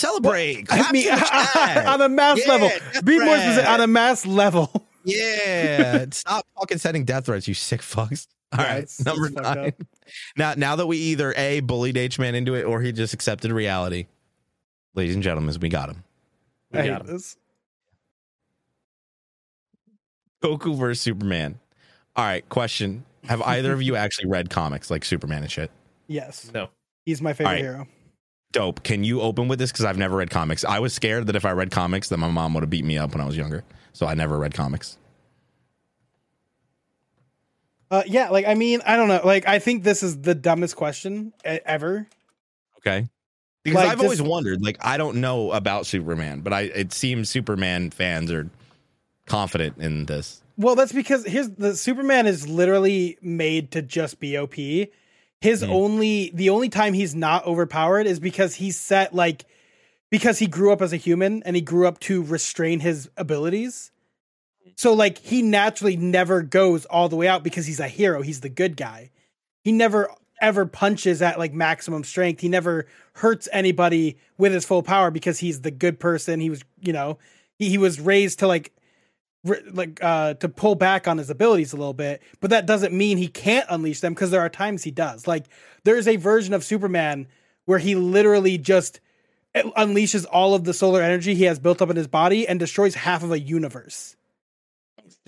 [0.00, 0.66] Celebrate.
[0.70, 1.08] I mean,
[1.86, 2.68] on a mass Yeah, level.
[2.68, 3.68] death Be more specific.
[3.68, 4.86] On a mass level.
[5.02, 6.04] Yeah.
[6.10, 8.26] Stop fucking sending death threats, you sick fucks.
[8.52, 8.76] All Yeah, right.
[8.82, 9.72] it's- Number it's nine.
[10.36, 13.50] Now, now that we either A, bullied H Man into it or he just accepted
[13.50, 14.08] reality,
[14.94, 16.04] ladies and gentlemen, we got him.
[16.70, 17.36] we I got hate him this.
[20.42, 21.58] Goku versus Superman.
[22.16, 23.04] All right, question.
[23.24, 25.70] Have either of you actually read comics like Superman and shit?
[26.08, 26.68] Yes, no
[27.06, 27.62] he's my favorite All right.
[27.62, 27.86] hero.
[28.52, 28.82] Dope.
[28.82, 29.70] Can you open with this?
[29.70, 30.64] Because I've never read comics.
[30.64, 32.98] I was scared that if I read comics, that my mom would have beat me
[32.98, 33.62] up when I was younger.
[33.92, 34.98] So I never read comics.
[37.90, 39.20] Uh, yeah, like I mean, I don't know.
[39.24, 42.06] Like I think this is the dumbest question ever.
[42.78, 43.08] Okay.
[43.62, 47.28] Because Like, I've always wondered, like, I don't know about Superman, but I it seems
[47.28, 48.48] Superman fans are
[49.26, 50.42] confident in this.
[50.56, 54.54] Well, that's because here's the Superman is literally made to just be OP.
[55.40, 55.70] His Hmm.
[55.70, 59.44] only the only time he's not overpowered is because he's set like
[60.10, 63.90] because he grew up as a human and he grew up to restrain his abilities.
[64.76, 68.22] So like he naturally never goes all the way out because he's a hero.
[68.22, 69.10] He's the good guy.
[69.62, 70.10] He never
[70.40, 72.40] ever punches at like maximum strength.
[72.40, 76.40] He never hurts anybody with his full power because he's the good person.
[76.40, 77.18] He was, you know,
[77.58, 78.72] he, he was raised to like
[79.72, 83.16] like uh to pull back on his abilities a little bit but that doesn't mean
[83.16, 85.26] he can't unleash them because there are times he does.
[85.26, 85.46] Like
[85.84, 87.26] there's a version of superman
[87.64, 89.00] where he literally just
[89.54, 92.58] uh, unleashes all of the solar energy he has built up in his body and
[92.60, 94.14] destroys half of a universe.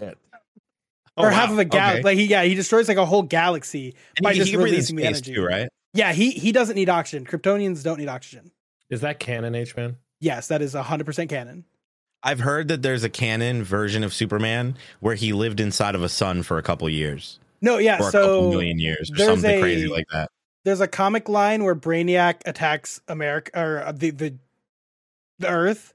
[0.00, 2.02] Oh, or half of a galaxy Okay.
[2.04, 4.60] like he yeah he destroys like a whole galaxy And by he, just he can
[4.62, 5.34] breathe in releasing the energy.
[5.34, 5.68] too, right?
[5.92, 7.26] yeah he he doesn't need oxygen.
[7.26, 8.50] Kryptonians don't need oxygen.
[8.88, 11.64] Is that canon h man yes that is 100% canon
[12.24, 16.08] I've heard that there's a canon version of Superman where he lived inside of a
[16.08, 17.96] sun for a couple years No, yeah.
[18.00, 20.30] or a couple So million years or something a- crazy like that.
[20.64, 24.34] there's a comic line where Brainiac attacks America or uh, the the
[25.38, 25.92] the Earth,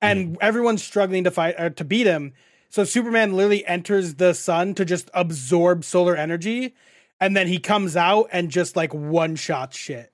[0.00, 2.32] and everyone's struggling to fight or to beat him.
[2.70, 6.74] So Superman literally enters the sun to just absorb solar energy,
[7.20, 10.12] and then he comes out and just like one shot shit.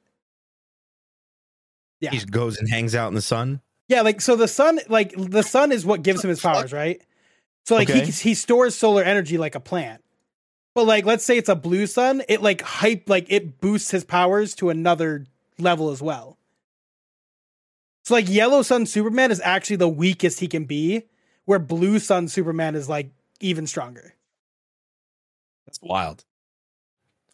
[2.00, 2.10] Yeah.
[2.12, 3.60] He goes and hangs out in the sun.
[3.90, 7.02] Yeah, like so the sun, like the sun is what gives him his powers, right?
[7.66, 8.04] So like Okay.
[8.04, 10.04] he he stores solar energy like a plant.
[10.76, 14.04] But like let's say it's a blue sun, it like hype like it boosts his
[14.04, 15.26] powers to another
[15.58, 16.38] level as well.
[18.04, 21.02] So like yellow sun Superman is actually the weakest he can be,
[21.44, 23.10] where blue sun Superman is like
[23.40, 24.14] even stronger.
[25.66, 26.24] That's wild.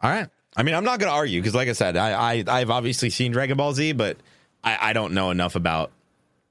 [0.01, 0.31] All right.
[0.57, 3.11] I mean, I'm not going to argue because, like I said, I, I I've obviously
[3.11, 4.17] seen Dragon Ball Z, but
[4.65, 5.91] I, I don't know enough about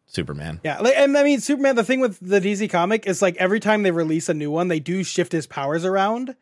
[0.08, 0.62] Superman.
[0.64, 1.76] Yeah, like and I mean Superman.
[1.76, 4.68] The thing with the DC comic is like every time they release a new one,
[4.68, 6.36] they do shift his powers around.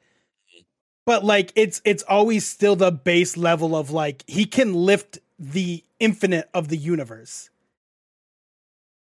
[1.06, 5.84] But like it's it's always still the base level of like he can lift the
[5.99, 7.49] infinite of the universe.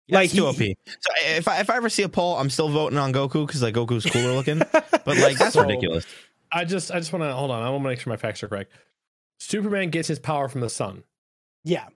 [0.07, 0.77] Like Like, still he- OP.
[0.99, 3.61] So if I if I ever see a poll, I'm still voting on Goku because
[3.63, 4.59] like Goku's cooler looking.
[4.59, 6.05] but like that's So- ridiculous.
[6.51, 7.61] I just I just want to hold on.
[7.63, 8.71] I want to make sure my facts are correct.
[9.39, 11.03] Superman gets his power from the sun.
[11.63, 11.87] Yeah,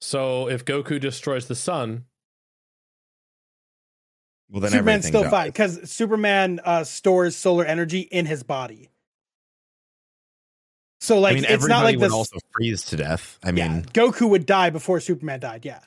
[0.00, 2.04] So if Goku destroys the sun,
[4.50, 5.30] Well, then Superman's still dies.
[5.30, 8.90] fine because Superman uh, stores solar energy in his body.
[11.00, 12.12] So like I mean, it's everybody not like would this.
[12.12, 13.38] also freeze to death.
[13.42, 15.64] I yeah, mean, Goku would die before Superman died.
[15.64, 15.80] Yeah,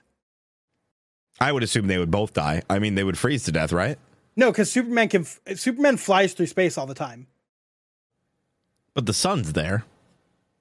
[1.40, 2.62] I would assume they would both die.
[2.70, 3.98] I mean, they would freeze to death, right?
[4.36, 7.28] no, because Superman can f- Superman flies through space all the time.
[8.94, 9.84] But the sun's there.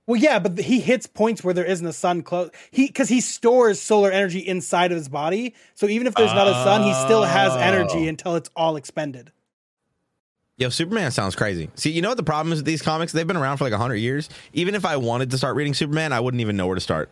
[0.08, 2.50] Well, yeah, but he hits points where there isn't a sun close.
[2.70, 6.48] He because he stores solar energy inside of his body, so even if there's not
[6.48, 8.08] a sun, he still has energy Oh.
[8.08, 9.30] until it's all expended.
[10.56, 11.68] Yo, Superman sounds crazy.
[11.74, 13.12] See, you know what the problem is with these comics?
[13.12, 14.30] They've been around for like 100 years.
[14.54, 17.10] Even if I wanted to start reading Superman, I wouldn't even know where to start.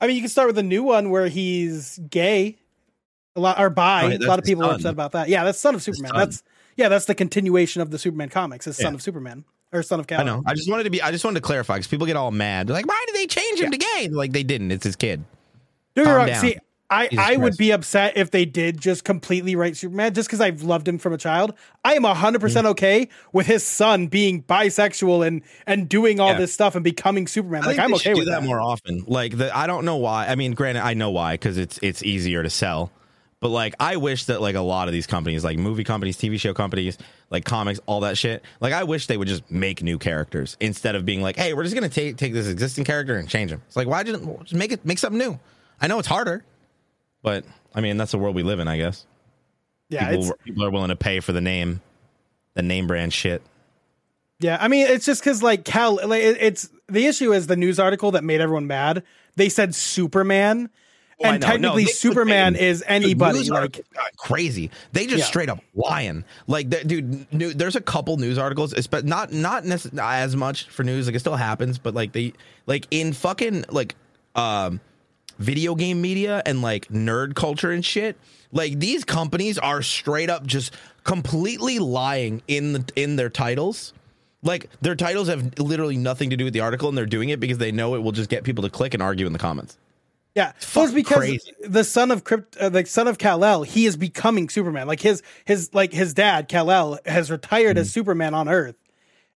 [0.00, 2.58] I mean, you can start with a new one where he's gay,
[3.36, 4.02] a lot or bi.
[4.02, 5.28] Oh, a lot of his people are upset about that.
[5.28, 6.10] Yeah, that's Son of Superman.
[6.10, 6.18] son.
[6.18, 6.42] That's
[6.76, 8.66] yeah, that's the continuation of the Superman comics.
[8.66, 8.94] Is Son Yeah.
[8.96, 10.42] of Superman or Son of I know.
[10.46, 11.02] I just wanted to be.
[11.02, 12.66] I just wanted to clarify because people get all mad.
[12.66, 14.70] They're like, "Why did they change him to gay?" Like they didn't.
[14.70, 15.24] It's his kid.
[15.94, 16.26] Don't get wrong.
[16.28, 16.40] down.
[16.40, 16.56] See,
[16.90, 20.40] I, Jesus I would be upset if they did just completely write Superman just because
[20.40, 21.52] I've loved him from a child.
[21.84, 22.64] I am 100% Mm.
[22.66, 26.38] okay with his son being bisexual and and doing all Yeah.
[26.38, 27.62] this stuff and becoming Superman.
[27.64, 28.46] I Like, I'm okay with that, that.
[28.46, 29.04] more often.
[29.06, 30.28] Like the, I don't know why.
[30.28, 32.90] I mean, granted, I know why because it's it's easier to sell.
[33.40, 36.40] But like, I wish that like a lot of these companies, like movie companies, TV
[36.40, 36.98] show companies,
[37.30, 38.42] like comics, all that shit.
[38.60, 41.62] Like, I wish they would just make new characters instead of being like, "Hey, we're
[41.62, 44.54] just gonna take take this existing character and change him." It's like, why didn't just
[44.54, 45.38] make it make something new?
[45.80, 46.44] I know it's harder,
[47.22, 47.44] but
[47.74, 48.66] I mean, that's the world we live in.
[48.66, 49.06] I guess
[49.88, 51.80] Yeah, people, it's, people are willing to pay for the name,
[52.54, 53.40] the name brand shit.
[54.40, 54.58] yeah.
[54.60, 57.78] I mean, it's just because like Cal, like it- it's the issue is the news
[57.78, 59.04] article that made everyone mad.
[59.36, 60.70] They said Superman,
[61.22, 61.40] and.
[61.40, 63.38] No, technically they- Superman is anybody.
[63.38, 63.84] news Like,
[64.16, 64.70] crazy.
[64.92, 65.24] They just Yeah.
[65.24, 66.24] straight up lying.
[66.46, 70.84] Like, dude, new, there's a couple news articles, but not not necess- as much for
[70.84, 71.06] news.
[71.06, 72.32] Like, it still happens, but like they
[72.66, 73.94] like in fucking like
[74.34, 74.80] um
[75.38, 78.16] video game media and like nerd culture and shit.
[78.52, 80.72] Like these companies are straight up just
[81.04, 83.92] completely lying in the in their titles.
[84.42, 87.40] Like their titles have literally nothing to do with the article, and they're doing it
[87.40, 89.76] because they know it will just get people to click and argue in the comments.
[90.34, 91.52] Yeah, well, it's fucking because crazy.
[91.62, 94.86] the son of Crypt, uh, the son of Kal El, he is becoming Superman.
[94.86, 97.80] Like his his like his dad Kal El has retired Mm.
[97.80, 98.76] as Superman on Earth,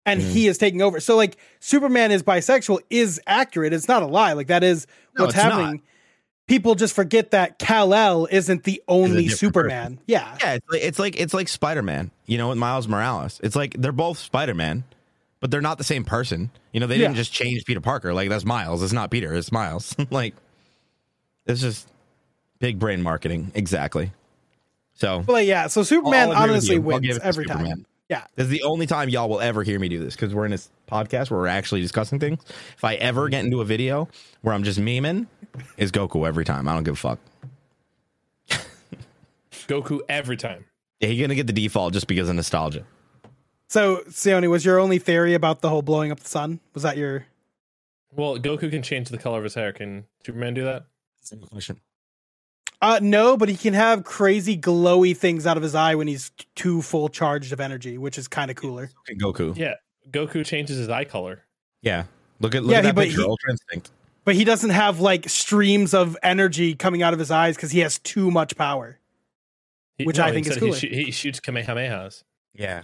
[0.05, 1.01] and he is taking over.
[1.01, 3.73] So like Superman is bisexual is accurate.
[3.73, 4.35] It's not a lie.
[4.35, 4.87] Like that is
[5.17, 5.53] No, what's it's not.
[5.53, 5.83] happening.
[6.47, 10.01] People just forget that Kal El isn't the only Superman.
[10.07, 12.11] Yeah, Yeah, it's like it's like it's like Spider Man.
[12.27, 14.83] You know, with Miles Morales, it's like they're both Spider Man,
[15.39, 16.51] but they're not the same person.
[16.73, 18.13] You know, they didn't just change Peter Parker.
[18.13, 18.83] Like that's Miles.
[18.83, 19.33] It's not Peter.
[19.33, 19.95] It's Miles.
[20.11, 20.35] like
[21.47, 21.89] it's just
[22.59, 23.53] big brain marketing.
[23.55, 24.13] Exactly.
[24.95, 25.67] So but like, yeah.
[25.67, 26.91] So Superman I'll agree with honestly you.
[26.91, 27.67] I'll give wins every Superman.
[27.67, 27.87] time.
[28.09, 30.45] Yeah, this is the only time y'all will ever hear me do this because we're
[30.45, 32.43] in this podcast where we're actually discussing things.
[32.77, 34.09] If I ever get into a video
[34.43, 35.29] where I'm just memeing,
[35.77, 36.67] is Goku every time.
[36.67, 37.19] I don't give a fuck.
[39.69, 40.65] Goku every time.
[40.99, 42.85] Yeah, he's gonna get the default just because of nostalgia.
[43.69, 46.59] So Sione, was your only theory about the whole blowing up the sun?
[46.75, 47.27] Was that your?
[48.13, 49.73] Well, Goku can change the color of his hair.
[49.73, 50.87] Can Superman do that?
[51.21, 51.81] Same question.
[52.83, 56.31] Uh, no, but he can have crazy glowy things out of his eye when he's
[56.31, 58.91] t- too full charged of energy, which is kind of cooler.
[59.01, 59.55] Okay, Goku.
[59.57, 59.75] Yeah,
[60.11, 61.45] Goku changes his eye color.
[61.83, 62.05] Yeah.
[62.41, 63.21] Look at look Yeah, at he- that but picture.
[63.21, 63.91] he- Ultra Instinct.
[64.25, 67.81] But he doesn't have like streams of energy coming out of his eyes because he
[67.81, 68.99] has too much power.
[69.99, 71.05] He- Which no, I think is instead he cooler.
[71.05, 72.23] He, shoots Kamehamehas.
[72.55, 72.83] Yeah.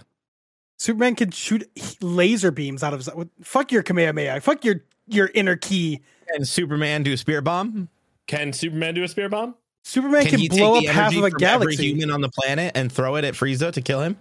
[0.77, 1.67] Superman can shoot
[2.01, 3.09] laser beams out of his.
[3.41, 4.41] Fuck your Kamehameha.
[4.41, 6.01] Fuck your your inner key.
[6.35, 7.89] And Superman do a spirit bomb?
[8.27, 9.55] Can Superman do a spirit bomb?
[9.83, 11.93] Superman can, he blow up half of a from every galaxy.
[11.93, 14.17] human on the planet and throw it at Frieza to kill him?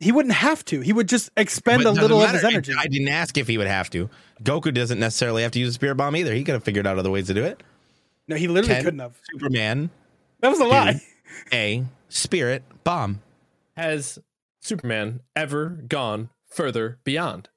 [0.00, 0.80] He wouldn't have to.
[0.80, 2.74] He would just expend But a it doesn't little of his energy.
[2.76, 4.10] I didn't ask if he would have to.
[4.42, 6.34] Goku doesn't necessarily have to use a spirit bomb either.
[6.34, 7.62] He could have figured out other ways to do it.
[8.28, 9.18] No, he literally Can couldn't have.
[9.32, 9.90] Superman
[10.40, 11.00] That was a lie.
[11.52, 13.22] a spirit bomb.
[13.76, 14.18] Has
[14.60, 17.48] Superman ever gone further beyond?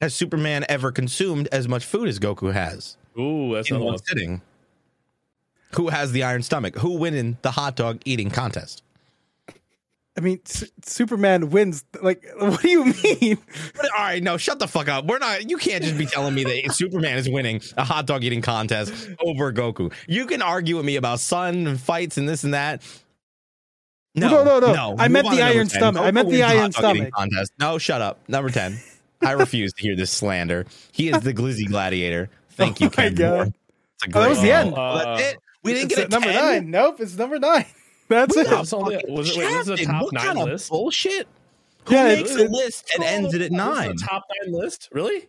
[0.00, 3.94] Has Superman ever consumed as much food as Goku has Ooh, that's in a one
[3.94, 3.98] one.
[3.98, 4.42] sitting?
[5.76, 6.76] Who has the iron stomach?
[6.76, 8.82] Who winning the hot dog eating contest?
[10.16, 11.84] I mean, S- Superman wins.
[12.00, 13.38] Like, what do you mean?
[13.74, 15.06] But, all right, no, shut the fuck up.
[15.06, 15.50] We're not.
[15.50, 18.92] You can't just be telling me that Superman is winning a hot dog eating contest
[19.18, 19.92] over Goku.
[20.06, 22.82] You can argue with me about sun and fights and this and that.
[24.14, 24.72] No, No, no, no.
[24.72, 24.96] no.
[24.96, 25.68] I meant the iron 10.
[25.70, 26.02] stomach.
[26.02, 27.14] I Goku meant the iron hot dog eating stomach.
[27.14, 27.52] Contest.
[27.58, 28.20] No, shut up.
[28.28, 28.78] Number ten.
[29.20, 30.66] I refuse to hear this slander.
[30.92, 32.30] He is the Glizzy Gladiator.
[32.50, 33.14] Thank oh you, Oh my Ken.
[33.30, 33.42] Moore.
[33.46, 34.74] It's a Oh, that was the end.
[34.76, 35.38] Oh, that's it.
[35.64, 36.44] We didn't It's get a number 10?
[36.44, 36.70] nine.
[36.70, 37.64] Nope, it's number nine.
[38.08, 38.46] That's it.
[38.46, 40.48] Who the It's only- was it- wait, this is a top what nine kind of
[40.48, 40.70] list?
[40.70, 41.26] Bullshit.
[41.86, 43.90] Who Yeah, makes it- a list and ends it at nine?
[43.90, 44.88] a top nine list?
[44.92, 45.28] Really?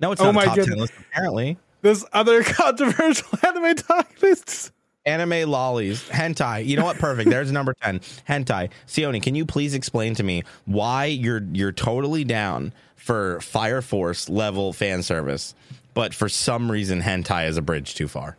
[0.00, 0.92] No, it's Oh not my a top ten list.
[1.10, 4.70] Apparently, There's other controversial anime talk lists.
[5.04, 6.64] anime lollies, hentai.
[6.64, 6.98] You know what?
[6.98, 7.28] Perfect.
[7.28, 7.98] There's number ten.
[8.28, 8.70] Hentai.
[8.86, 14.28] Sione, can you please explain to me why you're you're totally down for Fire Force
[14.28, 15.54] level fan service,
[15.94, 18.36] but for some reason hentai is a bridge too far?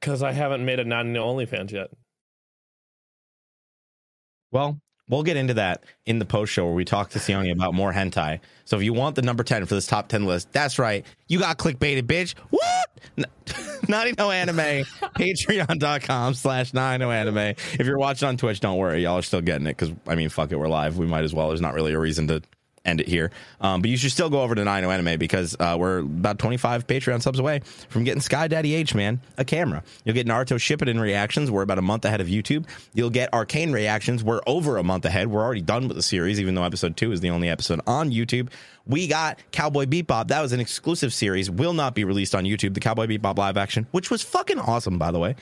[0.00, 1.90] Because I haven't made a non OnlyFans yet.
[4.50, 7.74] Well, we'll get into that in the post show where we talk to Sione about
[7.74, 8.40] more hentai.
[8.64, 11.04] So if you want the number 10 for this top 10 list, that's right.
[11.28, 12.34] You got clickbaited, bitch.
[12.50, 12.90] What?
[13.88, 14.56] Naughty No Anime,
[15.16, 17.38] patreon.com slash 90 Anime.
[17.38, 19.02] If you're watching on Twitch, don't worry.
[19.02, 20.56] Y'all are still getting it because, I mean, fuck it.
[20.56, 20.96] We're live.
[20.96, 21.48] We might as well.
[21.48, 22.42] There's not really a reason to
[22.84, 23.30] end it here.
[23.60, 26.86] Um, but you should still go over to 90 Anime because uh, we're about 25
[26.86, 29.82] Patreon subs away from getting Sky Daddy H, man, a camera.
[30.04, 31.50] You'll get Naruto Shippuden reactions.
[31.50, 32.66] We're about a month ahead of YouTube.
[32.94, 34.24] You'll get Arcane reactions.
[34.24, 35.28] We're over a month ahead.
[35.28, 38.10] We're already done with the series, even though episode two is the only episode on
[38.10, 38.48] YouTube.
[38.86, 40.28] We got Cowboy Bebop.
[40.28, 41.50] That was an exclusive series.
[41.50, 42.74] Will not be released on YouTube.
[42.74, 45.36] The Cowboy Bebop live action, which was fucking awesome, by the way.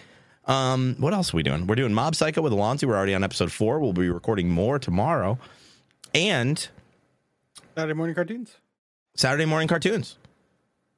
[0.47, 1.67] Um, what else are we doing?
[1.67, 2.85] We're doing Mob Psycho with Alonzi.
[2.87, 3.81] We're already on episode four.
[3.81, 5.39] We'll be recording more tomorrow.
[6.15, 6.67] And
[7.79, 8.57] Saturday morning cartoons.
[9.15, 10.19] Saturday morning cartoons.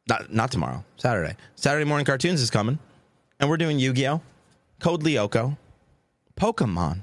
[0.09, 0.83] Not not tomorrow.
[0.97, 1.37] Saturday.
[1.55, 2.79] Saturday morning cartoons is coming,
[3.39, 4.23] and we're doing Yu-Gi-Oh,
[4.79, 5.59] Code Lyoko,
[6.37, 7.01] Pokemon,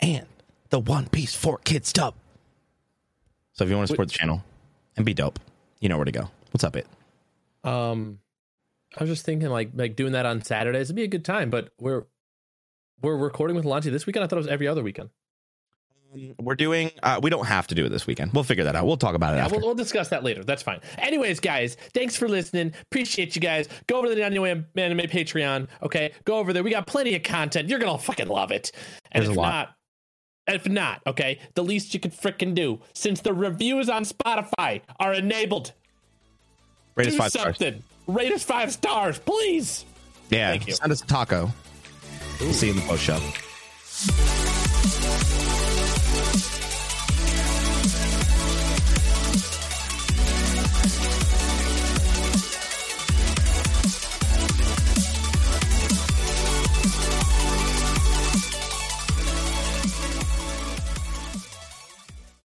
[0.00, 0.26] and
[0.70, 2.16] the One Piece for Kids Stub.
[3.52, 4.42] So if you want to support the channel
[4.96, 5.38] and be dope,
[5.78, 6.28] you know where to go.
[6.50, 6.88] What's up, it?
[7.62, 8.18] Um,
[8.98, 11.50] I was just thinking like like doing that on Saturdays would be a good time,
[11.50, 12.02] but we're
[13.00, 14.24] we're recording with Lanchi this weekend.
[14.24, 15.10] I thought it was every other weekend.
[16.40, 16.90] We're doing.
[17.02, 18.32] Uh, we don't have to do it this weekend.
[18.32, 18.84] We'll figure that out.
[18.86, 19.58] We'll talk about it Yeah, after.
[19.58, 20.42] we'll, we'll discuss that later.
[20.42, 20.80] That's fine.
[20.98, 22.72] Anyways, guys, thanks for listening.
[22.82, 23.68] Appreciate you guys.
[23.86, 25.68] Go over to the Anime Anime Patreon.
[25.82, 26.62] Okay, go over there.
[26.64, 27.68] We got plenty of content.
[27.68, 28.72] You're gonna fucking love it.
[29.12, 29.74] And There's if not,
[30.48, 35.14] if not, okay, the least you could frickin' do, since the reviews on Spotify are
[35.14, 35.72] enabled,
[36.96, 37.58] Rate us do five stars.
[37.58, 37.82] something.
[38.08, 39.84] Rate us five stars, please.
[40.30, 40.50] Yeah.
[40.50, 40.74] Thank you.
[40.74, 41.50] Send us a taco.
[42.40, 44.49] We'll see you in the post show.